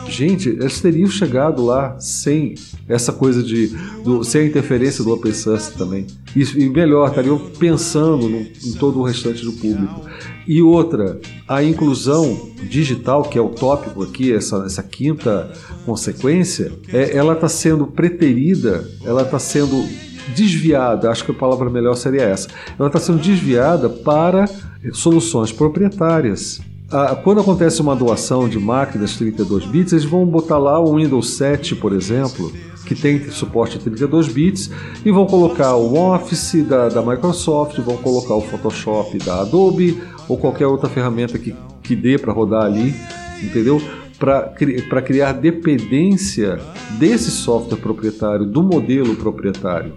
Gente, 0.09 0.49
eles 0.49 0.81
teriam 0.81 1.09
chegado 1.09 1.65
lá 1.65 1.99
sem 2.01 2.55
essa 2.89 3.13
coisa 3.13 3.43
de. 3.43 3.69
Do, 4.03 4.25
sem 4.25 4.43
a 4.43 4.47
interferência 4.47 5.05
do 5.05 5.13
Open 5.13 5.33
Source 5.33 5.73
também. 5.73 6.07
E, 6.35 6.69
melhor, 6.69 7.09
estariam 7.09 7.39
pensando 7.59 8.29
no, 8.29 8.39
em 8.39 8.73
todo 8.79 8.99
o 8.99 9.03
restante 9.03 9.45
do 9.45 9.53
público. 9.53 10.03
E 10.47 10.63
outra, 10.63 11.21
a 11.47 11.63
inclusão 11.63 12.51
digital, 12.69 13.23
que 13.23 13.39
é 13.39 13.41
o 13.41 13.51
tópico 13.51 14.03
aqui, 14.03 14.33
essa, 14.33 14.65
essa 14.65 14.83
quinta 14.83 15.53
consequência, 15.85 16.73
é, 16.93 17.15
ela 17.15 17.35
está 17.35 17.49
sendo 17.49 17.87
preterida, 17.87 18.89
ela 19.05 19.23
está 19.23 19.39
sendo 19.39 19.87
desviada, 20.35 21.11
acho 21.11 21.25
que 21.25 21.33
a 21.33 21.35
palavra 21.35 21.69
melhor 21.69 21.95
seria 21.95 22.23
essa. 22.23 22.49
Ela 22.79 22.89
está 22.89 22.99
sendo 22.99 23.19
desviada 23.19 23.89
para 23.89 24.47
soluções 24.93 25.53
proprietárias 25.53 26.61
ah, 26.91 27.14
quando 27.14 27.41
acontece 27.41 27.82
uma 27.82 27.95
doação 27.95 28.49
de 28.49 28.59
máquinas 28.59 29.16
32 29.16 29.66
bits, 29.66 29.93
eles 29.93 30.05
vão 30.07 30.24
botar 30.24 30.57
lá 30.57 30.80
o 30.80 30.97
Windows 30.97 31.36
7, 31.36 31.76
por 31.76 31.93
exemplo, 31.93 32.51
que 32.86 32.95
tem 32.95 33.30
suporte 33.30 33.76
a 33.76 33.80
32 33.80 34.28
bits, 34.28 34.70
e 35.05 35.11
vão 35.11 35.26
colocar 35.26 35.74
o 35.76 35.95
Office 35.95 36.64
da, 36.66 36.89
da 36.89 37.03
Microsoft, 37.03 37.78
vão 37.80 37.99
colocar 37.99 38.34
o 38.34 38.41
Photoshop 38.41 39.18
da 39.18 39.43
Adobe 39.43 40.03
ou 40.26 40.39
qualquer 40.39 40.66
outra 40.66 40.89
ferramenta 40.89 41.39
que, 41.39 41.55
que 41.82 41.95
dê 41.95 42.16
para 42.16 42.32
rodar 42.32 42.64
ali, 42.64 42.95
entendeu? 43.43 43.82
Para 44.18 45.03
criar 45.03 45.32
dependência 45.32 46.59
desse 46.99 47.30
software 47.30 47.78
proprietário, 47.78 48.47
do 48.47 48.62
modelo 48.62 49.14
proprietário 49.14 49.93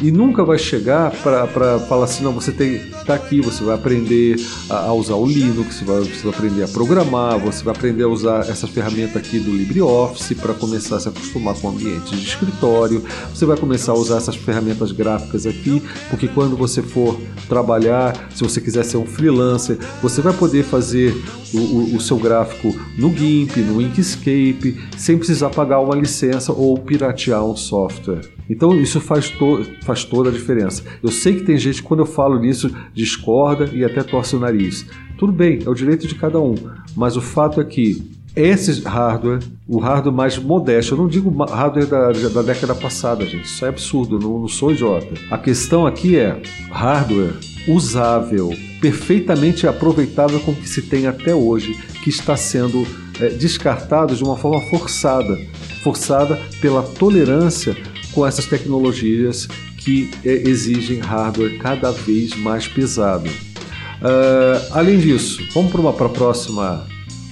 e 0.00 0.10
nunca 0.10 0.44
vai 0.44 0.58
chegar 0.58 1.10
para 1.10 1.78
falar 1.80 2.04
assim, 2.04 2.22
não, 2.22 2.32
você 2.32 2.52
tem 2.52 2.78
tá 3.04 3.14
aqui, 3.14 3.40
você 3.40 3.64
vai 3.64 3.74
aprender 3.74 4.36
a, 4.68 4.86
a 4.86 4.92
usar 4.92 5.14
o 5.14 5.26
Linux, 5.26 5.76
você 5.76 5.84
vai, 5.84 6.00
você 6.00 6.22
vai, 6.22 6.34
aprender 6.34 6.62
a 6.62 6.68
programar, 6.68 7.38
você 7.38 7.64
vai 7.64 7.74
aprender 7.74 8.04
a 8.04 8.08
usar 8.08 8.40
essa 8.48 8.66
ferramenta 8.66 9.18
aqui 9.18 9.38
do 9.38 9.50
LibreOffice 9.50 10.34
para 10.34 10.54
começar 10.54 10.96
a 10.96 11.00
se 11.00 11.08
acostumar 11.08 11.54
com 11.54 11.70
ambientes 11.70 12.10
de 12.10 12.26
escritório, 12.26 13.02
você 13.34 13.44
vai 13.44 13.56
começar 13.56 13.92
a 13.92 13.96
usar 13.96 14.18
essas 14.18 14.36
ferramentas 14.36 14.92
gráficas 14.92 15.46
aqui, 15.46 15.82
porque 16.10 16.28
quando 16.28 16.56
você 16.56 16.82
for 16.82 17.18
trabalhar, 17.48 18.28
se 18.34 18.42
você 18.42 18.60
quiser 18.60 18.84
ser 18.84 18.98
um 18.98 19.06
freelancer, 19.06 19.78
você 20.02 20.20
vai 20.20 20.32
poder 20.32 20.64
fazer 20.64 21.14
o, 21.52 21.58
o, 21.58 21.96
o 21.96 22.00
seu 22.00 22.18
gráfico 22.18 22.74
no 22.96 23.10
GIMP, 23.14 23.56
no 23.58 23.80
Inkscape, 23.80 24.78
sem 24.96 25.16
precisar 25.16 25.50
pagar 25.50 25.80
uma 25.80 25.96
licença 25.96 26.52
ou 26.52 26.78
piratear 26.78 27.44
um 27.44 27.56
software. 27.56 28.37
Então 28.48 28.74
isso 28.74 29.00
faz, 29.00 29.28
to 29.30 29.64
faz 29.82 30.04
toda 30.04 30.30
a 30.30 30.32
diferença. 30.32 30.82
Eu 31.02 31.10
sei 31.10 31.34
que 31.34 31.42
tem 31.44 31.58
gente 31.58 31.82
quando 31.82 32.00
eu 32.00 32.06
falo 32.06 32.38
nisso 32.38 32.70
discorda 32.94 33.68
e 33.72 33.84
até 33.84 34.02
torce 34.02 34.36
o 34.36 34.40
nariz. 34.40 34.86
Tudo 35.18 35.32
bem, 35.32 35.60
é 35.64 35.68
o 35.68 35.74
direito 35.74 36.06
de 36.06 36.14
cada 36.14 36.40
um. 36.40 36.54
Mas 36.96 37.16
o 37.16 37.20
fato 37.20 37.60
é 37.60 37.64
que 37.64 38.16
esse 38.34 38.82
hardware, 38.82 39.40
o 39.66 39.78
hardware 39.78 40.14
mais 40.14 40.38
modesto, 40.38 40.94
eu 40.94 40.98
não 40.98 41.08
digo 41.08 41.30
hardware 41.44 41.86
da, 41.86 42.12
da 42.12 42.42
década 42.42 42.74
passada, 42.74 43.26
gente, 43.26 43.44
isso 43.44 43.64
é 43.64 43.68
absurdo, 43.68 44.18
não, 44.18 44.38
não 44.38 44.48
sou 44.48 44.70
idiota. 44.70 45.08
A 45.30 45.36
questão 45.36 45.86
aqui 45.86 46.16
é 46.16 46.40
hardware 46.70 47.34
usável, 47.66 48.54
perfeitamente 48.80 49.66
aproveitável 49.66 50.38
com 50.40 50.52
o 50.52 50.54
que 50.54 50.68
se 50.68 50.82
tem 50.82 51.06
até 51.06 51.34
hoje, 51.34 51.74
que 52.02 52.10
está 52.10 52.36
sendo 52.36 52.86
é, 53.20 53.28
descartado 53.28 54.14
de 54.14 54.22
uma 54.22 54.36
forma 54.36 54.60
forçada 54.70 55.36
forçada 55.82 56.38
pela 56.60 56.82
tolerância 56.82 57.76
com 58.18 58.26
essas 58.26 58.46
tecnologias 58.46 59.46
que 59.76 60.10
é, 60.24 60.32
exigem 60.48 60.98
hardware 60.98 61.56
cada 61.58 61.92
vez 61.92 62.34
mais 62.36 62.66
pesado. 62.66 63.30
Uh, 63.30 64.72
além 64.72 64.98
disso, 64.98 65.40
vamos 65.54 65.70
para 65.70 65.80
uma 65.80 65.92
próxima 65.92 66.84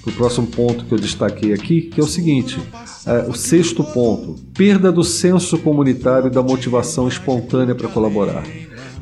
o 0.07 0.13
próximo 0.13 0.47
ponto 0.47 0.85
que 0.85 0.95
eu 0.95 0.99
destaquei 0.99 1.53
aqui, 1.53 1.83
que 1.83 2.01
é 2.01 2.05
o 2.05 2.07
seguinte: 2.07 2.57
uh, 2.57 3.29
o 3.29 3.35
sexto 3.35 3.83
ponto, 3.83 4.37
perda 4.55 4.93
do 4.93 5.03
senso 5.03 5.59
comunitário 5.59 6.29
e 6.29 6.31
da 6.31 6.41
motivação 6.41 7.09
espontânea 7.09 7.75
para 7.75 7.89
colaborar. 7.89 8.45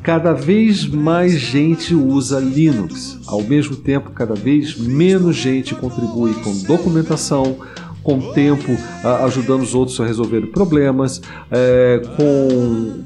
Cada 0.02 0.32
vez 0.32 0.86
mais 0.86 1.32
gente 1.32 1.94
usa 1.94 2.40
Linux, 2.40 3.18
ao 3.26 3.42
mesmo 3.42 3.76
tempo, 3.76 4.10
cada 4.10 4.34
vez 4.34 4.74
menos 4.78 5.36
gente 5.36 5.74
contribui 5.74 6.32
com 6.34 6.62
documentação, 6.62 7.58
com 8.04 8.18
o 8.18 8.32
tempo 8.32 8.76
ajudando 9.24 9.62
os 9.62 9.74
outros 9.74 9.98
a 9.98 10.04
resolver 10.04 10.42
problemas, 10.48 11.20
é, 11.50 12.02
com 12.16 13.02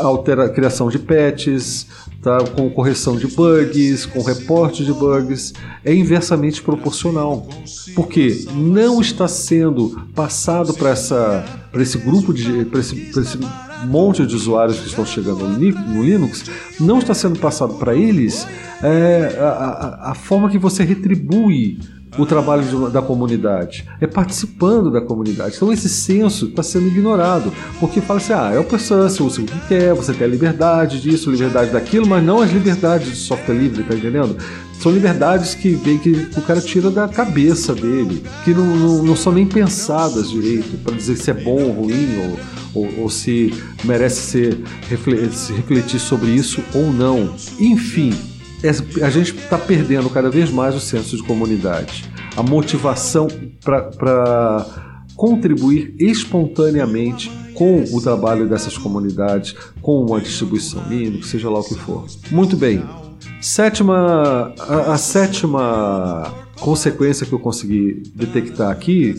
altera, 0.00 0.48
criação 0.48 0.88
de 0.88 0.98
patches, 0.98 1.86
tá, 2.22 2.38
com 2.56 2.68
correção 2.70 3.16
de 3.16 3.26
bugs, 3.28 4.06
com 4.06 4.22
reporte 4.22 4.84
de 4.84 4.92
bugs, 4.92 5.52
é 5.84 5.94
inversamente 5.94 6.62
proporcional. 6.62 7.46
Porque 7.94 8.46
não 8.54 9.00
está 9.00 9.28
sendo 9.28 10.08
passado 10.14 10.74
para 10.74 10.92
esse 11.80 11.98
grupo 11.98 12.32
de. 12.32 12.64
para 12.64 12.80
esse, 12.80 13.10
esse 13.10 13.38
monte 13.86 14.26
de 14.26 14.34
usuários 14.34 14.80
que 14.80 14.88
estão 14.88 15.06
chegando 15.06 15.46
no 15.46 16.02
Linux, 16.02 16.44
não 16.80 16.98
está 16.98 17.14
sendo 17.14 17.38
passado 17.38 17.74
para 17.74 17.94
eles 17.94 18.46
é, 18.82 19.36
a, 19.40 19.44
a, 19.44 20.10
a 20.10 20.14
forma 20.14 20.50
que 20.50 20.58
você 20.58 20.82
retribui 20.82 21.78
o 22.18 22.26
trabalho 22.26 22.62
de, 22.64 22.92
da 22.92 23.00
comunidade, 23.00 23.86
é 24.00 24.06
participando 24.06 24.90
da 24.90 25.00
comunidade. 25.00 25.54
Então 25.56 25.72
esse 25.72 25.88
senso 25.88 26.46
está 26.46 26.62
sendo 26.62 26.88
ignorado, 26.88 27.52
porque 27.78 28.00
fala 28.00 28.18
assim, 28.18 28.32
ah, 28.32 28.50
é 28.52 28.58
o 28.58 28.64
pessoal, 28.64 29.08
você 29.08 29.22
o 29.22 29.44
que 29.44 29.68
quer, 29.68 29.94
você 29.94 30.12
tem 30.12 30.26
a 30.26 30.30
liberdade 30.30 31.00
disso, 31.00 31.30
liberdade 31.30 31.70
daquilo, 31.70 32.06
mas 32.06 32.22
não 32.24 32.40
as 32.40 32.50
liberdades 32.50 33.08
do 33.08 33.16
software 33.16 33.54
livre, 33.54 33.84
tá 33.84 33.94
entendendo? 33.94 34.36
São 34.80 34.92
liberdades 34.92 35.54
que, 35.54 35.76
que 35.76 36.28
o 36.36 36.42
cara 36.42 36.60
tira 36.60 36.90
da 36.90 37.08
cabeça 37.08 37.74
dele, 37.74 38.22
que 38.44 38.54
não, 38.54 38.76
não, 38.76 39.02
não 39.02 39.16
são 39.16 39.32
nem 39.32 39.44
pensadas 39.44 40.30
direito, 40.30 40.78
para 40.78 40.94
dizer 40.94 41.16
se 41.16 41.30
é 41.30 41.34
bom 41.34 41.60
ou 41.62 41.72
ruim, 41.72 42.08
ou, 42.74 42.82
ou, 42.82 43.00
ou 43.02 43.10
se 43.10 43.52
merece 43.84 44.20
ser, 44.20 44.58
se 45.32 45.52
refletir 45.52 45.98
sobre 45.98 46.30
isso 46.30 46.62
ou 46.72 46.92
não. 46.92 47.34
Enfim, 47.58 48.12
a 49.02 49.10
gente 49.10 49.34
está 49.34 49.56
perdendo 49.58 50.10
cada 50.10 50.30
vez 50.30 50.50
mais 50.50 50.74
o 50.74 50.80
senso 50.80 51.16
de 51.16 51.22
comunidade, 51.22 52.04
a 52.36 52.42
motivação 52.42 53.28
para 53.62 54.66
contribuir 55.14 55.94
espontaneamente 55.98 57.30
com 57.54 57.82
o 57.92 58.00
trabalho 58.00 58.48
dessas 58.48 58.78
comunidades, 58.78 59.54
com 59.82 60.04
uma 60.04 60.20
distribuição 60.20 60.82
Linux, 60.88 61.26
seja 61.28 61.50
lá 61.50 61.58
o 61.58 61.64
que 61.64 61.74
for. 61.74 62.06
Muito 62.30 62.56
bem. 62.56 62.84
Sétima, 63.40 64.54
a, 64.58 64.92
a 64.92 64.98
sétima 64.98 66.32
consequência 66.60 67.26
que 67.26 67.32
eu 67.32 67.38
consegui 67.38 68.02
detectar 68.14 68.70
aqui 68.70 69.16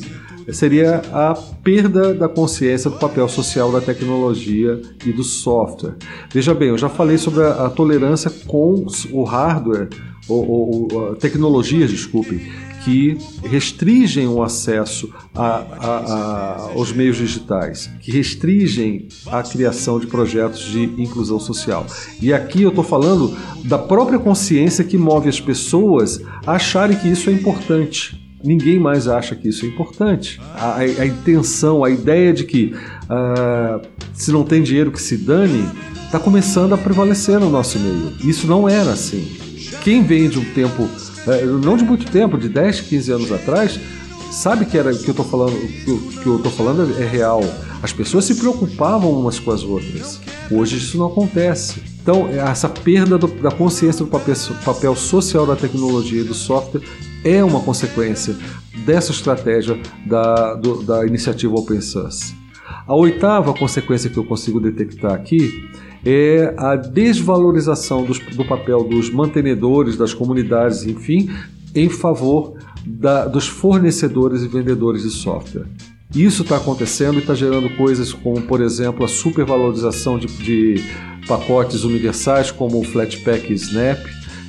seria 0.52 1.02
a 1.12 1.34
perda 1.64 2.14
da 2.14 2.28
consciência 2.28 2.90
do 2.90 2.98
papel 2.98 3.28
social 3.28 3.72
da 3.72 3.82
tecnologia 3.82 4.82
e 5.06 5.12
do 5.12 5.24
software. 5.24 5.96
Veja 6.32 6.54
bem, 6.54 6.70
eu 6.70 6.78
já 6.78 6.90
falei 6.90 7.18
sobre 7.18 7.44
a, 7.44 7.66
a 7.66 7.70
tolerância 7.70 8.32
com 8.48 8.86
o 9.12 9.24
hardware 9.24 9.90
ou, 10.28 10.92
ou, 10.92 11.16
tecnologias, 11.16 11.90
desculpem, 11.90 12.40
que 12.84 13.18
restringem 13.44 14.28
o 14.28 14.42
acesso 14.42 15.12
a, 15.36 15.46
a, 15.46 15.98
a, 15.98 16.62
aos 16.72 16.94
meios 16.94 17.18
digitais, 17.18 17.90
que 18.00 18.12
restringem 18.12 19.08
a 19.28 19.44
criação 19.44 20.00
de 20.00 20.08
projetos 20.08 20.64
de 20.72 20.84
inclusão 20.84 21.40
social. 21.40 21.86
E 22.22 22.32
aqui 22.32 22.62
eu 22.62 22.70
estou 22.70 22.84
falando 22.84 23.36
da 23.66 23.78
própria 23.78 24.20
consciência 24.20 24.84
que 24.84 24.98
move 24.98 25.28
as 25.28 25.42
pessoas 25.42 26.22
a 26.46 26.54
acharem 26.54 26.98
que 26.98 27.08
isso 27.08 27.30
é 27.30 27.34
importante. 27.34 28.29
Ninguém 28.44 28.80
mais 28.80 29.08
acha 29.08 29.36
que 29.36 29.50
isso 29.50 29.66
é 29.66 29.68
importante. 29.68 30.40
A, 30.56 30.78
a 30.78 31.06
intenção, 31.06 31.84
a 31.84 31.90
ideia 31.90 32.34
de 32.34 32.44
que 32.46 32.74
uh, 32.74 33.86
se 34.14 34.32
não 34.32 34.44
tem 34.44 34.64
dinheiro 34.64 34.92
que 34.92 35.02
se 35.02 35.18
dane, 35.18 35.68
está 36.06 36.20
começando 36.20 36.74
a 36.74 36.78
prevalecer 36.78 37.40
no 37.40 37.50
nosso 37.50 37.78
meio. 37.80 38.14
Isso 38.24 38.48
não 38.48 38.68
era 38.68 38.92
assim. 38.92 39.38
Quem 39.84 40.04
vem 40.04 40.30
de 40.30 40.40
um 40.40 40.46
tempo 40.54 40.88
é, 41.28 41.46
não 41.46 41.78
de 41.78 41.84
muito 41.84 42.10
tempo, 42.12 42.38
de 42.38 42.50
10, 42.50 42.82
15 42.82 43.12
anos 43.12 43.32
atrás, 43.32 43.80
sabe 44.32 44.66
que 44.66 44.78
era 44.78 44.94
que 44.94 45.08
eu 45.08 45.12
estou 45.12 45.26
falando, 45.26 45.56
que 45.84 46.26
eu 46.26 46.38
estou 46.38 46.52
falando 46.52 46.96
é 47.00 47.06
real. 47.06 47.42
As 47.82 47.94
pessoas 47.94 48.26
se 48.26 48.36
preocupavam 48.36 49.12
umas 49.12 49.40
com 49.40 49.52
as 49.52 49.64
outras. 49.64 50.20
Hoje 50.52 50.78
isso 50.78 50.98
não 50.98 51.08
acontece. 51.08 51.82
Então, 52.02 52.28
essa 52.28 52.68
perda 52.68 53.18
do, 53.18 53.28
da 53.28 53.52
consciência 53.52 54.04
do 54.04 54.12
papel, 54.12 54.36
papel 54.66 54.96
social 54.96 55.46
da 55.46 55.56
tecnologia 55.56 56.22
e 56.22 56.24
do 56.24 56.34
software 56.34 56.82
é 57.24 57.44
uma 57.44 57.62
consequência 57.62 58.36
dessa 58.86 59.12
estratégia 59.12 59.80
da, 60.06 60.56
do, 60.56 60.84
da 60.84 61.06
iniciativa 61.06 61.56
Open 61.56 61.80
Source. 61.80 62.36
A 62.88 62.96
oitava 62.96 63.54
consequência 63.54 64.10
que 64.10 64.18
eu 64.18 64.26
consigo 64.26 64.60
detectar 64.60 65.14
aqui 65.14 65.70
é 66.06 66.54
a 66.58 66.76
desvalorização 66.76 68.04
dos, 68.04 68.20
do 68.20 68.46
papel 68.46 68.84
dos 68.84 69.10
mantenedores, 69.10 69.98
das 69.98 70.14
comunidades, 70.14 70.86
enfim, 70.86 71.30
em 71.76 71.90
favor 71.90 72.56
da, 72.86 73.26
dos 73.26 73.48
fornecedores 73.48 74.42
e 74.42 74.48
vendedores 74.48 75.04
de 75.04 75.10
software. 75.10 75.68
Isso 76.16 76.42
está 76.42 76.58
acontecendo 76.58 77.16
e 77.16 77.20
está 77.20 77.36
gerando 77.36 77.70
coisas 77.78 78.12
como, 78.12 78.42
por 78.42 78.62
exemplo, 78.62 79.06
a 79.06 79.08
supervalorização 79.08 80.18
de, 80.18 80.26
de 80.26 80.84
pacotes 81.28 81.84
universais 81.84 82.50
como 82.50 82.80
o 82.80 82.84
Flatpak 82.84 83.52
e 83.52 83.54
Snap, 83.54 84.00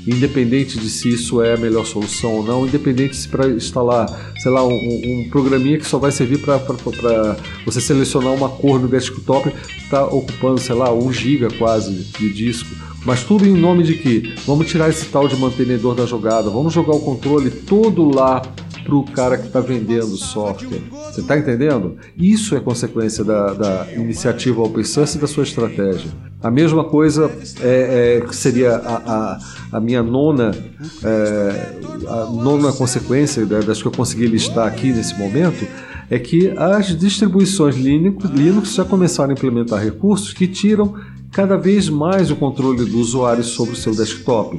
independente 0.06 0.78
de 0.78 0.88
se 0.88 1.10
isso 1.10 1.42
é 1.42 1.52
a 1.52 1.56
melhor 1.58 1.84
solução 1.84 2.36
ou 2.36 2.42
não, 2.42 2.66
independente 2.66 3.14
se 3.14 3.28
para 3.28 3.46
instalar, 3.48 4.32
sei 4.38 4.50
lá, 4.50 4.66
um, 4.66 4.72
um, 4.72 5.28
programinha 5.28 5.76
que 5.76 5.86
só 5.86 5.98
vai 5.98 6.10
servir 6.10 6.38
para 6.38 6.58
você 7.66 7.78
selecionar 7.78 8.32
uma 8.32 8.48
cor 8.48 8.80
no 8.80 8.88
desktop, 8.88 9.52
está 9.76 10.06
ocupando, 10.06 10.58
sei 10.58 10.74
lá, 10.74 10.90
um 10.90 11.12
giga 11.12 11.50
quase 11.58 11.92
de 11.92 12.32
disco. 12.32 12.74
Mas 13.04 13.22
tudo 13.22 13.46
em 13.46 13.52
nome 13.52 13.84
de 13.84 13.96
que 13.96 14.34
vamos 14.46 14.66
tirar 14.66 14.88
esse 14.88 15.04
tal 15.06 15.28
de 15.28 15.36
mantenedor 15.36 15.94
da 15.94 16.06
jogada, 16.06 16.48
vamos 16.48 16.72
jogar 16.72 16.94
o 16.94 17.00
controle 17.00 17.50
todo 17.50 18.14
lá 18.14 18.40
para 18.90 18.98
o 18.98 19.04
cara 19.04 19.38
que 19.38 19.46
está 19.46 19.60
vendendo 19.60 20.16
software. 20.16 20.82
Você 20.90 21.20
está 21.20 21.38
entendendo? 21.38 21.96
Isso 22.16 22.56
é 22.56 22.60
consequência 22.60 23.22
da, 23.22 23.54
da 23.54 23.86
iniciativa 23.94 24.60
Open 24.60 24.82
Source 24.82 25.16
e 25.16 25.20
da 25.20 25.28
sua 25.28 25.44
estratégia. 25.44 26.10
A 26.42 26.50
mesma 26.50 26.82
coisa 26.82 27.30
é, 27.60 28.22
é, 28.26 28.32
seria 28.32 28.76
a, 28.76 28.96
a, 28.96 29.38
a, 29.72 29.80
minha 29.80 30.02
nona, 30.02 30.50
é, 31.04 31.78
a 32.08 32.24
nona 32.24 32.72
consequência 32.72 33.46
das 33.46 33.80
que 33.80 33.86
eu 33.86 33.92
consegui 33.92 34.26
listar 34.26 34.66
aqui 34.66 34.92
nesse 34.92 35.16
momento, 35.16 35.66
é 36.08 36.18
que 36.18 36.52
as 36.56 36.98
distribuições 36.98 37.76
Linux 37.76 38.74
já 38.74 38.84
começaram 38.84 39.30
a 39.30 39.34
implementar 39.34 39.80
recursos 39.80 40.32
que 40.32 40.48
tiram 40.48 40.94
cada 41.30 41.56
vez 41.56 41.88
mais 41.88 42.30
o 42.30 42.36
controle 42.36 42.84
do 42.84 42.98
usuário 42.98 43.44
sobre 43.44 43.74
o 43.74 43.76
seu 43.76 43.94
desktop. 43.94 44.58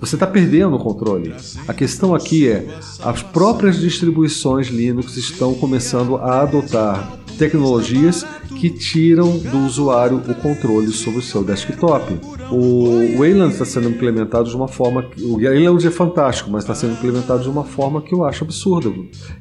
Você 0.00 0.16
está 0.16 0.26
perdendo 0.26 0.76
o 0.76 0.78
controle. 0.78 1.34
A 1.68 1.74
questão 1.74 2.14
aqui 2.14 2.48
é: 2.48 2.66
as 3.02 3.22
próprias 3.22 3.78
distribuições 3.78 4.68
Linux 4.68 5.16
estão 5.16 5.54
começando 5.54 6.16
a 6.16 6.40
adotar 6.40 7.20
tecnologias 7.38 8.26
que 8.60 8.68
tiram 8.68 9.38
do 9.38 9.60
usuário 9.60 10.18
o 10.18 10.34
controle 10.34 10.88
sobre 10.88 11.20
o 11.20 11.22
seu 11.22 11.42
desktop. 11.42 12.20
O 12.50 13.16
Wayland 13.18 13.52
está 13.52 13.64
sendo 13.64 13.88
implementado 13.88 14.50
de 14.50 14.54
uma 14.54 14.68
forma. 14.68 15.06
O 15.18 15.40
Wayland 15.40 15.86
é 15.86 15.90
fantástico, 15.90 16.50
mas 16.50 16.64
está 16.64 16.74
sendo 16.74 16.92
implementado 16.92 17.42
de 17.42 17.48
uma 17.48 17.64
forma 17.64 18.02
que 18.02 18.14
eu 18.14 18.24
acho 18.24 18.44
absurda. 18.44 18.92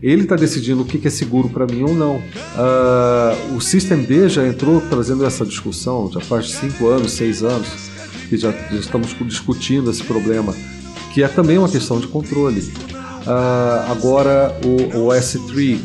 Ele 0.02 0.24
está 0.24 0.36
decidindo 0.38 0.84
o 0.84 0.86
que 0.86 1.06
é 1.06 1.10
seguro 1.10 1.50
para 1.50 1.66
mim 1.66 1.84
ou 1.84 1.94
não. 1.94 2.16
Uh, 2.18 3.56
o 3.58 3.60
SystemD 3.62 4.30
já 4.30 4.48
entrou 4.48 4.80
trazendo 4.80 5.26
essa 5.26 5.46
discussão 5.46 6.10
já 6.12 6.22
faz 6.22 6.52
5 6.52 6.88
anos, 6.88 7.12
6 7.14 7.44
anos, 7.44 7.89
que 8.30 8.38
já, 8.38 8.52
já, 8.52 8.78
estamos 8.78 9.16
discutindo 9.26 9.90
esse 9.90 10.04
problema, 10.04 10.56
que 11.14 11.24
é 11.24 11.28
também 11.28 11.58
uma 11.58 11.68
questão 11.68 12.00
de 12.00 12.08
controle. 12.08 12.62
Uh, 12.62 13.92
agora, 13.92 14.56
o, 14.64 14.98
o 14.98 15.08
S3 15.10 15.80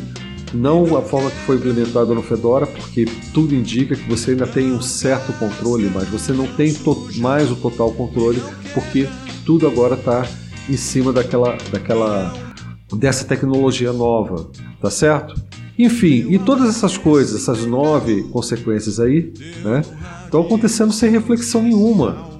não 0.53 0.95
a 0.95 1.01
forma 1.01 1.29
que 1.29 1.37
foi 1.39 1.57
implementada 1.57 2.13
no 2.13 2.21
Fedora, 2.21 2.65
porque 2.65 3.05
tudo 3.33 3.53
indica 3.53 3.95
que 3.95 4.07
você 4.07 4.31
ainda 4.31 4.47
tem 4.47 4.71
um 4.71 4.81
certo 4.81 5.33
controle, 5.33 5.91
mas 5.93 6.07
você 6.07 6.31
não 6.31 6.47
tem 6.47 6.73
mais 7.17 7.51
o 7.51 7.55
total 7.55 7.91
controle, 7.91 8.41
porque 8.73 9.07
tudo 9.45 9.67
agora 9.67 9.95
está 9.95 10.25
em 10.69 10.77
cima 10.77 11.11
daquela, 11.11 11.57
daquela 11.71 12.33
dessa 12.93 13.25
tecnologia 13.25 13.91
nova, 13.91 14.49
tá 14.81 14.89
certo? 14.89 15.35
Enfim, 15.77 16.27
e 16.29 16.39
todas 16.39 16.69
essas 16.69 16.97
coisas, 16.97 17.41
essas 17.41 17.65
nove 17.65 18.23
consequências 18.31 18.99
aí, 18.99 19.33
né, 19.63 19.81
estão 20.23 20.41
acontecendo 20.41 20.93
sem 20.93 21.11
reflexão 21.11 21.61
nenhuma. 21.63 22.34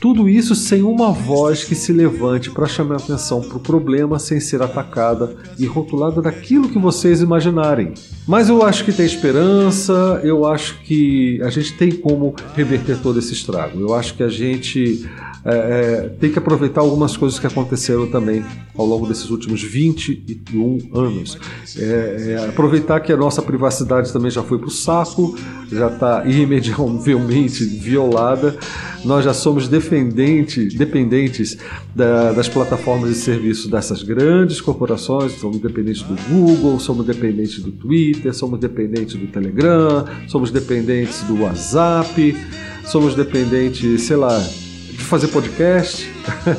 Tudo 0.00 0.28
isso 0.28 0.54
sem 0.54 0.82
uma 0.82 1.10
voz 1.10 1.64
que 1.64 1.74
se 1.74 1.92
levante 1.92 2.50
para 2.50 2.66
chamar 2.66 2.96
atenção 2.96 3.40
para 3.40 3.56
o 3.56 3.60
problema 3.60 4.16
sem 4.20 4.38
ser 4.38 4.62
atacada 4.62 5.34
e 5.58 5.66
rotulada 5.66 6.22
daquilo 6.22 6.68
que 6.68 6.78
vocês 6.78 7.20
imaginarem. 7.20 7.94
Mas 8.26 8.48
eu 8.48 8.62
acho 8.62 8.84
que 8.84 8.92
tem 8.92 9.04
esperança, 9.04 10.20
eu 10.22 10.46
acho 10.46 10.80
que 10.82 11.42
a 11.42 11.50
gente 11.50 11.76
tem 11.76 11.90
como 11.90 12.32
reverter 12.54 12.96
todo 12.98 13.18
esse 13.18 13.32
estrago. 13.32 13.80
Eu 13.80 13.92
acho 13.92 14.14
que 14.14 14.22
a 14.22 14.28
gente 14.28 15.04
é, 15.44 15.54
é, 15.54 16.08
tem 16.20 16.30
que 16.30 16.38
aproveitar 16.38 16.80
algumas 16.80 17.16
coisas 17.16 17.38
que 17.38 17.46
aconteceram 17.46 18.06
também 18.06 18.44
ao 18.76 18.84
longo 18.84 19.06
desses 19.06 19.30
últimos 19.30 19.62
21 19.62 20.90
anos. 20.92 21.38
É, 21.76 22.32
é, 22.32 22.48
aproveitar 22.48 23.00
que 23.00 23.12
a 23.12 23.16
nossa 23.16 23.40
privacidade 23.40 24.12
também 24.12 24.30
já 24.30 24.42
foi 24.42 24.58
para 24.58 24.68
o 24.68 24.70
saco, 24.70 25.36
já 25.70 25.88
está 25.88 26.26
irremediavelmente 26.26 27.64
violada. 27.80 28.58
Nós 29.04 29.24
já 29.24 29.32
somos 29.32 29.68
dependentes, 29.88 30.74
dependentes 30.74 31.58
da, 31.94 32.32
das 32.32 32.48
plataformas 32.48 33.08
de 33.10 33.16
serviço 33.16 33.70
dessas 33.70 34.02
grandes 34.02 34.60
corporações, 34.60 35.32
somos 35.32 35.58
dependentes 35.58 36.02
do 36.02 36.14
Google, 36.28 36.78
somos 36.78 37.06
dependentes 37.06 37.60
do 37.60 37.72
Twitter, 37.72 38.34
somos 38.34 38.60
dependentes 38.60 39.14
do 39.14 39.26
Telegram, 39.28 40.04
somos 40.28 40.50
dependentes 40.50 41.22
do 41.22 41.42
WhatsApp, 41.42 42.36
somos 42.84 43.14
dependentes, 43.14 44.02
sei 44.02 44.16
lá, 44.16 44.38
de 44.38 45.04
fazer 45.04 45.28
podcast. 45.28 46.08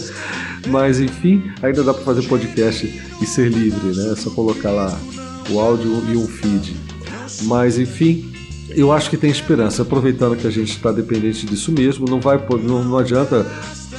Mas 0.68 1.00
enfim, 1.00 1.44
ainda 1.62 1.84
dá 1.84 1.94
para 1.94 2.04
fazer 2.04 2.28
podcast 2.28 2.86
e 3.22 3.26
ser 3.26 3.50
livre, 3.50 3.96
né? 3.96 4.12
É 4.12 4.16
só 4.16 4.30
colocar 4.32 4.72
lá 4.72 5.00
o 5.50 5.60
áudio 5.60 6.04
e 6.12 6.18
um 6.18 6.28
feed. 6.28 6.76
Mas 7.44 7.80
enfim, 7.80 8.30
eu 8.70 8.92
acho 8.92 9.10
que 9.10 9.18
tem 9.18 9.30
esperança. 9.30 9.82
Aproveitando 9.82 10.36
que 10.36 10.48
a 10.48 10.52
gente 10.52 10.72
está 10.72 10.92
dependente 10.92 11.46
disso 11.46 11.72
mesmo, 11.72 12.06
não 12.10 12.20
vai 12.20 12.40
não, 12.64 12.84
não 12.84 12.98
adianta 12.98 13.46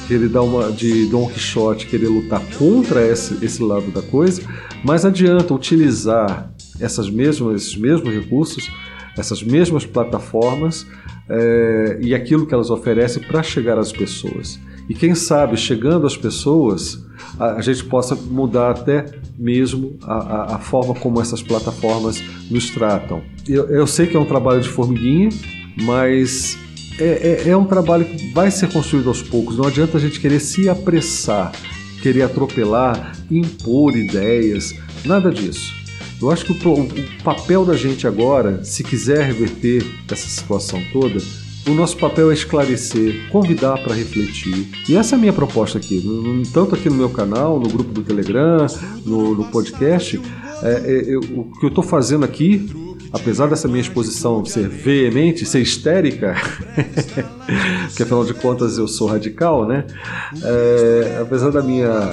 querer 0.07 0.29
dar 0.29 0.41
uma 0.41 0.71
de 0.71 1.05
Don 1.07 1.27
Quixote, 1.27 1.87
querer 1.87 2.07
lutar 2.07 2.41
contra 2.57 3.05
esse, 3.05 3.43
esse 3.43 3.63
lado 3.63 3.91
da 3.91 4.01
coisa, 4.01 4.41
mas 4.83 5.05
adianta 5.05 5.53
utilizar 5.53 6.51
essas 6.79 7.09
mesmas, 7.09 7.61
esses 7.61 7.77
mesmos 7.77 8.13
recursos, 8.13 8.69
essas 9.17 9.43
mesmas 9.43 9.85
plataformas 9.85 10.85
é, 11.29 11.97
e 12.01 12.13
aquilo 12.13 12.45
que 12.45 12.53
elas 12.53 12.69
oferecem 12.69 13.23
para 13.23 13.41
chegar 13.41 13.77
às 13.77 13.91
pessoas. 13.91 14.59
E 14.91 14.93
quem 14.93 15.15
sabe, 15.15 15.55
chegando 15.55 16.05
às 16.05 16.17
pessoas, 16.17 17.01
a, 17.39 17.53
a 17.53 17.61
gente 17.61 17.81
possa 17.85 18.13
mudar 18.13 18.71
até 18.71 19.05
mesmo 19.39 19.97
a, 20.03 20.15
a, 20.15 20.55
a, 20.55 20.59
forma 20.59 20.93
como 20.93 21.21
essas 21.21 21.41
plataformas 21.41 22.21
nos 22.49 22.69
tratam. 22.71 23.21
Eu, 23.47 23.69
eu 23.69 23.87
sei 23.87 24.05
que 24.05 24.17
é 24.17 24.19
um 24.19 24.25
trabalho 24.25 24.59
de 24.59 24.67
formiguinha, 24.67 25.29
mas 25.81 26.57
é, 26.99 27.45
é, 27.45 27.49
é, 27.51 27.55
um 27.55 27.63
trabalho 27.63 28.03
que 28.03 28.33
vai 28.33 28.51
ser 28.51 28.69
construído 28.69 29.07
aos 29.07 29.21
poucos. 29.21 29.55
Não 29.55 29.63
adianta 29.63 29.97
a 29.97 30.01
gente 30.01 30.19
querer 30.19 30.41
se 30.41 30.67
apressar, 30.67 31.53
querer 32.01 32.23
atropelar, 32.23 33.13
impor 33.31 33.95
ideias, 33.95 34.75
nada 35.05 35.31
disso. 35.31 35.73
Eu 36.21 36.29
acho 36.29 36.43
que 36.43 36.51
o, 36.51 36.73
o 36.73 37.23
papel 37.23 37.63
da 37.63 37.77
gente 37.77 38.05
agora, 38.05 38.61
se 38.65 38.83
quiser 38.83 39.25
reverter 39.25 39.85
essa 40.11 40.27
situação 40.27 40.83
toda, 40.91 41.17
o 41.67 41.73
nosso 41.73 41.97
papel 41.97 42.31
é 42.31 42.33
esclarecer, 42.33 43.29
convidar 43.29 43.77
para 43.83 43.93
refletir. 43.93 44.67
E 44.89 44.95
essa 44.95 45.15
é 45.15 45.17
a 45.17 45.19
minha 45.19 45.33
proposta 45.33 45.77
aqui, 45.77 46.03
tanto 46.53 46.75
aqui 46.75 46.89
no 46.89 46.95
meu 46.95 47.09
canal, 47.09 47.59
no 47.59 47.69
grupo 47.69 47.91
do 47.91 48.01
Telegram, 48.01 48.65
no, 49.05 49.35
no 49.35 49.45
podcast. 49.45 50.19
É, 50.63 50.71
é, 50.71 51.03
eu, 51.07 51.19
o 51.19 51.51
que 51.59 51.65
eu 51.65 51.69
estou 51.69 51.83
fazendo 51.83 52.23
aqui 52.23 52.69
apesar 53.13 53.47
dessa 53.47 53.67
minha 53.67 53.81
exposição 53.81 54.43
ser 54.45 54.67
veemente, 54.69 55.45
ser 55.45 55.59
histérica, 55.59 56.35
porque 57.87 58.03
afinal 58.03 58.23
de 58.23 58.33
contas 58.33 58.77
eu 58.77 58.87
sou 58.87 59.07
radical, 59.07 59.67
né? 59.67 59.85
É, 60.41 61.19
apesar 61.21 61.51
da 61.51 61.61
minha, 61.61 62.11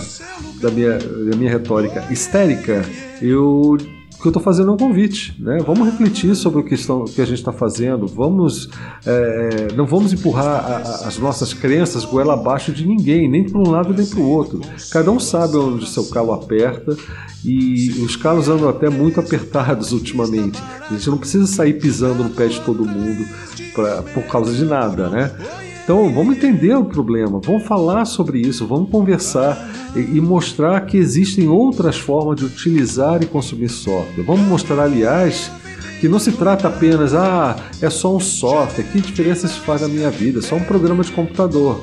da 0.61 0.71
minha, 0.71 0.99
da 0.99 1.37
minha 1.37 1.51
retórica 1.51 2.05
histérica, 2.11 2.85
eu 3.23 3.77
que 4.21 4.27
eu 4.27 4.31
estou 4.31 4.43
fazendo 4.43 4.71
é 4.71 4.75
um 4.75 4.77
convite, 4.77 5.35
né? 5.39 5.59
Vamos 5.65 5.87
refletir 5.87 6.35
sobre 6.35 6.61
o 6.61 6.65
que, 6.65 6.75
estão, 6.75 7.05
que 7.05 7.21
a 7.21 7.25
gente 7.25 7.39
está 7.39 7.53
fazendo, 7.53 8.07
vamos, 8.07 8.69
é, 9.07 9.69
não 9.77 9.87
vamos 9.87 10.13
empurrar 10.13 10.47
a, 10.47 10.77
a, 10.77 11.09
as 11.09 11.19
nossas 11.19 11.55
crenças 11.55 12.05
goela 12.05 12.35
abaixo 12.35 12.73
de 12.73 12.87
ninguém, 12.87 13.29
nem 13.29 13.49
para 13.49 13.59
um 13.59 13.71
lado 13.71 13.95
nem 13.95 14.07
para 14.07 14.19
o 14.19 14.29
outro. 14.29 14.61
Cada 14.91 15.11
um 15.11 15.21
sabe 15.21 15.57
onde 15.57 15.85
o 15.85 15.87
seu 15.87 16.05
calo 16.07 16.33
aperta 16.33 16.97
e 17.45 17.91
os 18.03 18.17
calos 18.17 18.49
andam 18.49 18.69
até 18.69 18.89
muito 18.89 19.21
apertados 19.21 19.93
ultimamente. 19.93 20.61
A 20.91 20.95
gente 20.95 21.09
não 21.09 21.19
precisa 21.19 21.47
sair 21.47 21.75
pisando 21.75 22.25
no 22.25 22.31
pé 22.31 22.49
de 22.49 22.61
todo 22.61 22.85
mundo 22.85 23.25
pra, 23.73 24.03
por 24.03 24.25
causa 24.25 24.53
de 24.53 24.65
nada, 24.65 25.09
né? 25.09 25.33
Então 25.89 26.13
vamos 26.13 26.37
entender 26.37 26.75
o 26.75 26.85
problema, 26.85 27.41
vamos 27.43 27.65
falar 27.65 28.05
sobre 28.05 28.39
isso, 28.39 28.67
vamos 28.67 28.91
conversar 28.91 29.71
e, 29.97 30.21
mostrar 30.21 30.83
que 30.83 30.99
existem 30.99 31.49
outras 31.49 31.97
formas 31.97 32.37
de 32.37 32.45
utilizar 32.45 33.23
e 33.23 33.27
consumir 33.27 33.71
software. 33.71 34.23
Vamos 34.23 34.47
mostrar, 34.47 34.83
aliás, 34.83 35.51
que 35.99 36.07
não 36.07 36.19
se 36.19 36.33
trata 36.33 36.69
apenas, 36.69 37.15
ah, 37.15 37.57
é 37.81 37.89
só 37.89 38.15
um 38.15 38.21
software, 38.21 38.85
que 38.85 39.01
diferença 39.01 39.47
isso 39.47 39.63
faz 39.63 39.81
na 39.81 39.89
minha 39.89 40.11
vida? 40.11 40.41
É 40.41 40.43
só 40.43 40.57
um 40.57 40.63
programa 40.63 41.03
de 41.03 41.11
computador. 41.11 41.83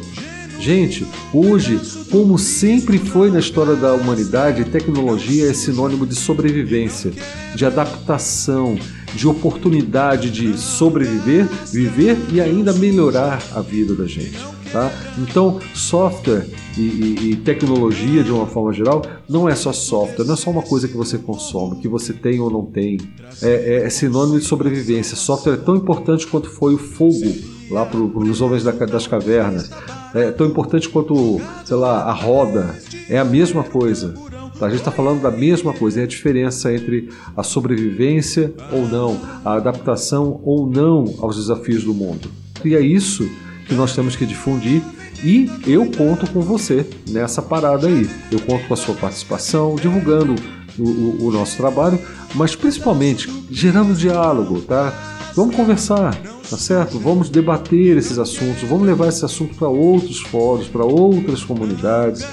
Gente, 0.60 1.04
hoje, 1.34 1.82
como 2.12 2.38
sempre 2.38 3.00
foi 3.00 3.32
na 3.32 3.40
história 3.40 3.76
da 3.76 3.92
humanidade, 3.96 4.66
tecnologia 4.66 5.50
é 5.50 5.54
sinônimo 5.56 6.06
de 6.06 6.14
sobrevivência, 6.14 7.12
de 7.56 7.66
adaptação, 7.66 8.78
de 9.16 9.28
oportunidade 9.28 10.30
de 10.30 10.58
sobreviver, 10.58 11.48
viver 11.72 12.18
e 12.32 12.42
ainda 12.42 12.74
melhorar 12.74 13.42
a 13.54 13.62
vida 13.62 13.96
da 13.96 14.06
gente. 14.06 14.38
Tá? 14.72 14.92
Então, 15.18 15.60
software 15.74 16.46
e, 16.78 16.82
e, 16.82 17.32
e, 17.32 17.36
tecnologia, 17.38 18.22
de 18.24 18.32
uma 18.32 18.46
forma 18.46 18.74
geral, 18.74 19.02
não 19.30 19.48
é 19.48 19.56
só 19.56 19.72
software, 19.72 20.26
não 20.26 20.34
é 20.34 20.38
só 20.38 20.52
uma 20.52 20.62
coisa 20.62 20.88
que 20.88 20.98
você 20.98 21.18
consome, 21.18 21.80
que 21.80 21.88
você 21.88 22.12
tem 22.12 22.42
ou 22.42 22.52
não 22.52 22.66
tem. 22.66 22.98
É, 23.42 23.50
é, 23.50 23.86
é 23.86 23.90
sinônimo 23.90 24.38
de 24.38 24.46
sobrevivência. 24.46 25.16
Software 25.16 25.54
é 25.54 25.58
tão 25.58 25.78
importante 25.78 26.28
quanto 26.28 26.50
foi 26.50 26.74
o 26.74 26.78
fogo 26.78 27.34
lá 27.72 27.86
para 27.86 28.00
os 28.00 28.42
homens 28.42 28.64
das 28.64 29.08
cavernas. 29.08 29.70
É 30.14 30.32
tão 30.32 30.48
importante 30.48 30.90
quanto, 30.90 31.40
sei 31.64 31.78
lá, 31.78 32.04
a 32.04 32.12
roda. 32.12 32.76
É 33.10 33.18
a 33.18 33.26
mesma 33.26 33.64
coisa. 33.64 34.14
A 34.62 34.70
gente 34.70 34.80
está 34.80 34.92
falando 34.92 35.22
da 35.22 35.32
mesma 35.32 35.74
coisa, 35.74 36.00
é 36.00 36.04
a 36.04 36.08
diferença 36.08 36.74
entre 36.74 37.10
a 37.36 37.44
sobrevivência 37.44 38.54
ou 38.72 38.88
não, 38.88 39.20
a 39.44 39.56
adaptação 39.56 40.40
ou 40.44 40.66
não 40.66 41.14
aos 41.20 41.36
desafios 41.36 41.84
do 41.84 41.94
mundo. 41.94 42.30
E 42.64 42.74
é 42.74 42.80
isso 42.80 43.30
que 43.68 43.74
nós 43.74 43.94
temos 43.94 44.16
que 44.16 44.26
difundir 44.26 44.82
e 45.24 45.50
eu 45.68 45.92
conto 45.92 46.30
com 46.32 46.40
você 46.40 46.86
nessa 47.10 47.42
parada 47.42 47.88
aí. 47.88 48.10
Eu 48.32 48.40
conto 48.40 48.68
com 48.68 48.74
a 48.74 48.78
sua 48.78 48.96
participação, 48.96 49.76
divulgando 49.76 50.36
o, 50.80 50.84
o, 50.84 51.28
o 51.28 51.32
nosso 51.32 51.58
trabalho, 51.58 52.00
mas 52.34 52.56
principalmente 52.56 53.30
gerando 53.52 53.94
diálogo, 53.94 54.62
tá? 54.62 54.94
Vamos 55.36 55.56
conversar, 55.56 56.16
tá 56.50 56.58
certo? 56.58 56.98
Vamos 56.98 57.30
debater 57.30 57.98
esses 57.98 58.18
assuntos, 58.18 58.64
vamos 58.64 58.88
levar 58.88 59.10
esse 59.10 59.26
assunto 59.26 59.54
para 59.56 59.68
outros 59.68 60.22
fóruns, 60.22 60.68
para 60.68 60.86
outras 60.86 61.44
comunidades 61.44 62.26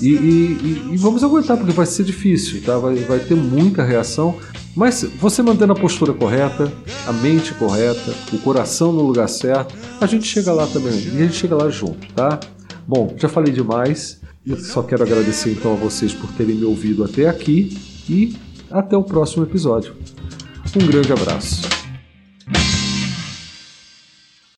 e, 0.00 0.08
e, 0.08 0.88
e, 0.92 0.96
vamos 0.96 1.24
aguentar, 1.24 1.56
porque 1.56 1.72
vai 1.72 1.86
ser 1.86 2.04
difícil, 2.04 2.62
tá? 2.62 2.78
vai, 2.78 2.94
vai 2.96 3.18
ter 3.18 3.34
muita 3.34 3.82
reação. 3.82 4.36
Mas 4.76 5.02
você 5.18 5.42
mantendo 5.42 5.72
a 5.72 5.76
postura 5.76 6.12
correta, 6.12 6.72
a 7.06 7.12
mente 7.12 7.52
correta, 7.54 8.14
o 8.32 8.38
coração 8.38 8.92
no 8.92 9.02
lugar 9.02 9.28
certo, 9.28 9.74
a 10.00 10.06
gente 10.06 10.26
chega 10.26 10.52
lá 10.52 10.66
também. 10.68 10.92
E 10.92 11.16
a 11.16 11.24
gente 11.24 11.34
chega 11.34 11.56
lá 11.56 11.68
junto, 11.68 12.06
tá? 12.14 12.38
Bom, 12.86 13.14
já 13.16 13.28
falei 13.28 13.52
demais. 13.52 14.20
Eu 14.46 14.56
só 14.56 14.82
quero 14.82 15.02
agradecer 15.02 15.50
então 15.50 15.72
a 15.72 15.76
vocês 15.76 16.14
por 16.14 16.30
terem 16.32 16.54
me 16.54 16.64
ouvido 16.64 17.02
até 17.04 17.28
aqui 17.28 17.76
e 18.08 18.36
até 18.70 18.96
o 18.96 19.02
próximo 19.02 19.42
episódio. 19.42 19.94
Um 20.80 20.86
grande 20.86 21.12
abraço. 21.12 21.77